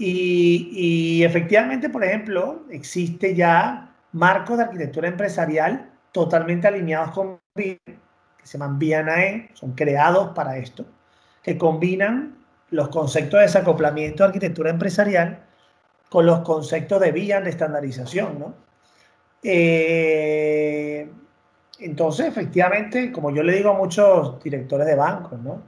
Y, 0.00 1.24
efectivamente, 1.24 1.88
por 1.88 2.04
ejemplo, 2.04 2.64
existe 2.70 3.34
ya 3.34 3.96
marcos 4.12 4.58
de 4.58 4.64
arquitectura 4.64 5.08
empresarial 5.08 5.90
totalmente 6.12 6.68
alineados 6.68 7.10
con 7.10 7.40
BIM, 7.54 7.78
que 7.84 8.46
se 8.46 8.58
llaman 8.58 8.78
BNAE, 8.78 9.50
son 9.54 9.72
creados 9.72 10.28
para 10.34 10.56
esto, 10.56 10.86
que 11.42 11.58
combinan 11.58 12.38
los 12.70 12.88
conceptos 12.90 13.38
de 13.38 13.46
desacoplamiento 13.46 14.22
de 14.22 14.28
arquitectura 14.28 14.70
empresarial 14.70 15.44
con 16.08 16.26
los 16.26 16.40
conceptos 16.40 17.00
de 17.00 17.12
BIAN 17.12 17.44
de 17.44 17.50
estandarización, 17.50 18.38
¿no? 18.38 18.54
Eh, 19.42 21.10
entonces, 21.80 22.26
efectivamente, 22.26 23.12
como 23.12 23.30
yo 23.30 23.42
le 23.42 23.54
digo 23.56 23.70
a 23.70 23.74
muchos 23.76 24.42
directores 24.42 24.86
de 24.86 24.96
bancos, 24.96 25.38
¿no? 25.40 25.62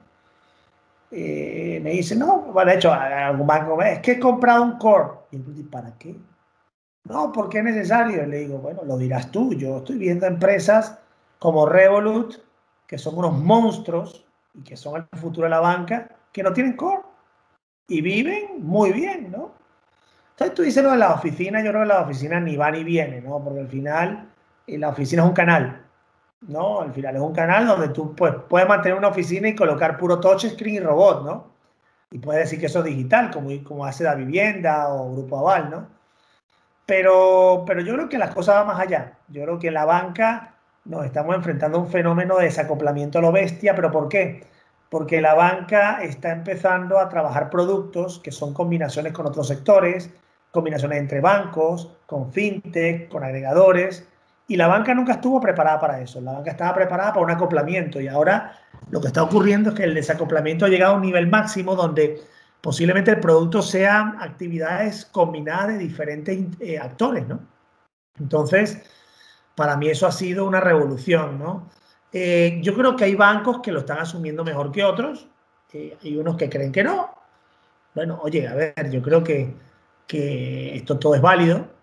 Eh, 1.11 1.81
me 1.83 1.90
dicen, 1.90 2.20
no, 2.20 2.42
bueno, 2.53 2.70
de 2.70 2.77
hecho, 2.77 2.92
algún 2.92 3.46
banco, 3.46 3.81
es 3.83 3.99
que 4.01 4.12
he 4.12 4.20
comprado 4.20 4.62
un 4.62 4.79
core. 4.79 5.09
Y 5.33 5.38
¿para 5.64 5.96
qué? 5.99 6.16
No, 7.05 7.33
porque 7.33 7.59
es 7.59 7.64
necesario. 7.64 8.27
le 8.27 8.38
digo, 8.38 8.59
bueno, 8.59 8.83
lo 8.85 8.96
dirás 8.96 9.31
tú. 9.31 9.55
Yo 9.55 9.79
estoy 9.79 9.99
viendo 9.99 10.27
empresas 10.27 10.99
como 11.38 11.66
Revolut, 11.66 12.37
que 12.87 12.99
son 12.99 13.18
unos 13.18 13.38
monstruos 13.38 14.25
y 14.55 14.62
que 14.62 14.77
son 14.77 14.96
el 14.96 15.18
futuro 15.18 15.44
de 15.46 15.51
la 15.51 15.61
banca, 15.61 16.09
que 16.33 16.42
no 16.42 16.53
tienen 16.53 16.77
core 16.77 17.03
y 17.88 18.01
viven 18.03 18.62
muy 18.64 18.92
bien, 18.92 19.31
¿no? 19.33 19.53
Entonces 20.31 20.55
tú 20.55 20.62
dices 20.62 20.83
lo 20.83 20.92
de 20.92 20.99
la 20.99 21.14
oficina, 21.14 21.62
yo 21.62 21.70
creo 21.70 21.83
que 21.83 21.88
la 21.88 22.03
oficina 22.03 22.40
ni 22.40 22.57
va 22.57 22.70
ni 22.70 22.85
viene, 22.85 23.20
¿no? 23.20 23.42
Porque 23.42 23.61
al 23.61 23.68
final 23.68 24.31
eh, 24.66 24.79
la 24.79 24.88
oficina 24.88 25.23
es 25.23 25.29
un 25.29 25.35
canal, 25.35 25.85
¿no? 26.42 26.81
Al 26.81 26.92
final 26.92 27.16
es 27.16 27.22
un 27.22 27.33
canal 27.33 27.66
donde 27.66 27.88
tú 27.88 28.14
pues, 28.14 28.35
puedes 28.48 28.68
mantener 28.68 28.96
una 28.98 29.09
oficina 29.09 29.48
y 29.48 29.55
colocar 29.55 29.96
puro 29.98 30.20
touchscreen 30.20 30.76
y 30.76 30.81
robot, 30.81 31.24
¿no? 31.24 31.50
Y 32.11 32.18
puedes 32.18 32.44
decir 32.44 32.59
que 32.59 32.66
eso 32.66 32.81
es 32.81 32.87
digital, 32.87 33.31
como, 33.31 33.50
como 33.62 33.85
hace 33.85 34.05
la 34.05 34.14
vivienda 34.14 34.88
o 34.88 35.12
Grupo 35.12 35.38
Aval, 35.38 35.70
¿no? 35.70 35.88
Pero, 36.87 37.64
pero 37.66 37.83
yo 37.83 37.94
creo 37.94 38.09
que 38.09 38.18
las 38.18 38.35
cosas 38.35 38.57
van 38.57 38.66
más 38.66 38.81
allá. 38.81 39.18
Yo 39.29 39.42
creo 39.42 39.59
que 39.59 39.70
la 39.70 39.85
banca 39.85 40.55
nos 40.85 41.05
estamos 41.05 41.37
enfrentando 41.37 41.79
a 41.79 41.83
un 41.83 41.88
fenómeno 41.88 42.37
de 42.38 42.46
desacoplamiento 42.46 43.18
a 43.18 43.22
lo 43.22 43.31
bestia, 43.33 43.76
pero 43.76 43.92
¿por 43.92 44.09
qué? 44.09 44.44
Porque 44.88 45.20
la 45.20 45.35
banca 45.35 46.03
está 46.03 46.33
empezando 46.33 46.98
a 46.98 47.09
trabajar 47.09 47.48
productos 47.48 48.18
que 48.18 48.33
son 48.33 48.53
combinaciones 48.55 49.12
con 49.12 49.26
otros 49.26 49.46
sectores, 49.46 50.11
combinaciones 50.50 50.98
entre 50.98 51.20
bancos, 51.20 51.96
con 52.07 52.33
fintech, 52.33 53.09
con 53.09 53.22
agregadores, 53.22 54.09
y 54.50 54.56
la 54.56 54.66
banca 54.66 54.92
nunca 54.96 55.12
estuvo 55.12 55.40
preparada 55.40 55.78
para 55.78 56.00
eso. 56.00 56.20
La 56.20 56.32
banca 56.32 56.50
estaba 56.50 56.74
preparada 56.74 57.12
para 57.12 57.24
un 57.24 57.30
acoplamiento 57.30 58.00
y 58.00 58.08
ahora 58.08 58.58
lo 58.90 59.00
que 59.00 59.06
está 59.06 59.22
ocurriendo 59.22 59.70
es 59.70 59.76
que 59.76 59.84
el 59.84 59.94
desacoplamiento 59.94 60.64
ha 60.64 60.68
llegado 60.68 60.94
a 60.94 60.96
un 60.96 61.02
nivel 61.02 61.28
máximo 61.28 61.76
donde 61.76 62.20
posiblemente 62.60 63.12
el 63.12 63.20
producto 63.20 63.62
sean 63.62 64.16
actividades 64.20 65.04
combinadas 65.04 65.68
de 65.68 65.78
diferentes 65.78 66.36
eh, 66.58 66.80
actores, 66.80 67.28
¿no? 67.28 67.38
Entonces, 68.18 68.82
para 69.54 69.76
mí 69.76 69.88
eso 69.88 70.08
ha 70.08 70.12
sido 70.12 70.44
una 70.44 70.58
revolución, 70.58 71.38
¿no? 71.38 71.70
Eh, 72.12 72.58
yo 72.60 72.74
creo 72.74 72.96
que 72.96 73.04
hay 73.04 73.14
bancos 73.14 73.60
que 73.62 73.70
lo 73.70 73.78
están 73.78 73.98
asumiendo 73.98 74.42
mejor 74.42 74.72
que 74.72 74.82
otros, 74.82 75.28
eh, 75.72 75.96
hay 76.02 76.16
unos 76.16 76.36
que 76.36 76.50
creen 76.50 76.72
que 76.72 76.82
no. 76.82 77.14
Bueno, 77.94 78.18
oye, 78.20 78.48
a 78.48 78.54
ver, 78.56 78.90
yo 78.90 79.00
creo 79.00 79.22
que, 79.22 79.54
que 80.08 80.74
esto 80.74 80.98
todo 80.98 81.14
es 81.14 81.20
válido. 81.20 81.80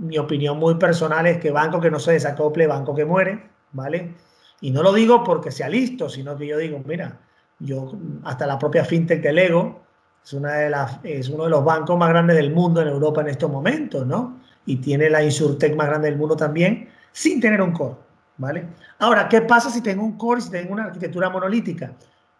Mi 0.00 0.18
opinión 0.18 0.58
muy 0.58 0.74
personal 0.74 1.26
es 1.26 1.38
que 1.38 1.50
banco 1.50 1.80
que 1.80 1.90
no 1.90 1.98
se 1.98 2.12
desacople, 2.12 2.66
banco 2.66 2.94
que 2.94 3.04
muere, 3.04 3.50
¿vale? 3.72 4.14
Y 4.60 4.70
no 4.70 4.82
lo 4.82 4.92
digo 4.92 5.22
porque 5.22 5.50
sea 5.50 5.68
listo, 5.68 6.08
sino 6.08 6.36
que 6.36 6.46
yo 6.46 6.58
digo, 6.58 6.82
mira, 6.84 7.18
yo 7.58 7.92
hasta 8.24 8.46
la 8.46 8.58
propia 8.58 8.84
fintech 8.84 9.22
de 9.22 9.32
Lego 9.32 9.82
es, 10.24 10.32
una 10.32 10.54
de 10.54 10.70
las, 10.70 10.98
es 11.02 11.28
uno 11.28 11.44
de 11.44 11.50
los 11.50 11.64
bancos 11.64 11.98
más 11.98 12.08
grandes 12.08 12.36
del 12.36 12.52
mundo 12.52 12.80
en 12.80 12.88
Europa 12.88 13.20
en 13.20 13.28
estos 13.28 13.50
momentos, 13.50 14.06
¿no? 14.06 14.40
Y 14.66 14.76
tiene 14.76 15.08
la 15.10 15.22
insurtech 15.22 15.74
más 15.76 15.88
grande 15.88 16.08
del 16.08 16.18
mundo 16.18 16.36
también, 16.36 16.88
sin 17.12 17.40
tener 17.40 17.60
un 17.60 17.72
core, 17.72 17.96
¿vale? 18.38 18.68
Ahora, 18.98 19.28
¿qué 19.28 19.42
pasa 19.42 19.70
si 19.70 19.82
tengo 19.82 20.02
un 20.02 20.16
core 20.16 20.40
y 20.40 20.44
si 20.44 20.50
tengo 20.50 20.72
una 20.72 20.84
arquitectura 20.84 21.28
monolítica? 21.30 21.92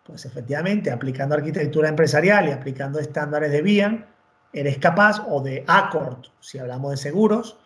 Pues 0.05 0.25
efectivamente, 0.25 0.91
aplicando 0.91 1.35
arquitectura 1.35 1.89
empresarial 1.89 2.49
y 2.49 2.53
aplicando 2.53 2.99
estándares 2.99 3.53
de 3.53 3.63
BIAN, 3.63 4.07
eres 4.53 4.79
capaz, 4.79 5.23
o 5.29 5.41
de 5.41 5.65
Accord, 5.67 6.27
si 6.41 6.59
hablamos 6.59 6.91
de 6.93 6.97
seguros, 6.97 7.59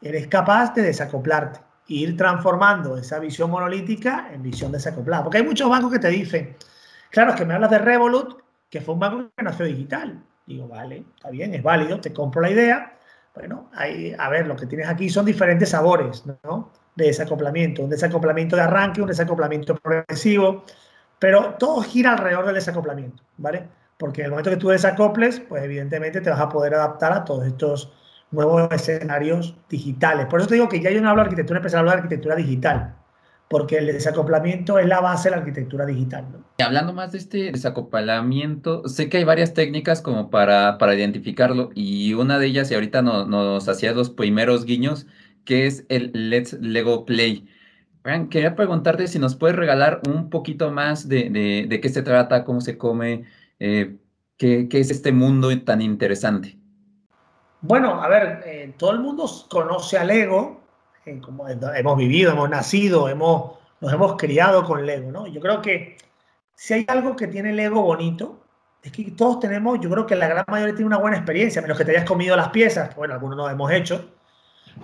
eres 0.00 0.26
capaz 0.26 0.74
de 0.74 0.82
desacoplarte 0.82 1.60
e 1.88 1.94
ir 1.94 2.16
transformando 2.16 2.96
esa 2.96 3.18
visión 3.18 3.50
monolítica 3.50 4.28
en 4.32 4.42
visión 4.42 4.72
desacoplada. 4.72 5.24
Porque 5.24 5.38
hay 5.38 5.44
muchos 5.44 5.68
bancos 5.68 5.92
que 5.92 5.98
te 5.98 6.08
dicen, 6.08 6.56
claro, 7.10 7.30
es 7.32 7.36
que 7.36 7.44
me 7.44 7.54
hablas 7.54 7.70
de 7.70 7.78
Revolut, 7.78 8.40
que 8.70 8.80
fue 8.80 8.94
un 8.94 9.00
banco 9.00 9.30
que 9.36 9.42
nació 9.42 9.66
digital. 9.66 10.22
Digo, 10.46 10.66
vale, 10.66 11.04
está 11.14 11.30
bien, 11.30 11.54
es 11.54 11.62
válido, 11.62 12.00
te 12.00 12.12
compro 12.12 12.40
la 12.40 12.50
idea. 12.50 12.98
Bueno, 13.34 13.70
hay, 13.74 14.14
a 14.18 14.28
ver, 14.28 14.46
lo 14.46 14.56
que 14.56 14.66
tienes 14.66 14.88
aquí 14.88 15.08
son 15.08 15.24
diferentes 15.24 15.70
sabores, 15.70 16.24
¿no? 16.42 16.70
De 16.94 17.06
desacoplamiento. 17.06 17.82
Un 17.82 17.90
desacoplamiento 17.90 18.56
de 18.56 18.62
arranque, 18.62 19.00
un 19.00 19.08
desacoplamiento 19.08 19.74
progresivo, 19.76 20.64
pero 21.18 21.54
todo 21.54 21.82
gira 21.82 22.12
alrededor 22.12 22.46
del 22.46 22.54
desacoplamiento, 22.54 23.22
¿vale? 23.38 23.68
Porque 24.02 24.22
en 24.22 24.24
el 24.24 24.30
momento 24.32 24.50
que 24.50 24.56
tú 24.56 24.70
desacoples, 24.70 25.38
pues 25.38 25.62
evidentemente 25.62 26.20
te 26.20 26.28
vas 26.28 26.40
a 26.40 26.48
poder 26.48 26.74
adaptar 26.74 27.12
a 27.12 27.24
todos 27.24 27.46
estos 27.46 27.92
nuevos 28.32 28.68
escenarios 28.72 29.56
digitales. 29.68 30.26
Por 30.26 30.40
eso 30.40 30.48
te 30.48 30.54
digo 30.54 30.68
que 30.68 30.80
ya 30.80 30.90
yo 30.90 31.00
no 31.00 31.08
hablo 31.08 31.22
de 31.22 31.26
arquitectura 31.26 31.58
empresarial, 31.58 31.88
hablo 31.88 31.92
de 31.92 32.02
arquitectura 32.02 32.34
digital 32.34 32.96
porque 33.52 33.76
el 33.76 33.86
desacoplamiento 33.86 34.78
es 34.78 34.86
la 34.86 35.00
base 35.00 35.28
de 35.28 35.36
la 35.36 35.42
arquitectura 35.42 35.84
digital. 35.84 36.24
Y 36.56 36.62
hablando 36.62 36.94
más 36.94 37.12
de 37.12 37.18
este 37.18 37.52
desacoplamiento, 37.52 38.88
sé 38.88 39.10
que 39.10 39.18
hay 39.18 39.24
varias 39.24 39.52
técnicas 39.52 40.00
como 40.00 40.30
para, 40.30 40.78
para 40.78 40.94
identificarlo 40.94 41.70
y 41.74 42.14
una 42.14 42.38
de 42.38 42.46
ellas, 42.46 42.70
y 42.70 42.74
ahorita 42.74 43.02
nos 43.02 43.68
hacía 43.68 43.92
los 43.92 44.08
primeros 44.08 44.64
guiños, 44.64 45.06
que 45.44 45.66
es 45.66 45.84
el 45.90 46.12
Let's 46.14 46.54
Lego 46.54 47.04
Play. 47.04 47.46
quería 48.30 48.56
preguntarte 48.56 49.06
si 49.06 49.18
nos 49.18 49.36
puedes 49.36 49.54
regalar 49.54 50.00
un 50.08 50.30
poquito 50.30 50.72
más 50.72 51.06
de, 51.06 51.28
de, 51.68 51.80
qué 51.80 51.88
se 51.90 52.00
trata, 52.00 52.44
cómo 52.44 52.62
se 52.62 52.78
come, 52.78 53.24
eh, 53.64 53.96
qué, 54.36 54.68
qué, 54.68 54.80
es 54.80 54.90
este 54.90 55.12
mundo 55.12 55.48
tan 55.62 55.80
interesante. 55.80 56.58
Bueno, 57.60 58.02
a 58.02 58.08
ver, 58.08 58.42
eh, 58.44 58.74
todo 58.76 58.90
el 58.90 58.98
mundo 58.98 59.30
conoce 59.48 59.96
a 59.96 60.02
Lego, 60.02 60.62
como 61.20 61.48
hemos 61.48 61.96
vivido, 61.96 62.32
hemos 62.32 62.50
nacido, 62.50 63.08
hemos, 63.08 63.58
nos 63.80 63.92
hemos 63.92 64.16
criado 64.16 64.64
con 64.64 64.84
Lego, 64.84 65.12
¿no? 65.12 65.28
Yo 65.28 65.40
creo 65.40 65.62
que 65.62 65.96
si 66.56 66.74
hay 66.74 66.84
algo 66.88 67.14
que 67.14 67.28
tiene 67.28 67.52
Lego 67.52 67.82
bonito, 67.82 68.42
es 68.82 68.90
que 68.90 69.12
todos 69.12 69.38
tenemos, 69.38 69.78
yo 69.80 69.88
creo 69.88 70.06
que 70.06 70.16
la 70.16 70.26
gran 70.26 70.44
mayoría 70.48 70.74
tiene 70.74 70.88
una 70.88 70.98
buena 70.98 71.18
experiencia, 71.18 71.62
menos 71.62 71.78
que 71.78 71.84
te 71.84 71.92
hayas 71.92 72.04
comido 72.04 72.34
las 72.34 72.48
piezas, 72.48 72.96
bueno, 72.96 73.14
algunos 73.14 73.36
no 73.36 73.48
hemos 73.48 73.70
hecho. 73.70 74.12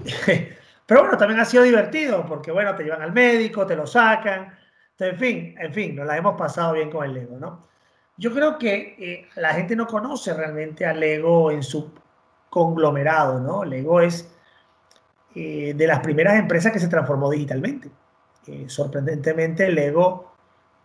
Pero 0.86 1.00
bueno, 1.00 1.18
también 1.18 1.40
ha 1.40 1.44
sido 1.44 1.64
divertido, 1.64 2.24
porque 2.26 2.52
bueno, 2.52 2.76
te 2.76 2.84
llevan 2.84 3.02
al 3.02 3.12
médico, 3.12 3.66
te 3.66 3.74
lo 3.74 3.88
sacan, 3.88 4.56
en 5.00 5.16
fin, 5.16 5.56
en 5.58 5.72
fin, 5.74 5.96
nos 5.96 6.06
la 6.06 6.16
hemos 6.16 6.36
pasado 6.38 6.74
bien 6.74 6.92
con 6.92 7.04
el 7.04 7.14
Lego, 7.14 7.40
¿no? 7.40 7.66
Yo 8.18 8.34
creo 8.34 8.58
que 8.58 8.96
eh, 8.98 9.28
la 9.36 9.54
gente 9.54 9.76
no 9.76 9.86
conoce 9.86 10.34
realmente 10.34 10.84
al 10.84 10.98
Lego 10.98 11.52
en 11.52 11.62
su 11.62 11.92
conglomerado, 12.50 13.38
¿no? 13.38 13.64
Lego 13.64 14.00
es 14.00 14.28
eh, 15.36 15.72
de 15.76 15.86
las 15.86 16.00
primeras 16.00 16.36
empresas 16.36 16.72
que 16.72 16.80
se 16.80 16.88
transformó 16.88 17.30
digitalmente. 17.30 17.88
Eh, 18.48 18.64
sorprendentemente, 18.68 19.70
Lego 19.70 20.34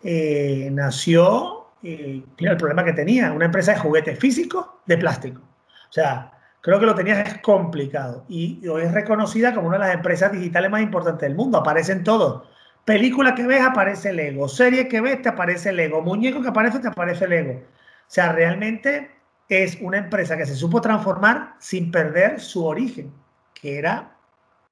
nació, 0.03 1.67
mira 1.81 2.51
el 2.51 2.57
problema 2.57 2.83
que 2.83 2.91
tenía, 2.91 3.31
una 3.31 3.45
empresa 3.45 3.71
de 3.71 3.79
juguetes 3.79 4.19
físicos 4.19 4.67
de 4.85 4.97
plástico. 4.97 5.41
O 5.41 5.93
sea, 5.93 6.29
creo 6.59 6.77
que 6.77 6.85
lo 6.85 6.93
tenías 6.93 7.25
es 7.25 7.41
complicado 7.41 8.25
y 8.27 8.67
hoy 8.67 8.83
es 8.83 8.91
reconocida 8.91 9.55
como 9.55 9.69
una 9.69 9.77
de 9.77 9.85
las 9.85 9.95
empresas 9.95 10.33
digitales 10.33 10.69
más 10.69 10.81
importantes 10.81 11.27
del 11.27 11.37
mundo. 11.37 11.57
Aparecen 11.57 12.03
todos. 12.03 12.47
Película 12.85 13.33
que 13.33 13.47
ves 13.47 13.61
aparece 13.61 14.11
Lego, 14.11 14.49
serie 14.49 14.87
que 14.87 14.99
ves 14.99 15.21
te 15.21 15.29
aparece 15.29 15.71
Lego, 15.71 16.01
muñeco 16.01 16.41
que 16.41 16.49
aparece 16.49 16.79
te 16.79 16.89
aparece 16.89 17.27
Lego. 17.27 17.53
O 17.53 17.61
sea, 18.07 18.31
realmente 18.33 19.09
es 19.47 19.77
una 19.81 19.97
empresa 19.97 20.37
que 20.37 20.45
se 20.45 20.55
supo 20.55 20.81
transformar 20.81 21.55
sin 21.59 21.91
perder 21.91 22.39
su 22.39 22.65
origen, 22.65 23.13
que 23.53 23.77
era 23.77 24.17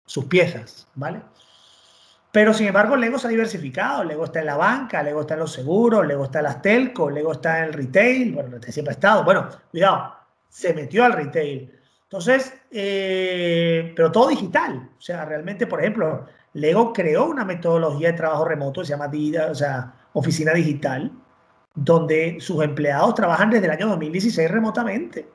sus 0.06 0.26
piezas, 0.26 0.88
¿vale? 0.95 1.21
Pero 2.32 2.54
sin 2.54 2.67
embargo, 2.67 2.95
Lego 2.95 3.19
se 3.19 3.28
ha 3.28 3.30
diversificado. 3.30 4.04
Lego 4.04 4.26
está 4.26 4.39
en 4.39 4.45
la 4.45 4.56
banca, 4.56 5.04
Lego 5.04 5.21
está 5.21 5.34
en 5.34 5.41
los 5.41 5.52
seguros, 5.52 6.08
Lego 6.08 6.26
está 6.26 6.39
en 6.39 6.45
las 6.45 6.62
telco, 6.62 7.10
Lego 7.10 7.34
está 7.34 7.60
en 7.60 7.65
el 7.65 7.74
retail. 7.74 8.34
Bueno, 8.34 8.58
siempre 8.69 8.91
ha 8.91 8.95
estado. 8.95 9.24
Bueno, 9.24 9.50
cuidado, 9.69 10.15
se 10.47 10.74
metió 10.74 11.04
al 11.04 11.13
retail. 11.13 11.78
Entonces, 12.04 12.54
eh, 12.71 13.93
pero 13.95 14.12
todo 14.12 14.30
digital. 14.30 14.89
O 14.97 15.02
sea, 15.02 15.26
realmente, 15.26 15.67
por 15.67 15.82
ejemplo, 15.82 16.26
Lego 16.54 16.94
creó 16.94 17.26
una 17.26 17.46
metodología 17.46 18.12
de 18.12 18.18
trabajo 18.18 18.46
remoto, 18.46 18.84
se 18.84 18.92
llama 18.92 19.12
Oficina 20.14 20.54
Digital, 20.54 21.12
donde 21.74 22.38
sus 22.40 22.64
empleados 22.64 23.16
trabajan 23.16 23.50
desde 23.50 23.66
el 23.66 23.72
año 23.72 23.88
2016 23.88 24.52
remotamente. 24.52 25.30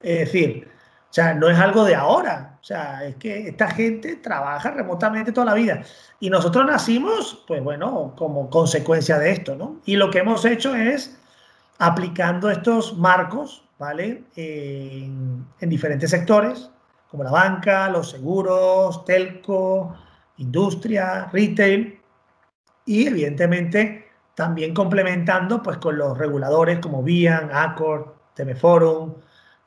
Es 0.00 0.18
decir, 0.20 0.68
o 1.10 1.12
sea, 1.12 1.32
no 1.32 1.48
es 1.48 1.58
algo 1.58 1.84
de 1.84 1.94
ahora. 1.94 2.58
O 2.60 2.64
sea, 2.64 3.04
es 3.04 3.16
que 3.16 3.48
esta 3.48 3.70
gente 3.70 4.16
trabaja 4.16 4.70
remotamente 4.70 5.32
toda 5.32 5.46
la 5.46 5.54
vida. 5.54 5.82
Y 6.20 6.28
nosotros 6.28 6.66
nacimos, 6.66 7.44
pues 7.46 7.62
bueno, 7.62 8.14
como 8.16 8.50
consecuencia 8.50 9.18
de 9.18 9.32
esto, 9.32 9.56
¿no? 9.56 9.80
Y 9.86 9.96
lo 9.96 10.10
que 10.10 10.18
hemos 10.18 10.44
hecho 10.44 10.74
es 10.74 11.18
aplicando 11.78 12.50
estos 12.50 12.98
marcos, 12.98 13.64
¿vale? 13.78 14.24
En, 14.36 15.46
diferentes 15.60 16.10
sectores, 16.10 16.70
como 17.10 17.24
la 17.24 17.30
banca, 17.30 17.88
los 17.88 18.10
seguros, 18.10 19.06
telco, 19.06 19.96
industria, 20.38 21.28
retail. 21.32 22.00
Y 22.86 23.06
evidentemente 23.06 24.08
también 24.34 24.72
complementando 24.72 25.62
pues 25.62 25.78
con 25.78 25.98
los 25.98 26.16
reguladores 26.16 26.78
como 26.78 27.02
BIAN, 27.02 27.50
ACOR, 27.52 28.16
Forum, 28.56 29.14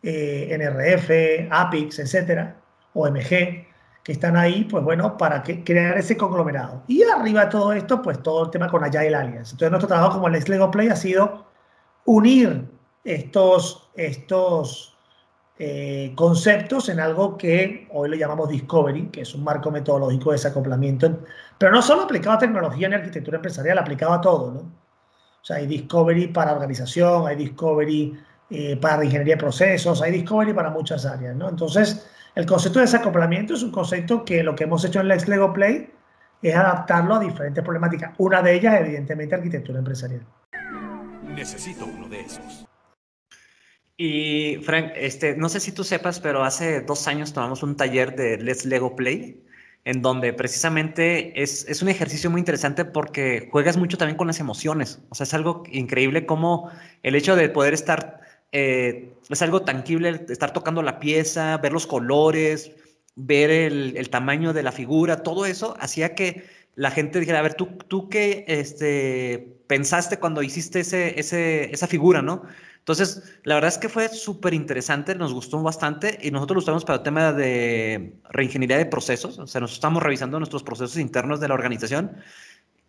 eh, 0.01 0.47
NRF, 0.49 1.49
APIX, 1.51 1.99
etcétera, 1.99 2.55
OMG, 2.93 3.67
que 4.03 4.11
están 4.11 4.35
ahí, 4.35 4.63
pues 4.63 4.83
bueno, 4.83 5.17
para 5.17 5.43
que, 5.43 5.63
crear 5.63 5.97
ese 5.97 6.17
conglomerado. 6.17 6.83
Y 6.87 7.03
arriba 7.03 7.45
de 7.45 7.51
todo 7.51 7.73
esto, 7.73 8.01
pues 8.01 8.23
todo 8.23 8.45
el 8.45 8.51
tema 8.51 8.69
con 8.69 8.83
Agile 8.83 9.13
Alliance. 9.13 9.51
Entonces, 9.51 9.71
nuestro 9.71 9.89
trabajo 9.89 10.13
como 10.13 10.27
el 10.27 10.43
Lego 10.47 10.71
Play 10.71 10.87
ha 10.87 10.95
sido 10.95 11.45
unir 12.05 12.65
estos, 13.03 13.89
estos 13.95 14.90
eh, 15.63 16.13
conceptos 16.15 16.89
en 16.89 16.99
algo 16.99 17.37
que 17.37 17.87
hoy 17.91 18.09
le 18.09 18.17
llamamos 18.17 18.49
Discovery, 18.49 19.09
que 19.09 19.21
es 19.21 19.35
un 19.35 19.43
marco 19.43 19.69
metodológico 19.69 20.31
de 20.31 20.37
desacoplamiento, 20.37 21.19
pero 21.55 21.71
no 21.71 21.83
solo 21.83 22.01
aplicado 22.01 22.35
a 22.35 22.39
tecnología 22.39 22.89
ni 22.89 22.95
arquitectura 22.95 23.37
empresarial, 23.37 23.77
aplicado 23.77 24.11
a 24.11 24.21
todo, 24.21 24.51
¿no? 24.51 24.59
O 24.59 25.43
sea, 25.43 25.57
hay 25.57 25.67
Discovery 25.67 26.29
para 26.29 26.53
organización, 26.53 27.27
hay 27.27 27.35
Discovery 27.35 28.19
eh, 28.49 28.75
para 28.77 29.05
ingeniería 29.05 29.35
de 29.35 29.39
procesos, 29.39 30.01
hay 30.01 30.11
Discovery 30.13 30.51
para 30.51 30.71
muchas 30.71 31.05
áreas, 31.05 31.35
¿no? 31.35 31.47
Entonces, 31.47 32.09
el 32.33 32.47
concepto 32.47 32.79
de 32.79 32.85
desacoplamiento 32.85 33.53
es 33.53 33.61
un 33.61 33.69
concepto 33.69 34.25
que 34.25 34.41
lo 34.41 34.55
que 34.55 34.63
hemos 34.63 34.83
hecho 34.83 34.99
en 34.99 35.09
Lex 35.09 35.27
Lego 35.27 35.53
Play 35.53 35.93
es 36.41 36.55
adaptarlo 36.55 37.13
a 37.13 37.19
diferentes 37.19 37.63
problemáticas. 37.63 38.15
Una 38.17 38.41
de 38.41 38.55
ellas, 38.55 38.81
evidentemente, 38.81 39.35
arquitectura 39.35 39.77
empresarial. 39.77 40.25
Necesito 41.23 41.85
uno 41.85 42.09
de 42.09 42.21
esos. 42.21 42.65
Y 44.03 44.57
Frank, 44.63 44.93
este, 44.95 45.35
no 45.35 45.47
sé 45.47 45.59
si 45.59 45.71
tú 45.71 45.83
sepas, 45.83 46.19
pero 46.19 46.43
hace 46.43 46.81
dos 46.81 47.07
años 47.07 47.33
tomamos 47.33 47.61
un 47.61 47.77
taller 47.77 48.15
de 48.15 48.39
Let's 48.39 48.65
Lego 48.65 48.95
Play, 48.95 49.39
en 49.85 50.01
donde 50.01 50.33
precisamente 50.33 51.39
es, 51.39 51.67
es 51.69 51.83
un 51.83 51.87
ejercicio 51.87 52.31
muy 52.31 52.41
interesante 52.41 52.83
porque 52.83 53.47
juegas 53.51 53.77
mucho 53.77 53.99
también 53.99 54.17
con 54.17 54.25
las 54.25 54.39
emociones. 54.39 55.01
O 55.09 55.13
sea, 55.13 55.25
es 55.25 55.35
algo 55.35 55.61
increíble 55.71 56.25
como 56.25 56.71
el 57.03 57.13
hecho 57.13 57.35
de 57.35 57.47
poder 57.49 57.75
estar, 57.75 58.21
eh, 58.51 59.13
es 59.29 59.41
algo 59.43 59.61
tangible, 59.61 60.25
estar 60.29 60.51
tocando 60.51 60.81
la 60.81 60.99
pieza, 60.99 61.57
ver 61.57 61.71
los 61.71 61.85
colores, 61.85 62.71
ver 63.15 63.51
el, 63.51 63.95
el, 63.97 64.09
tamaño 64.09 64.51
de 64.51 64.63
la 64.63 64.71
figura, 64.71 65.21
todo 65.21 65.45
eso 65.45 65.75
hacía 65.79 66.15
que 66.15 66.43
la 66.73 66.89
gente 66.89 67.19
dijera, 67.19 67.37
a 67.37 67.43
ver, 67.43 67.53
¿tú, 67.53 67.67
tú 67.87 68.09
qué 68.09 68.45
este, 68.47 69.57
pensaste 69.67 70.17
cuando 70.17 70.41
hiciste 70.41 70.79
ese, 70.79 71.19
ese, 71.19 71.71
esa 71.71 71.85
figura, 71.85 72.23
no? 72.23 72.43
Entonces, 72.81 73.39
la 73.43 73.55
verdad 73.55 73.67
es 73.67 73.77
que 73.77 73.89
fue 73.89 74.09
súper 74.09 74.55
interesante, 74.55 75.13
nos 75.13 75.33
gustó 75.33 75.61
bastante 75.61 76.17
y 76.19 76.31
nosotros 76.31 76.55
lo 76.55 76.59
usamos 76.63 76.83
para 76.83 76.97
el 76.97 77.03
tema 77.03 77.31
de 77.31 78.15
reingeniería 78.31 78.77
de 78.77 78.87
procesos, 78.87 79.37
o 79.37 79.45
sea, 79.45 79.61
nos 79.61 79.73
estamos 79.73 80.01
revisando 80.01 80.39
nuestros 80.39 80.63
procesos 80.63 80.97
internos 80.97 81.39
de 81.39 81.47
la 81.47 81.53
organización 81.53 82.17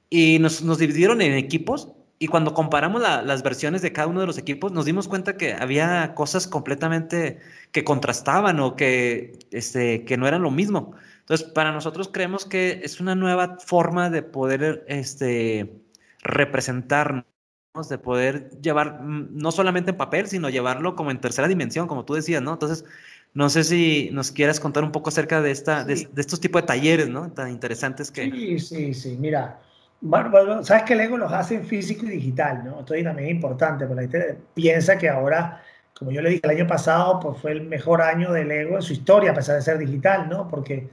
y 0.08 0.38
nos, 0.38 0.62
nos 0.62 0.78
dividieron 0.78 1.20
en 1.20 1.34
equipos 1.34 1.92
y 2.18 2.28
cuando 2.28 2.54
comparamos 2.54 3.02
la, 3.02 3.20
las 3.20 3.42
versiones 3.42 3.82
de 3.82 3.92
cada 3.92 4.06
uno 4.06 4.20
de 4.20 4.26
los 4.26 4.38
equipos, 4.38 4.72
nos 4.72 4.84
dimos 4.86 5.08
cuenta 5.08 5.36
que 5.36 5.54
había 5.54 6.14
cosas 6.14 6.46
completamente 6.46 7.40
que 7.72 7.84
contrastaban 7.84 8.60
o 8.60 8.76
que, 8.76 9.38
este, 9.50 10.04
que 10.04 10.16
no 10.16 10.26
eran 10.26 10.40
lo 10.42 10.52
mismo. 10.52 10.94
Entonces, 11.18 11.48
para 11.48 11.72
nosotros 11.72 12.08
creemos 12.12 12.46
que 12.46 12.80
es 12.84 13.00
una 13.00 13.14
nueva 13.14 13.58
forma 13.58 14.08
de 14.08 14.22
poder 14.22 14.84
este, 14.86 15.82
representarnos 16.20 17.24
de 17.72 17.96
poder 17.96 18.50
llevar, 18.60 19.00
mm, 19.02 19.30
no 19.32 19.50
solamente 19.50 19.92
en 19.92 19.96
papel, 19.96 20.26
sino 20.28 20.50
llevarlo 20.50 20.94
como 20.94 21.10
en 21.10 21.20
tercera 21.20 21.48
dimensión, 21.48 21.88
como 21.88 22.04
tú 22.04 22.12
decías, 22.12 22.42
¿no? 22.42 22.52
Entonces, 22.52 22.84
no 23.32 23.48
sé 23.48 23.64
si 23.64 24.10
nos 24.12 24.30
quieras 24.30 24.60
contar 24.60 24.84
un 24.84 24.92
poco 24.92 25.08
acerca 25.08 25.40
de, 25.40 25.50
esta, 25.50 25.82
de, 25.82 25.94
estos 26.16 26.38
tipos 26.38 26.60
de 26.60 26.66
talleres, 26.66 27.08
¿no? 27.08 27.32
Tan 27.32 27.50
interesantes 27.50 28.10
que... 28.10 28.30
Sí, 28.30 28.58
sí, 28.58 28.92
sí, 28.92 29.16
mira, 29.18 29.58
bueno, 30.02 30.62
sabes 30.62 30.82
que 30.82 30.94
Lego 30.94 31.16
los 31.16 31.32
hace 31.32 31.54
en 31.54 31.64
físico 31.64 32.04
y 32.04 32.10
digital, 32.10 32.62
¿no? 32.62 32.80
Esto 32.80 32.94
también 33.02 33.28
es 33.28 33.30
importante, 33.30 33.86
porque 33.86 34.02
la 34.02 34.10
gente 34.10 34.38
piensa 34.52 34.98
que 34.98 35.08
ahora, 35.08 35.62
como 35.98 36.10
yo 36.10 36.20
le 36.20 36.28
dije 36.28 36.42
el 36.44 36.50
año 36.50 36.66
pasado, 36.66 37.20
pues 37.20 37.40
fue 37.40 37.52
el 37.52 37.62
mejor 37.62 38.02
año 38.02 38.32
de 38.32 38.44
Lego 38.44 38.76
en 38.76 38.82
su 38.82 38.92
historia, 38.92 39.30
a 39.30 39.34
pesar 39.34 39.56
de 39.56 39.62
ser 39.62 39.78
digital, 39.78 40.28
¿no? 40.28 40.46
Porque 40.46 40.90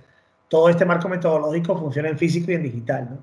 todo 0.48 0.70
este 0.70 0.86
marco 0.86 1.10
metodológico 1.10 1.78
funciona 1.78 2.08
en 2.08 2.18
físico 2.18 2.52
y 2.52 2.56
en 2.56 2.64
digital, 2.64 3.10
¿no? 3.12 3.18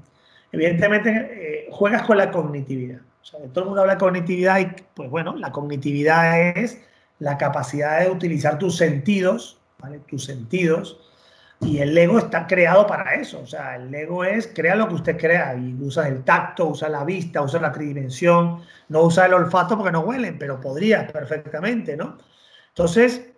Evidentemente, 0.53 1.11
eh, 1.11 1.69
juegas 1.71 2.03
con 2.03 2.19
la 2.19 2.31
cognitividad 2.31 3.01
todo 3.31 3.61
el 3.61 3.67
mundo 3.67 3.81
habla 3.81 3.95
de 3.95 3.99
cognitividad 3.99 4.61
y, 4.61 4.69
pues 4.95 5.11
bueno, 5.11 5.37
la 5.37 5.51
cognitividad 5.51 6.59
es 6.59 6.81
la 7.19 7.37
capacidad 7.39 8.01
de 8.01 8.11
utilizar 8.11 8.59
tus 8.59 8.77
sentidos, 8.77 9.59
¿vale? 9.79 10.01
Tus 10.01 10.25
sentidos. 10.25 11.01
Y 11.61 11.79
el 11.79 11.95
Lego 11.95 12.19
está 12.19 12.47
creado 12.47 12.87
para 12.87 13.15
eso. 13.15 13.41
O 13.41 13.47
sea, 13.47 13.77
el 13.77 13.91
Lego 13.91 14.25
es, 14.25 14.47
crea 14.55 14.77
lo 14.77 14.89
que 14.89 14.95
usted 14.95 15.17
crea. 15.17 15.55
Y 15.55 15.75
usa 15.81 16.07
el 16.07 16.23
tacto, 16.23 16.67
usa 16.67 16.89
la 16.89 17.03
vista, 17.03 17.41
usa 17.41 17.61
la 17.61 17.73
tridimensión. 17.73 18.61
No 18.89 19.03
usa 19.03 19.27
el 19.27 19.35
olfato 19.35 19.77
porque 19.77 19.93
no 19.93 20.01
huelen, 20.01 20.39
pero 20.39 20.61
podría 20.61 21.07
perfectamente, 21.07 21.97
¿no? 21.97 22.19
Entonces, 22.69 23.31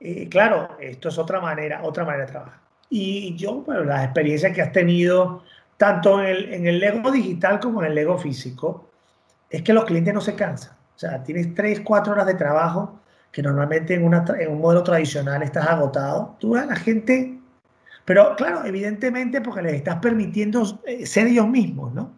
eh, 0.00 0.28
claro, 0.28 0.76
esto 0.80 1.08
es 1.08 1.18
otra 1.18 1.40
manera, 1.40 1.82
otra 1.84 2.04
manera 2.04 2.26
de 2.26 2.32
trabajar. 2.32 2.60
Y 2.90 3.36
yo, 3.36 3.62
bueno, 3.62 3.84
las 3.84 4.04
experiencias 4.04 4.52
que 4.52 4.62
has 4.62 4.72
tenido, 4.72 5.44
tanto 5.76 6.20
en 6.20 6.26
el, 6.26 6.52
en 6.52 6.66
el 6.66 6.80
Lego 6.80 7.12
digital 7.12 7.60
como 7.60 7.82
en 7.82 7.90
el 7.90 7.94
Lego 7.94 8.18
físico, 8.18 8.89
es 9.50 9.62
que 9.62 9.72
los 9.72 9.84
clientes 9.84 10.14
no 10.14 10.20
se 10.20 10.34
cansan. 10.34 10.72
O 10.72 10.98
sea, 10.98 11.22
tienes 11.22 11.54
3, 11.54 11.80
4 11.80 12.12
horas 12.12 12.26
de 12.26 12.34
trabajo 12.34 13.00
que 13.32 13.42
normalmente 13.42 13.94
en, 13.94 14.04
un 14.04 14.60
modelo 14.60 14.82
tradicional 14.82 15.42
estás 15.42 15.66
agotado. 15.66 16.36
Tú 16.38 16.54
la 16.54 16.76
gente, 16.76 17.38
pero 18.04 18.34
claro, 18.36 18.64
evidentemente 18.64 19.40
porque 19.40 19.62
les 19.62 19.74
estás 19.74 19.96
permitiendo 19.96 20.80
eh, 20.86 21.06
ser 21.06 21.26
ellos 21.26 21.48
mismos, 21.48 21.92
¿no? 21.92 22.12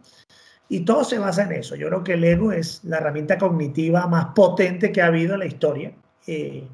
Y 0.68 0.81
todo 0.81 1.05
se 1.05 1.18
basa 1.18 1.42
en 1.42 1.53
eso. 1.53 1.75
Yo 1.77 1.88
creo 1.88 2.03
que 2.03 2.14
el 2.14 2.25
ego 2.25 2.51
es 2.51 2.83
la 2.85 2.97
herramienta 2.99 3.37
cognitiva 3.37 4.07
más 4.07 4.27
potente 4.35 4.90
que 4.90 5.03
ha 5.03 5.07
habido 5.07 5.35
en 5.35 5.40
la 5.40 5.47
historia. 5.47 5.92
Eh, 6.27 6.66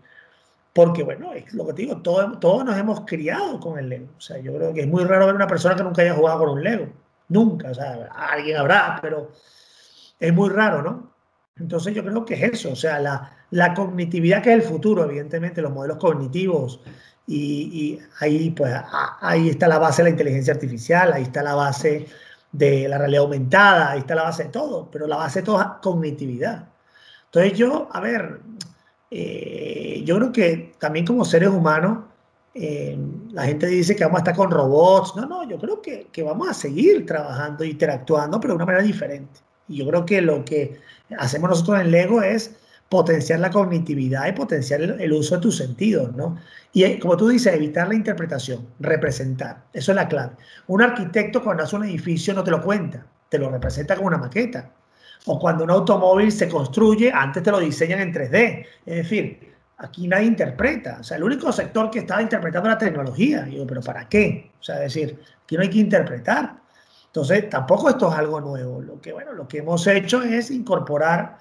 porque, 0.73 1.03
bueno, 1.03 1.33
es 1.33 1.53
lo 1.55 1.67
que 1.67 1.73
te 1.73 1.83
digo, 1.83 1.97
todos, 2.03 2.39
todos 2.39 2.65
nos 2.65 2.79
hemos 2.79 3.01
criado 3.01 3.59
con 3.59 3.79
el 3.81 3.89
Lego. 3.89 4.07
O 4.17 4.21
sea, 4.21 4.39
yo 4.39 4.55
creo 4.55 4.73
que 4.73 4.83
es 4.83 4.87
muy 4.87 5.03
raro 5.03 5.27
ver 5.27 5.35
una 5.35 5.49
persona 5.49 5.75
que 5.75 5.83
nunca 5.83 6.03
haya 6.03 6.15
jugado 6.15 6.39
con 6.39 6.51
un 6.51 6.63
Lego. 6.63 6.87
Nunca. 7.29 7.71
O 7.71 7.75
sea, 7.75 8.09
alguien 8.15 8.57
habrá, 8.57 9.01
pero 9.03 9.33
es 10.19 10.33
muy 10.35 10.51
raro, 10.51 10.83
¿no? 10.83 11.13
Entonces 11.57 11.95
yo 11.95 12.05
creo 12.05 12.25
que 12.25 12.35
es 12.35 12.43
eso, 12.53 12.73
o 12.73 12.77
sea, 12.77 13.01
la, 13.01 13.33
la 13.51 13.75
cognitividad 13.75 14.43
que 14.43 14.51
es 14.51 14.57
el 14.57 14.63
futuro, 14.63 15.05
evidentemente, 15.05 15.61
los 15.61 15.73
modelos 15.73 15.99
cognitivos, 15.99 16.81
y, 17.31 17.99
ahí, 18.21 18.51
pues, 18.51 18.75
ahí 19.21 19.51
está 19.51 19.69
la 19.69 19.79
base 19.79 20.03
de 20.03 20.05
la 20.05 20.11
inteligencia 20.11 20.55
artificial, 20.55 21.13
ahí 21.13 21.25
está 21.25 21.43
la 21.43 21.55
base 21.55 22.07
de 22.51 22.89
la 22.89 22.97
realidad 22.97 23.25
aumentada, 23.25 23.91
ahí 23.91 23.99
está 23.99 24.15
la 24.15 24.23
base 24.23 24.45
de 24.45 24.49
todo, 24.49 24.89
pero 24.91 25.07
la 25.07 25.17
base 25.17 25.41
de 25.41 25.47
todo 25.47 25.61
es 25.61 25.67
cognitividad. 25.83 26.69
Entonces 27.27 27.59
yo, 27.59 27.89
a 27.93 28.01
ver, 28.01 28.41
eh, 29.11 30.03
yo 30.07 30.17
creo 30.17 30.33
que 30.33 30.73
también 30.79 31.05
como 31.05 31.25
seres 31.27 31.51
humanos, 31.51 31.99
eh, 32.55 32.99
la 33.33 33.45
gente 33.45 33.67
dice 33.67 33.95
que 33.95 34.05
vamos 34.05 34.21
a 34.21 34.23
estar 34.23 34.35
con 34.35 34.51
robots, 34.51 35.15
no, 35.15 35.27
no, 35.27 35.47
yo 35.47 35.59
creo 35.59 35.83
que, 35.83 36.09
que 36.11 36.23
vamos 36.23 36.49
a 36.49 36.55
seguir 36.55 37.05
trabajando, 37.05 37.63
interactuando, 37.63 38.41
pero 38.41 38.55
de 38.55 38.57
una 38.57 38.67
manera 38.67 38.85
diferente. 38.85 39.41
Y 39.69 39.79
yo 39.79 39.89
creo 39.89 40.07
que 40.07 40.23
lo 40.23 40.45
que 40.45 40.81
hacemos 41.19 41.51
nosotros 41.51 41.81
en 41.81 41.91
Lego 41.91 42.23
es 42.23 42.57
potenciar 42.89 43.41
la 43.41 43.51
cognitividad 43.51 44.27
y 44.29 44.33
potenciar 44.33 44.81
el, 44.81 45.13
uso 45.13 45.37
de 45.37 45.43
tus 45.43 45.57
sentidos, 45.57 46.15
¿no? 46.17 46.39
Y 46.73 46.85
eh, 46.85 46.99
como 46.99 47.17
tú 47.17 47.29
dices, 47.29 47.55
evitar 47.55 47.89
la 47.89 47.95
interpretación, 47.95 48.67
representar. 48.81 49.65
Eso 49.73 49.93
es 49.93 49.97
la 49.97 50.09
clave. 50.09 50.33
Un 50.69 50.83
arquitecto 50.83 51.43
cuando 51.43 51.65
hace 51.65 51.77
un 51.77 51.85
edificio 51.85 52.33
no 52.35 52.43
te 52.43 52.51
lo 52.51 52.63
cuenta, 52.63 53.07
te 53.29 53.39
lo 53.39 53.51
representa 53.51 53.95
como 53.95 54.09
una 54.09 54.19
maqueta. 54.19 54.71
O 55.27 55.39
cuando 55.39 55.65
un 55.65 55.71
automóvil 55.71 56.33
se 56.33 56.49
construye, 56.49 57.13
antes 57.13 57.43
te 57.43 57.51
lo 57.51 57.61
diseñan 57.61 58.01
en 58.01 58.15
3D. 58.15 58.67
Es 58.87 58.97
decir, 58.97 59.55
aquí 59.77 60.09
nadie 60.09 60.27
interpreta. 60.27 60.99
O 61.01 61.05
sea, 61.05 61.17
el 61.17 61.25
único 61.25 61.53
sector 61.53 61.91
que 61.91 62.01
estaba 62.01 62.23
interpretando 62.23 62.69
la 62.69 62.79
tecnología. 62.79 63.47
Y 63.47 63.53
digo, 63.53 63.67
¿pero 63.67 63.83
para 63.83 64.09
qué? 64.09 64.51
O 64.59 64.63
sea, 64.63 64.77
decir, 64.77 65.19
aquí 65.43 65.57
no 65.57 65.63
hay 65.63 65.71
que 65.71 65.79
interpretar. 65.79 66.57
Entonces, 67.19 67.51
tampoco 67.51 67.89
esto 67.89 68.09
es 68.13 68.15
algo 68.17 68.41
nuevo. 68.41 68.81
Lo 68.81 69.01
que, 69.01 69.13
bueno, 69.13 69.33
lo 69.33 69.49
que 69.49 69.59
hemos 69.59 69.85
hecho 69.89 70.23
es 70.23 70.53
incorporar, 70.53 71.39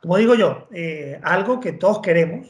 como 0.00 0.16
digo 0.16 0.34
yo, 0.34 0.66
eh, 0.72 1.20
algo 1.22 1.60
que 1.60 1.72
todos 1.72 2.00
queremos. 2.00 2.48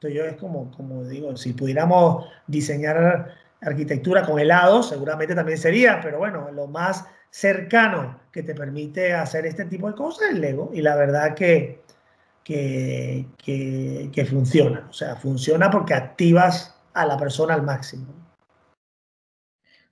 Entonces, 0.00 0.18
yo 0.18 0.24
es 0.24 0.36
como, 0.36 0.70
como 0.70 1.04
digo, 1.04 1.36
si 1.36 1.52
pudiéramos 1.52 2.26
diseñar 2.46 3.34
arquitectura 3.60 4.24
con 4.24 4.38
helado, 4.38 4.82
seguramente 4.82 5.34
también 5.34 5.58
sería, 5.58 6.00
pero 6.00 6.18
bueno, 6.18 6.50
lo 6.52 6.68
más 6.68 7.04
cercano 7.28 8.18
que 8.32 8.42
te 8.42 8.54
permite 8.54 9.12
hacer 9.12 9.44
este 9.44 9.66
tipo 9.66 9.88
de 9.88 9.94
cosas 9.94 10.30
es 10.30 10.38
Lego. 10.38 10.70
Y 10.72 10.80
la 10.80 10.96
verdad 10.96 11.34
que, 11.34 11.82
que, 12.42 13.26
que, 13.36 14.10
que 14.10 14.24
funciona. 14.24 14.86
O 14.88 14.92
sea, 14.94 15.16
funciona 15.16 15.70
porque 15.70 15.92
activas 15.92 16.74
a 16.94 17.04
la 17.04 17.18
persona 17.18 17.52
al 17.52 17.62
máximo 17.62 18.21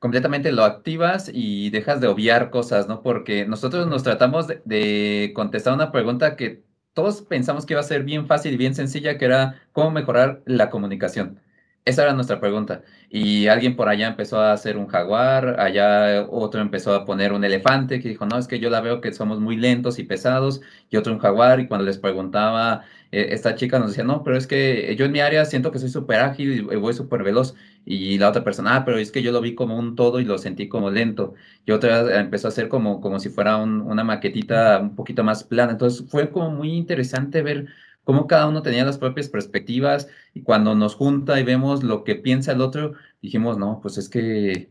completamente 0.00 0.50
lo 0.50 0.64
activas 0.64 1.30
y 1.32 1.70
dejas 1.70 2.00
de 2.00 2.08
obviar 2.08 2.50
cosas, 2.50 2.88
¿no? 2.88 3.02
Porque 3.02 3.46
nosotros 3.46 3.86
nos 3.86 4.02
tratamos 4.02 4.48
de, 4.48 5.32
contestar 5.34 5.74
una 5.74 5.92
pregunta 5.92 6.36
que 6.36 6.64
todos 6.94 7.22
pensamos 7.22 7.66
que 7.66 7.74
iba 7.74 7.80
a 7.80 7.84
ser 7.84 8.02
bien 8.04 8.26
fácil 8.26 8.54
y 8.54 8.56
bien 8.56 8.74
sencilla, 8.74 9.18
que 9.18 9.26
era 9.26 9.62
cómo 9.72 9.90
mejorar 9.92 10.42
la 10.46 10.70
comunicación. 10.70 11.40
Esa 11.86 12.02
era 12.02 12.12
nuestra 12.12 12.40
pregunta. 12.40 12.82
Y 13.08 13.48
alguien 13.48 13.74
por 13.74 13.88
allá 13.88 14.06
empezó 14.08 14.38
a 14.40 14.52
hacer 14.52 14.76
un 14.76 14.86
jaguar, 14.86 15.58
allá 15.60 16.26
otro 16.30 16.60
empezó 16.60 16.94
a 16.94 17.04
poner 17.06 17.32
un 17.32 17.42
elefante 17.42 18.00
que 18.00 18.08
dijo, 18.10 18.26
no, 18.26 18.38
es 18.38 18.46
que 18.46 18.60
yo 18.60 18.68
la 18.70 18.80
veo 18.82 19.00
que 19.00 19.12
somos 19.12 19.40
muy 19.40 19.56
lentos 19.56 19.98
y 19.98 20.04
pesados, 20.04 20.60
y 20.90 20.96
otro 20.98 21.12
un 21.12 21.18
jaguar, 21.18 21.58
y 21.58 21.66
cuando 21.68 21.86
les 21.86 21.98
preguntaba, 21.98 22.84
eh, 23.10 23.28
esta 23.30 23.54
chica 23.56 23.78
nos 23.78 23.88
decía, 23.88 24.04
no, 24.04 24.22
pero 24.22 24.36
es 24.36 24.46
que 24.46 24.94
yo 24.96 25.06
en 25.06 25.12
mi 25.12 25.20
área 25.20 25.44
siento 25.46 25.72
que 25.72 25.78
soy 25.78 25.88
súper 25.88 26.20
ágil 26.20 26.68
y 26.70 26.76
voy 26.76 26.92
súper 26.92 27.22
veloz, 27.24 27.54
y 27.84 28.18
la 28.18 28.28
otra 28.28 28.44
persona, 28.44 28.76
ah, 28.76 28.84
pero 28.84 28.98
es 28.98 29.10
que 29.10 29.22
yo 29.22 29.32
lo 29.32 29.40
vi 29.40 29.54
como 29.54 29.76
un 29.78 29.96
todo 29.96 30.20
y 30.20 30.24
lo 30.24 30.38
sentí 30.38 30.68
como 30.68 30.90
lento, 30.90 31.34
y 31.66 31.72
otra 31.72 32.20
empezó 32.20 32.46
a 32.48 32.50
hacer 32.50 32.68
como, 32.68 33.00
como 33.00 33.18
si 33.20 33.30
fuera 33.30 33.56
una 33.56 34.04
maquetita 34.04 34.78
un 34.80 34.94
poquito 34.94 35.24
más 35.24 35.44
plana, 35.44 35.72
entonces 35.72 36.06
fue 36.08 36.30
como 36.30 36.50
muy 36.50 36.72
interesante 36.72 37.42
ver 37.42 37.66
cómo 38.04 38.26
cada 38.26 38.48
uno 38.48 38.62
tenía 38.62 38.84
las 38.84 38.98
propias 38.98 39.28
perspectivas 39.28 40.08
y 40.34 40.42
cuando 40.42 40.74
nos 40.74 40.94
junta 40.94 41.38
y 41.40 41.44
vemos 41.44 41.82
lo 41.84 42.04
que 42.04 42.16
piensa 42.16 42.52
el 42.52 42.60
otro, 42.60 42.94
dijimos, 43.22 43.58
no, 43.58 43.80
pues 43.82 43.98
es 43.98 44.08
que 44.08 44.70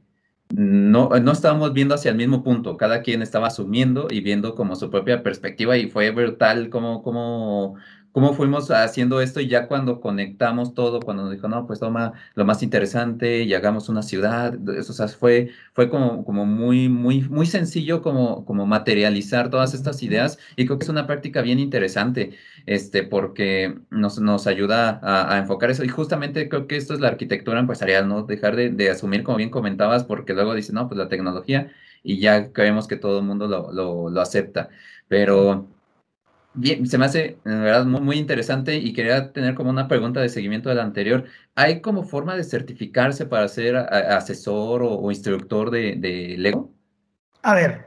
no, 0.50 1.10
no 1.10 1.32
estábamos 1.32 1.74
viendo 1.74 1.96
hacia 1.96 2.12
el 2.12 2.18
mismo 2.18 2.44
punto, 2.44 2.76
cada 2.78 3.02
quien 3.02 3.22
estaba 3.22 3.48
asumiendo 3.48 4.08
y 4.10 4.22
viendo 4.22 4.56
como 4.56 4.76
su 4.76 4.90
propia 4.90 5.22
perspectiva 5.24 5.78
y 5.78 5.90
fue 5.90 6.10
brutal 6.12 6.70
cómo, 6.70 7.04
cómo, 7.04 7.76
cómo 8.12 8.34
fuimos 8.34 8.72
haciendo 8.72 9.22
esto 9.22 9.40
y 9.40 9.48
ya 9.48 9.68
cuando 9.68 10.02
conectamos 10.02 10.74
todo, 10.74 11.00
cuando 11.00 11.24
nos 11.24 11.32
dijo, 11.32 11.48
no, 11.48 11.68
pues 11.68 11.80
toma 11.80 12.14
lo 12.36 12.46
más 12.46 12.64
interesante 12.64 13.44
y 13.44 13.54
hagamos 13.54 13.90
una 13.90 14.02
ciudad, 14.02 14.58
eso, 14.78 14.92
o 14.92 14.96
sea, 14.96 15.08
fue, 15.08 15.52
fue 15.74 15.90
como, 15.90 16.26
como 16.26 16.46
muy, 16.46 16.90
muy, 16.90 17.22
muy 17.22 17.46
sencillo 17.46 18.02
como, 18.02 18.46
como 18.46 18.66
materializar 18.66 19.50
todas 19.50 19.74
estas 19.74 20.02
ideas 20.04 20.40
y 20.56 20.66
creo 20.66 20.80
que 20.80 20.84
es 20.84 20.90
una 20.90 21.08
práctica 21.08 21.42
bien 21.42 21.60
interesante, 21.60 22.38
este, 22.66 23.04
porque 23.04 23.76
nos, 23.90 24.20
nos 24.20 24.48
ayuda 24.48 25.00
a, 25.04 25.38
enfocar 25.38 25.70
eso. 25.72 25.84
Y 25.84 25.90
justamente 25.90 26.50
creo 26.50 26.68
que 26.68 26.78
esto 26.78 26.94
es 26.94 27.00
la 27.00 27.08
arquitectura 27.10 27.60
empresarial, 27.60 28.08
¿no? 28.08 28.24
Dejar 28.24 28.56
de, 28.56 28.70
de 28.70 28.90
asumir, 28.90 29.24
como 29.24 29.38
bien 29.38 29.50
comentabas, 29.50 30.04
porque 30.04 30.34
luego 30.34 30.54
dicen, 30.56 30.76
no, 30.76 30.88
pues 30.88 30.98
la 30.98 31.10
tecnología 31.10 31.72
y 32.04 32.20
ya 32.20 32.52
creemos 32.54 32.88
que 32.88 32.96
todo 32.96 33.20
el 33.20 33.26
mundo 33.26 33.48
lo, 33.48 33.72
lo, 33.72 34.10
lo 34.10 34.22
acepta, 34.22 34.70
pero 35.08 35.68
Bien, 36.54 36.86
se 36.88 36.98
me 36.98 37.06
hace, 37.06 37.38
en 37.46 37.64
verdad, 37.64 37.86
muy, 37.86 38.02
muy, 38.02 38.18
interesante 38.18 38.76
y 38.76 38.92
quería 38.92 39.32
tener 39.32 39.54
como 39.54 39.70
una 39.70 39.88
pregunta 39.88 40.20
de 40.20 40.30
seguimiento 40.30 40.70
de 40.70 40.76
la 40.76 40.84
anterior. 40.84 41.26
¿Hay 41.56 41.80
como 41.80 42.04
forma 42.04 42.36
de 42.36 42.44
certificarse 42.44 43.28
para 43.28 43.48
ser 43.48 43.76
asesor 43.76 44.82
o, 44.84 45.12
instructor 45.12 45.70
de, 45.70 46.36
Lego? 46.38 46.74
A 47.44 47.54
ver, 47.54 47.86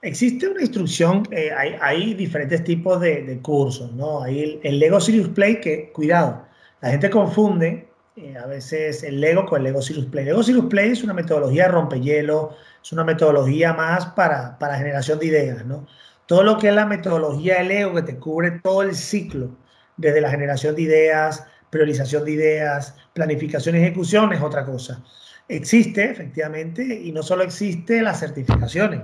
existe 0.00 0.48
una 0.48 0.62
instrucción, 0.62 1.28
eh, 1.30 1.50
hay, 1.52 2.14
diferentes 2.14 2.64
tipos 2.64 3.00
de, 3.00 3.38
cursos, 3.42 3.92
¿no? 3.92 4.22
Hay 4.22 4.60
el, 4.62 4.78
Lego 4.78 4.98
Serious 4.98 5.28
Play, 5.28 5.60
que, 5.60 5.92
cuidado, 5.92 6.46
la 6.80 6.90
gente 6.90 7.10
confunde 7.10 7.88
eh, 8.16 8.36
a 8.38 8.46
veces 8.46 9.02
el 9.02 9.20
Lego 9.20 9.44
con 9.44 9.58
el 9.58 9.64
Lego 9.64 9.82
Serious 9.82 10.06
Play. 10.06 10.24
Lego 10.24 10.42
Serious 10.42 10.66
Play 10.66 10.92
es 10.92 11.04
una 11.04 11.12
metodología 11.12 11.64
de 11.64 11.72
rompehielo, 11.72 12.56
es 12.82 12.92
una 12.92 13.04
metodología 13.04 13.74
más 13.74 14.06
para, 14.06 14.58
para 14.58 14.78
generación 14.78 15.18
de 15.18 15.26
ideas, 15.26 15.66
¿no? 15.66 15.86
Todo 16.26 16.42
lo 16.42 16.58
que 16.58 16.68
es 16.68 16.74
la 16.74 16.86
metodología 16.86 17.58
del 17.58 17.70
ego 17.70 17.94
que 17.94 18.02
te 18.02 18.16
cubre 18.18 18.60
todo 18.62 18.82
el 18.82 18.94
ciclo, 18.94 19.56
desde 19.96 20.20
la 20.20 20.30
generación 20.30 20.74
de 20.74 20.82
ideas, 20.82 21.46
priorización 21.70 22.24
de 22.24 22.32
ideas, 22.32 22.94
planificación 23.12 23.76
y 23.76 23.80
ejecución 23.80 24.32
es 24.32 24.42
otra 24.42 24.64
cosa. 24.64 25.02
Existe, 25.48 26.10
efectivamente, 26.10 26.82
y 26.82 27.12
no 27.12 27.22
solo 27.22 27.42
existe 27.42 28.00
las 28.00 28.20
certificaciones, 28.20 29.02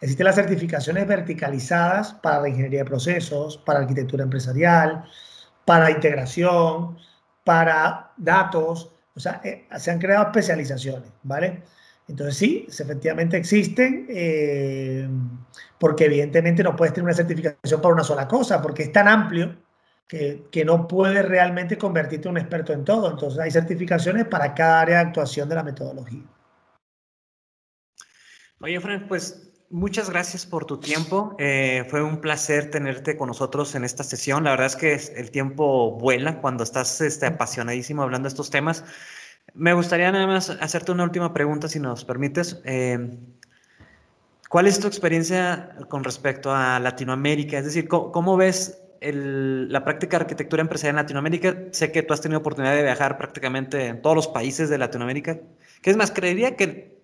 existen 0.00 0.24
las 0.24 0.36
certificaciones 0.36 1.06
verticalizadas 1.06 2.14
para 2.14 2.40
la 2.40 2.48
ingeniería 2.48 2.80
de 2.80 2.86
procesos, 2.86 3.58
para 3.58 3.80
arquitectura 3.80 4.24
empresarial, 4.24 5.04
para 5.64 5.90
integración, 5.90 6.96
para 7.44 8.12
datos, 8.16 8.92
o 9.14 9.20
sea, 9.20 9.40
eh, 9.44 9.66
se 9.78 9.90
han 9.90 9.98
creado 9.98 10.24
especializaciones, 10.26 11.10
¿vale? 11.22 11.62
Entonces 12.08 12.36
sí, 12.36 12.66
efectivamente 12.68 13.36
existen, 13.36 14.06
eh, 14.10 15.08
porque 15.78 16.06
evidentemente 16.06 16.62
no 16.62 16.76
puedes 16.76 16.92
tener 16.92 17.04
una 17.04 17.14
certificación 17.14 17.80
para 17.80 17.94
una 17.94 18.04
sola 18.04 18.28
cosa, 18.28 18.60
porque 18.60 18.82
es 18.82 18.92
tan 18.92 19.08
amplio 19.08 19.56
que, 20.06 20.46
que 20.50 20.64
no 20.64 20.86
puedes 20.86 21.24
realmente 21.26 21.78
convertirte 21.78 22.28
en 22.28 22.32
un 22.32 22.38
experto 22.38 22.72
en 22.72 22.84
todo. 22.84 23.10
Entonces 23.10 23.40
hay 23.40 23.50
certificaciones 23.50 24.26
para 24.26 24.54
cada 24.54 24.80
área 24.80 24.96
de 24.96 25.02
actuación 25.02 25.48
de 25.48 25.54
la 25.54 25.62
metodología. 25.62 26.24
Oye, 28.60 28.78
Frank, 28.78 29.08
pues 29.08 29.52
muchas 29.70 30.08
gracias 30.08 30.46
por 30.46 30.66
tu 30.66 30.78
tiempo. 30.78 31.34
Eh, 31.38 31.84
fue 31.90 32.00
un 32.00 32.20
placer 32.20 32.70
tenerte 32.70 33.16
con 33.16 33.26
nosotros 33.26 33.74
en 33.74 33.84
esta 33.84 34.04
sesión. 34.04 34.44
La 34.44 34.50
verdad 34.50 34.66
es 34.66 34.76
que 34.76 34.94
el 35.18 35.32
tiempo 35.32 35.98
vuela 35.98 36.40
cuando 36.40 36.62
estás 36.62 37.00
este, 37.00 37.26
apasionadísimo 37.26 38.02
hablando 38.02 38.26
de 38.26 38.28
estos 38.28 38.50
temas. 38.50 38.84
Me 39.54 39.72
gustaría 39.74 40.10
nada 40.10 40.26
más 40.26 40.50
hacerte 40.50 40.92
una 40.92 41.04
última 41.04 41.32
pregunta, 41.32 41.68
si 41.68 41.78
nos 41.78 42.04
permites. 42.04 42.60
Eh, 42.64 43.16
¿Cuál 44.48 44.66
es 44.66 44.78
tu 44.80 44.86
experiencia 44.86 45.76
con 45.88 46.04
respecto 46.04 46.54
a 46.54 46.78
Latinoamérica? 46.78 47.58
Es 47.58 47.64
decir, 47.64 47.88
¿cómo, 47.88 48.36
ves 48.36 48.82
la 49.00 49.82
práctica 49.84 50.18
de 50.18 50.24
arquitectura 50.24 50.60
empresarial 50.60 50.94
en 50.94 51.02
Latinoamérica? 51.02 51.56
Sé 51.70 51.90
que 51.90 52.02
tú 52.02 52.12
has 52.12 52.20
tenido 52.20 52.40
oportunidad 52.40 52.74
de 52.74 52.82
viajar 52.82 53.16
prácticamente 53.16 53.86
en 53.86 54.02
todos 54.02 54.16
los 54.16 54.28
países 54.28 54.68
de 54.68 54.78
Latinoamérica. 54.78 55.38
¿Qué 55.80 55.90
es 55.90 55.96
más? 55.96 56.10
Creería 56.10 56.56
que 56.56 57.00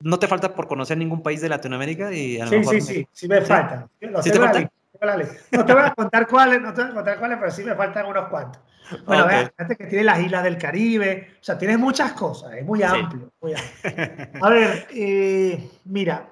no 0.00 0.18
te 0.18 0.26
falta 0.26 0.54
por 0.54 0.68
conocer 0.68 0.96
ningún 0.98 1.22
país 1.22 1.40
de 1.40 1.48
Latinoamérica 1.48 2.12
y 2.12 2.40
sí, 2.48 2.64
sí, 2.64 2.80
sí, 2.80 3.08
sí 3.12 3.28
me 3.28 3.40
falta. 3.42 3.88
¿Sí 4.22 4.30
te 4.30 4.38
falta? 4.38 4.70
No 5.52 5.64
te 5.64 5.72
voy 5.72 5.82
a 5.82 5.94
contar 5.94 6.26
cuáles, 6.26 6.60
no 6.60 6.72
te 6.72 6.82
voy 6.82 6.90
a 6.90 6.94
contar 6.94 7.18
cuáles, 7.18 7.38
pero 7.38 7.50
sí 7.50 7.64
me 7.64 7.74
faltan 7.74 8.06
unos 8.06 8.28
cuantos. 8.28 8.62
Bueno, 9.04 9.24
okay. 9.24 9.46
fíjate 9.56 9.76
que 9.76 9.86
tiene 9.86 10.04
las 10.04 10.20
islas 10.20 10.44
del 10.44 10.58
Caribe, 10.58 11.28
o 11.40 11.44
sea, 11.44 11.58
tienes 11.58 11.78
muchas 11.78 12.12
cosas, 12.12 12.54
es 12.54 12.64
muy 12.64 12.82
amplio. 12.82 13.32
A 14.40 14.50
ver, 14.50 14.86
eh, 14.90 15.70
mira, 15.84 16.28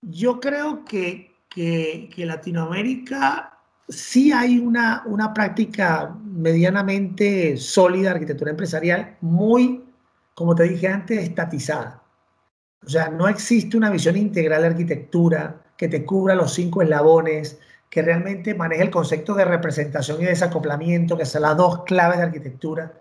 yo 0.00 0.38
creo 0.38 0.84
que, 0.84 1.34
que, 1.48 2.10
Latinoamérica 2.18 3.58
sí 3.88 4.32
hay 4.32 4.58
una, 4.58 5.02
una 5.06 5.34
práctica 5.34 6.14
medianamente 6.24 7.56
sólida 7.56 8.10
de 8.10 8.14
arquitectura 8.14 8.50
empresarial, 8.52 9.16
muy, 9.20 9.84
como 10.34 10.54
te 10.54 10.64
dije 10.64 10.86
antes, 10.86 11.18
estatizada. 11.18 12.02
O 12.84 12.88
sea, 12.88 13.08
no 13.08 13.26
existe 13.26 13.76
una 13.76 13.90
visión 13.90 14.16
integral 14.16 14.62
de 14.62 14.68
arquitectura 14.68 15.60
que 15.78 15.88
te 15.88 16.04
cubra 16.04 16.34
los 16.34 16.52
cinco 16.52 16.82
eslabones, 16.82 17.58
que 17.88 18.02
realmente 18.02 18.54
maneje 18.54 18.82
el 18.82 18.90
concepto 18.90 19.32
de 19.34 19.46
representación 19.46 20.20
y 20.20 20.26
desacoplamiento, 20.26 21.16
que 21.16 21.24
son 21.24 21.42
las 21.42 21.56
dos 21.56 21.84
claves 21.84 22.18
de 22.18 22.24
arquitectura. 22.24 22.92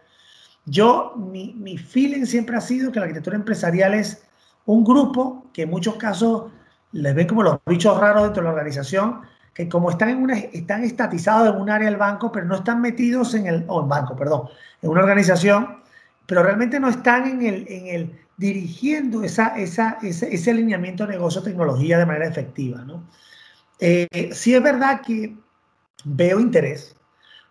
Yo, 0.65 1.13
mi, 1.17 1.53
mi 1.55 1.77
feeling 1.77 2.25
siempre 2.25 2.55
ha 2.55 2.61
sido 2.61 2.91
que 2.91 2.99
la 2.99 3.05
arquitectura 3.05 3.35
empresarial 3.35 3.93
es 3.95 4.23
un 4.65 4.83
grupo 4.83 5.47
que 5.51 5.63
en 5.63 5.69
muchos 5.69 5.95
casos 5.95 6.51
les 6.91 7.15
ven 7.15 7.27
como 7.27 7.43
los 7.43 7.57
bichos 7.65 7.99
raros 7.99 8.23
dentro 8.23 8.43
de 8.43 8.47
la 8.47 8.53
organización, 8.53 9.21
que 9.53 9.67
como 9.67 9.89
están, 9.89 10.09
en 10.09 10.21
una, 10.21 10.37
están 10.37 10.83
estatizados 10.83 11.55
en 11.55 11.59
un 11.59 11.69
área 11.69 11.89
del 11.89 11.97
banco, 11.97 12.31
pero 12.31 12.45
no 12.45 12.55
están 12.57 12.79
metidos 12.79 13.33
en 13.33 13.47
el, 13.47 13.65
o 13.67 13.81
en 13.81 13.89
banco, 13.89 14.15
perdón, 14.15 14.49
en 14.83 14.89
una 14.89 15.01
organización, 15.01 15.81
pero 16.27 16.43
realmente 16.43 16.79
no 16.79 16.89
están 16.89 17.27
en 17.27 17.41
el, 17.41 17.65
en 17.67 17.87
el 17.87 18.19
dirigiendo 18.37 19.23
esa, 19.23 19.57
esa, 19.57 19.97
ese, 20.03 20.33
ese 20.33 20.51
alineamiento 20.51 21.07
negocio-tecnología 21.07 21.97
de 21.97 22.05
manera 22.05 22.27
efectiva, 22.27 22.83
¿no? 22.83 23.09
Eh, 23.79 24.29
sí 24.31 24.53
es 24.53 24.61
verdad 24.61 25.01
que 25.01 25.35
veo 26.03 26.39
interés, 26.39 26.95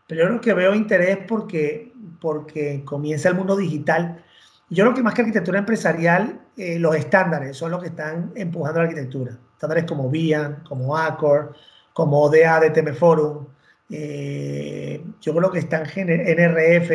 pero 0.07 0.23
yo 0.23 0.29
creo 0.29 0.41
que 0.41 0.55
veo 0.55 0.75
interés 0.75 1.19
porque, 1.27 1.93
porque 2.21 2.83
comienza 2.85 3.29
el 3.29 3.35
mundo 3.35 3.57
digital. 3.57 4.25
Yo 4.71 4.85
creo 4.85 4.95
que 4.95 5.03
más 5.03 5.15
que 5.15 5.23
arquitectura 5.23 5.59
empresarial, 5.59 6.41
eh, 6.57 6.79
los 6.79 6.95
estándares 6.97 7.57
son 7.57 7.73
los 7.73 7.83
que 7.83 7.89
están 7.89 8.33
empujando 8.37 8.81
la 8.81 8.89
arquitectura. 8.89 9.39
Estándares 9.53 9.85
como 9.85 10.11
VIAN, 10.11 10.63
como 10.69 10.97
ACOR, 10.97 11.55
como 11.93 12.23
ODA 12.23 12.61
de 12.61 12.71
TM 12.71 12.95
Forum. 12.95 13.47
Eh, 13.91 15.05
yo 15.21 15.35
creo 15.35 15.51
que 15.51 15.61
están 15.61 15.85
NRF. 15.85 16.91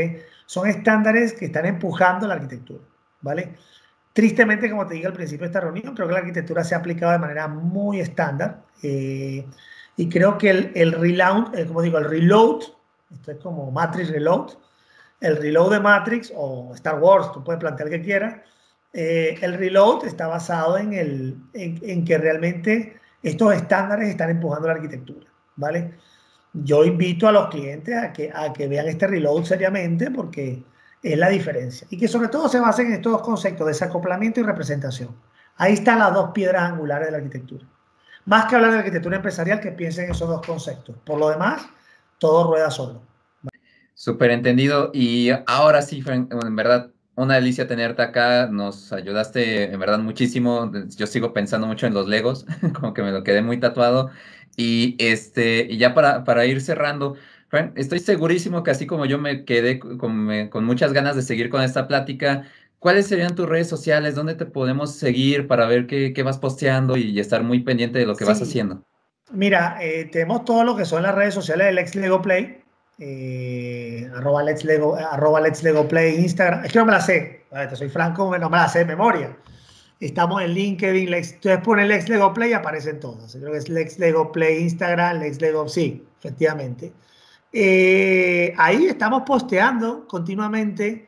Son 0.51 0.67
estándares 0.67 1.31
que 1.31 1.45
están 1.45 1.65
empujando 1.65 2.27
la 2.27 2.33
arquitectura. 2.33 2.83
¿Vale? 3.21 3.55
Tristemente, 4.11 4.69
como 4.69 4.85
te 4.85 4.95
dije 4.95 5.07
al 5.07 5.13
principio 5.13 5.43
de 5.43 5.47
esta 5.47 5.61
reunión, 5.61 5.95
creo 5.95 6.07
que 6.07 6.13
la 6.13 6.19
arquitectura 6.19 6.61
se 6.65 6.75
ha 6.75 6.79
aplicado 6.79 7.13
de 7.13 7.19
manera 7.19 7.47
muy 7.47 8.01
estándar 8.01 8.61
eh, 8.83 9.45
y 9.95 10.09
creo 10.09 10.37
que 10.37 10.49
el, 10.49 10.71
el 10.75 10.91
reload, 10.91 11.55
eh, 11.57 11.65
como 11.65 11.81
digo, 11.81 11.99
el 11.99 12.03
reload, 12.03 12.63
esto 13.13 13.31
es 13.31 13.37
como 13.37 13.71
Matrix 13.71 14.09
Reload, 14.09 14.49
el 15.21 15.37
reload 15.37 15.71
de 15.71 15.79
Matrix 15.79 16.33
o 16.35 16.71
Star 16.75 16.99
Wars, 16.99 17.31
tú 17.31 17.41
puedes 17.45 17.61
plantear 17.61 17.89
que 17.89 18.01
quieras, 18.01 18.41
eh, 18.91 19.37
el 19.41 19.53
reload 19.53 20.05
está 20.05 20.27
basado 20.27 20.77
en, 20.77 20.91
el, 20.91 21.37
en, 21.53 21.79
en, 21.81 22.03
que 22.03 22.17
realmente 22.17 22.99
estos 23.23 23.53
estándares 23.53 24.09
están 24.09 24.29
empujando 24.29 24.67
la 24.67 24.73
arquitectura, 24.73 25.27
¿vale? 25.55 25.93
Yo 26.53 26.83
invito 26.83 27.27
a 27.27 27.31
los 27.31 27.49
clientes 27.49 27.95
a 27.95 28.11
que, 28.11 28.31
a 28.33 28.51
que 28.51 28.67
vean 28.67 28.87
este 28.87 29.07
reload 29.07 29.43
seriamente 29.43 30.11
porque 30.11 30.63
es 31.01 31.17
la 31.17 31.29
diferencia. 31.29 31.87
Y 31.89 31.97
que 31.97 32.07
sobre 32.07 32.27
todo 32.27 32.49
se 32.49 32.59
basen 32.59 32.87
en 32.87 32.93
estos 32.93 33.13
dos 33.13 33.21
conceptos, 33.21 33.67
desacoplamiento 33.67 34.39
y 34.39 34.43
representación. 34.43 35.15
Ahí 35.57 35.73
están 35.73 35.99
las 35.99 36.13
dos 36.13 36.31
piedras 36.31 36.63
angulares 36.63 37.07
de 37.07 37.11
la 37.11 37.17
arquitectura. 37.17 37.65
Más 38.25 38.45
que 38.45 38.55
hablar 38.55 38.71
de 38.71 38.79
arquitectura 38.79 39.15
empresarial, 39.15 39.59
que 39.59 39.71
piensen 39.71 40.05
en 40.05 40.11
esos 40.11 40.27
dos 40.27 40.45
conceptos. 40.45 40.95
Por 41.05 41.19
lo 41.19 41.29
demás, 41.29 41.65
todo 42.19 42.49
rueda 42.49 42.69
solo. 42.69 43.01
Súper 43.93 44.31
entendido. 44.31 44.91
Y 44.93 45.29
ahora 45.47 45.81
sí, 45.81 46.03
en 46.07 46.55
verdad, 46.55 46.91
una 47.15 47.35
delicia 47.35 47.67
tenerte 47.67 48.01
acá. 48.01 48.47
Nos 48.47 48.93
ayudaste, 48.93 49.71
en 49.71 49.79
verdad, 49.79 49.99
muchísimo. 49.99 50.71
Yo 50.95 51.07
sigo 51.07 51.33
pensando 51.33 51.67
mucho 51.67 51.87
en 51.87 51.93
los 51.93 52.07
Legos, 52.07 52.45
como 52.79 52.93
que 52.93 53.01
me 53.01 53.11
lo 53.11 53.23
quedé 53.23 53.41
muy 53.41 53.59
tatuado. 53.59 54.11
Y, 54.55 54.95
este, 54.99 55.67
y 55.69 55.77
ya 55.77 55.93
para, 55.93 56.23
para 56.23 56.45
ir 56.45 56.61
cerrando, 56.61 57.15
estoy 57.75 57.99
segurísimo 57.99 58.63
que 58.63 58.71
así 58.71 58.85
como 58.85 59.05
yo 59.05 59.17
me 59.17 59.45
quedé 59.45 59.79
con, 59.79 60.49
con, 60.49 60.65
muchas 60.65 60.93
ganas 60.93 61.15
de 61.15 61.21
seguir 61.21 61.49
con 61.49 61.61
esta 61.61 61.87
plática, 61.87 62.43
¿cuáles 62.79 63.07
serían 63.07 63.35
tus 63.35 63.47
redes 63.47 63.67
sociales? 63.67 64.15
¿Dónde 64.15 64.35
te 64.35 64.45
podemos 64.45 64.95
seguir 64.95 65.47
para 65.47 65.65
ver 65.65 65.87
qué, 65.87 66.13
qué 66.13 66.23
vas 66.23 66.37
posteando 66.37 66.97
y 66.97 67.19
estar 67.19 67.43
muy 67.43 67.59
pendiente 67.61 67.99
de 67.99 68.05
lo 68.05 68.15
que 68.15 68.25
vas 68.25 68.41
haciendo? 68.41 68.83
Mira, 69.31 69.77
eh, 69.81 70.09
tenemos 70.11 70.43
todo 70.43 70.63
lo 70.63 70.75
que 70.75 70.85
son 70.85 71.03
las 71.03 71.15
redes 71.15 71.33
sociales 71.33 71.67
del 71.67 71.77
Ex 71.77 71.95
Lego 71.95 72.21
Play, 72.21 72.61
eh, 72.99 74.09
arroba, 74.15 74.43
Let's 74.43 74.65
Lego, 74.65 74.95
arroba 74.95 75.39
Let's 75.39 75.63
Lego 75.63 75.87
Play, 75.87 76.15
Instagram. 76.15 76.65
Es 76.65 76.73
que 76.73 76.79
no 76.79 76.85
me 76.85 76.91
la 76.91 77.01
sé, 77.01 77.45
te 77.49 77.75
soy 77.75 77.89
franco, 77.89 78.37
no 78.37 78.49
me 78.49 78.57
la 78.57 78.67
sé 78.67 78.79
de 78.79 78.85
memoria. 78.85 79.35
Estamos 80.01 80.41
en 80.41 80.55
LinkedIn, 80.55 81.11
Lex, 81.11 81.33
entonces 81.33 81.61
pone 81.63 81.85
Lex 81.85 82.09
Lego 82.09 82.33
Play 82.33 82.49
y 82.49 82.53
aparecen 82.53 82.99
todas. 82.99 83.35
Creo 83.35 83.51
que 83.51 83.59
es 83.59 83.69
Lex 83.69 83.99
Lego 83.99 84.31
Play, 84.31 84.63
Instagram, 84.63 85.19
Lex 85.19 85.39
Lego, 85.39 85.69
sí, 85.69 86.03
efectivamente. 86.17 86.91
Eh, 87.53 88.51
ahí 88.57 88.87
estamos 88.87 89.21
posteando 89.27 90.07
continuamente 90.07 91.07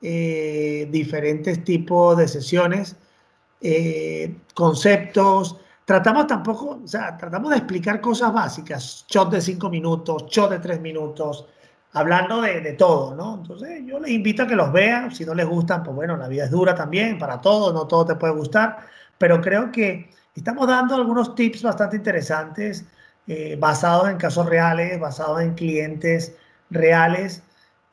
eh, 0.00 0.88
diferentes 0.90 1.62
tipos 1.62 2.16
de 2.16 2.26
sesiones, 2.26 2.96
eh, 3.60 4.34
conceptos. 4.54 5.58
Tratamos 5.84 6.26
tampoco, 6.26 6.80
o 6.82 6.88
sea, 6.88 7.16
tratamos 7.16 7.50
de 7.50 7.58
explicar 7.58 8.00
cosas 8.00 8.32
básicas, 8.32 9.04
shot 9.08 9.30
de 9.30 9.40
cinco 9.40 9.70
minutos, 9.70 10.24
shot 10.28 10.50
de 10.50 10.58
tres 10.58 10.80
minutos, 10.80 11.46
hablando 11.92 12.40
de, 12.42 12.60
de, 12.60 12.72
todo, 12.72 13.14
¿no? 13.14 13.34
Entonces 13.36 13.82
yo 13.84 13.98
les 14.00 14.10
invito 14.12 14.42
a 14.42 14.46
que 14.46 14.56
los 14.56 14.72
vean, 14.72 15.14
si 15.14 15.24
no 15.24 15.34
les 15.34 15.46
gustan, 15.46 15.82
pues 15.82 15.94
bueno, 15.94 16.16
la 16.16 16.28
vida 16.28 16.44
es 16.44 16.50
dura 16.50 16.74
también, 16.74 17.18
para 17.18 17.40
todos, 17.40 17.74
no 17.74 17.86
todo 17.86 18.06
te 18.06 18.14
puede 18.16 18.32
gustar, 18.34 18.78
pero 19.18 19.40
creo 19.40 19.70
que 19.70 20.10
estamos 20.34 20.66
dando 20.66 20.94
algunos 20.94 21.34
tips 21.34 21.62
bastante 21.62 21.96
interesantes, 21.96 22.84
eh, 23.26 23.56
basados 23.58 24.08
en 24.08 24.16
casos 24.16 24.46
reales, 24.46 24.98
basados 24.98 25.42
en 25.42 25.54
clientes 25.54 26.36
reales. 26.70 27.42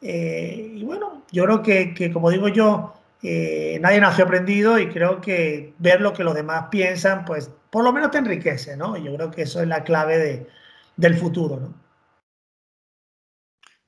Eh, 0.01 0.73
y 0.75 0.83
bueno, 0.83 1.23
yo 1.31 1.43
creo 1.45 1.61
que, 1.61 1.93
que 1.93 2.11
como 2.11 2.29
digo 2.29 2.47
yo, 2.47 2.93
eh, 3.21 3.79
nadie 3.81 3.99
nació 3.99 4.25
aprendido 4.25 4.79
y 4.79 4.89
creo 4.89 5.19
que 5.21 5.73
ver 5.79 6.01
lo 6.01 6.13
que 6.13 6.23
los 6.23 6.33
demás 6.33 6.67
piensan, 6.71 7.25
pues 7.25 7.51
por 7.69 7.83
lo 7.83 7.91
menos 7.93 8.11
te 8.11 8.17
enriquece, 8.19 8.77
¿no? 8.77 8.97
Yo 8.97 9.13
creo 9.15 9.31
que 9.31 9.43
eso 9.43 9.61
es 9.61 9.67
la 9.67 9.83
clave 9.83 10.17
de, 10.17 10.47
del 10.95 11.15
futuro, 11.17 11.57
¿no? 11.59 11.88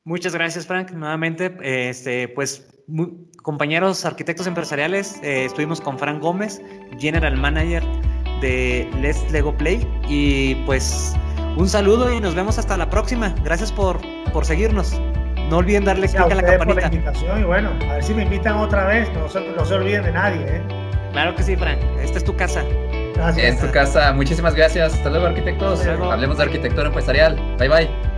Muchas 0.03 0.33
gracias, 0.33 0.65
Frank. 0.65 0.91
Nuevamente, 0.91 1.55
este, 1.61 2.27
pues, 2.29 2.67
compañeros 3.43 4.03
arquitectos 4.05 4.47
empresariales, 4.47 5.19
eh, 5.23 5.45
estuvimos 5.45 5.79
con 5.79 5.97
Frank 5.99 6.21
Gómez, 6.21 6.61
General 6.99 7.35
Manager 7.37 7.83
de 8.41 8.89
Let's 8.99 9.31
Lego 9.31 9.55
Play. 9.55 9.87
Y 10.07 10.55
pues, 10.65 11.15
un 11.57 11.69
saludo 11.69 12.11
y 12.11 12.19
nos 12.19 12.33
vemos 12.33 12.57
hasta 12.57 12.77
la 12.77 12.89
próxima. 12.89 13.35
Gracias 13.43 13.71
por, 13.71 13.99
por 14.33 14.45
seguirnos. 14.45 14.99
No 15.49 15.57
olviden 15.57 15.83
darle 15.83 16.07
clic 16.07 16.21
a, 16.21 16.35
la 16.35 16.43
campanita. 16.43 16.65
Por 16.65 16.75
la 16.75 16.87
invitación 16.87 17.41
y 17.41 17.43
bueno, 17.43 17.69
a 17.89 17.93
ver 17.95 18.03
si 18.03 18.13
me 18.13 18.23
invitan 18.23 18.55
otra 18.57 18.85
vez. 18.85 19.09
No, 19.13 19.27
no 19.27 19.65
se 19.65 19.73
olviden 19.73 20.03
de 20.03 20.11
nadie. 20.13 20.45
¿eh? 20.47 20.61
Claro 21.11 21.35
que 21.35 21.43
sí, 21.43 21.55
Frank. 21.55 21.79
Esta 22.01 22.17
es 22.19 22.23
tu 22.23 22.35
casa. 22.35 22.63
Gracias. 23.15 23.45
En 23.45 23.59
tu 23.59 23.71
casa. 23.71 24.13
Muchísimas 24.13 24.55
gracias. 24.55 24.93
Hasta 24.93 25.09
luego, 25.09 25.27
arquitectos. 25.27 25.81
Hasta 25.81 25.95
luego. 25.95 26.11
Hablemos 26.11 26.37
de 26.37 26.43
arquitectura 26.43 26.87
empresarial. 26.87 27.35
Bye, 27.59 27.69
bye. 27.69 28.10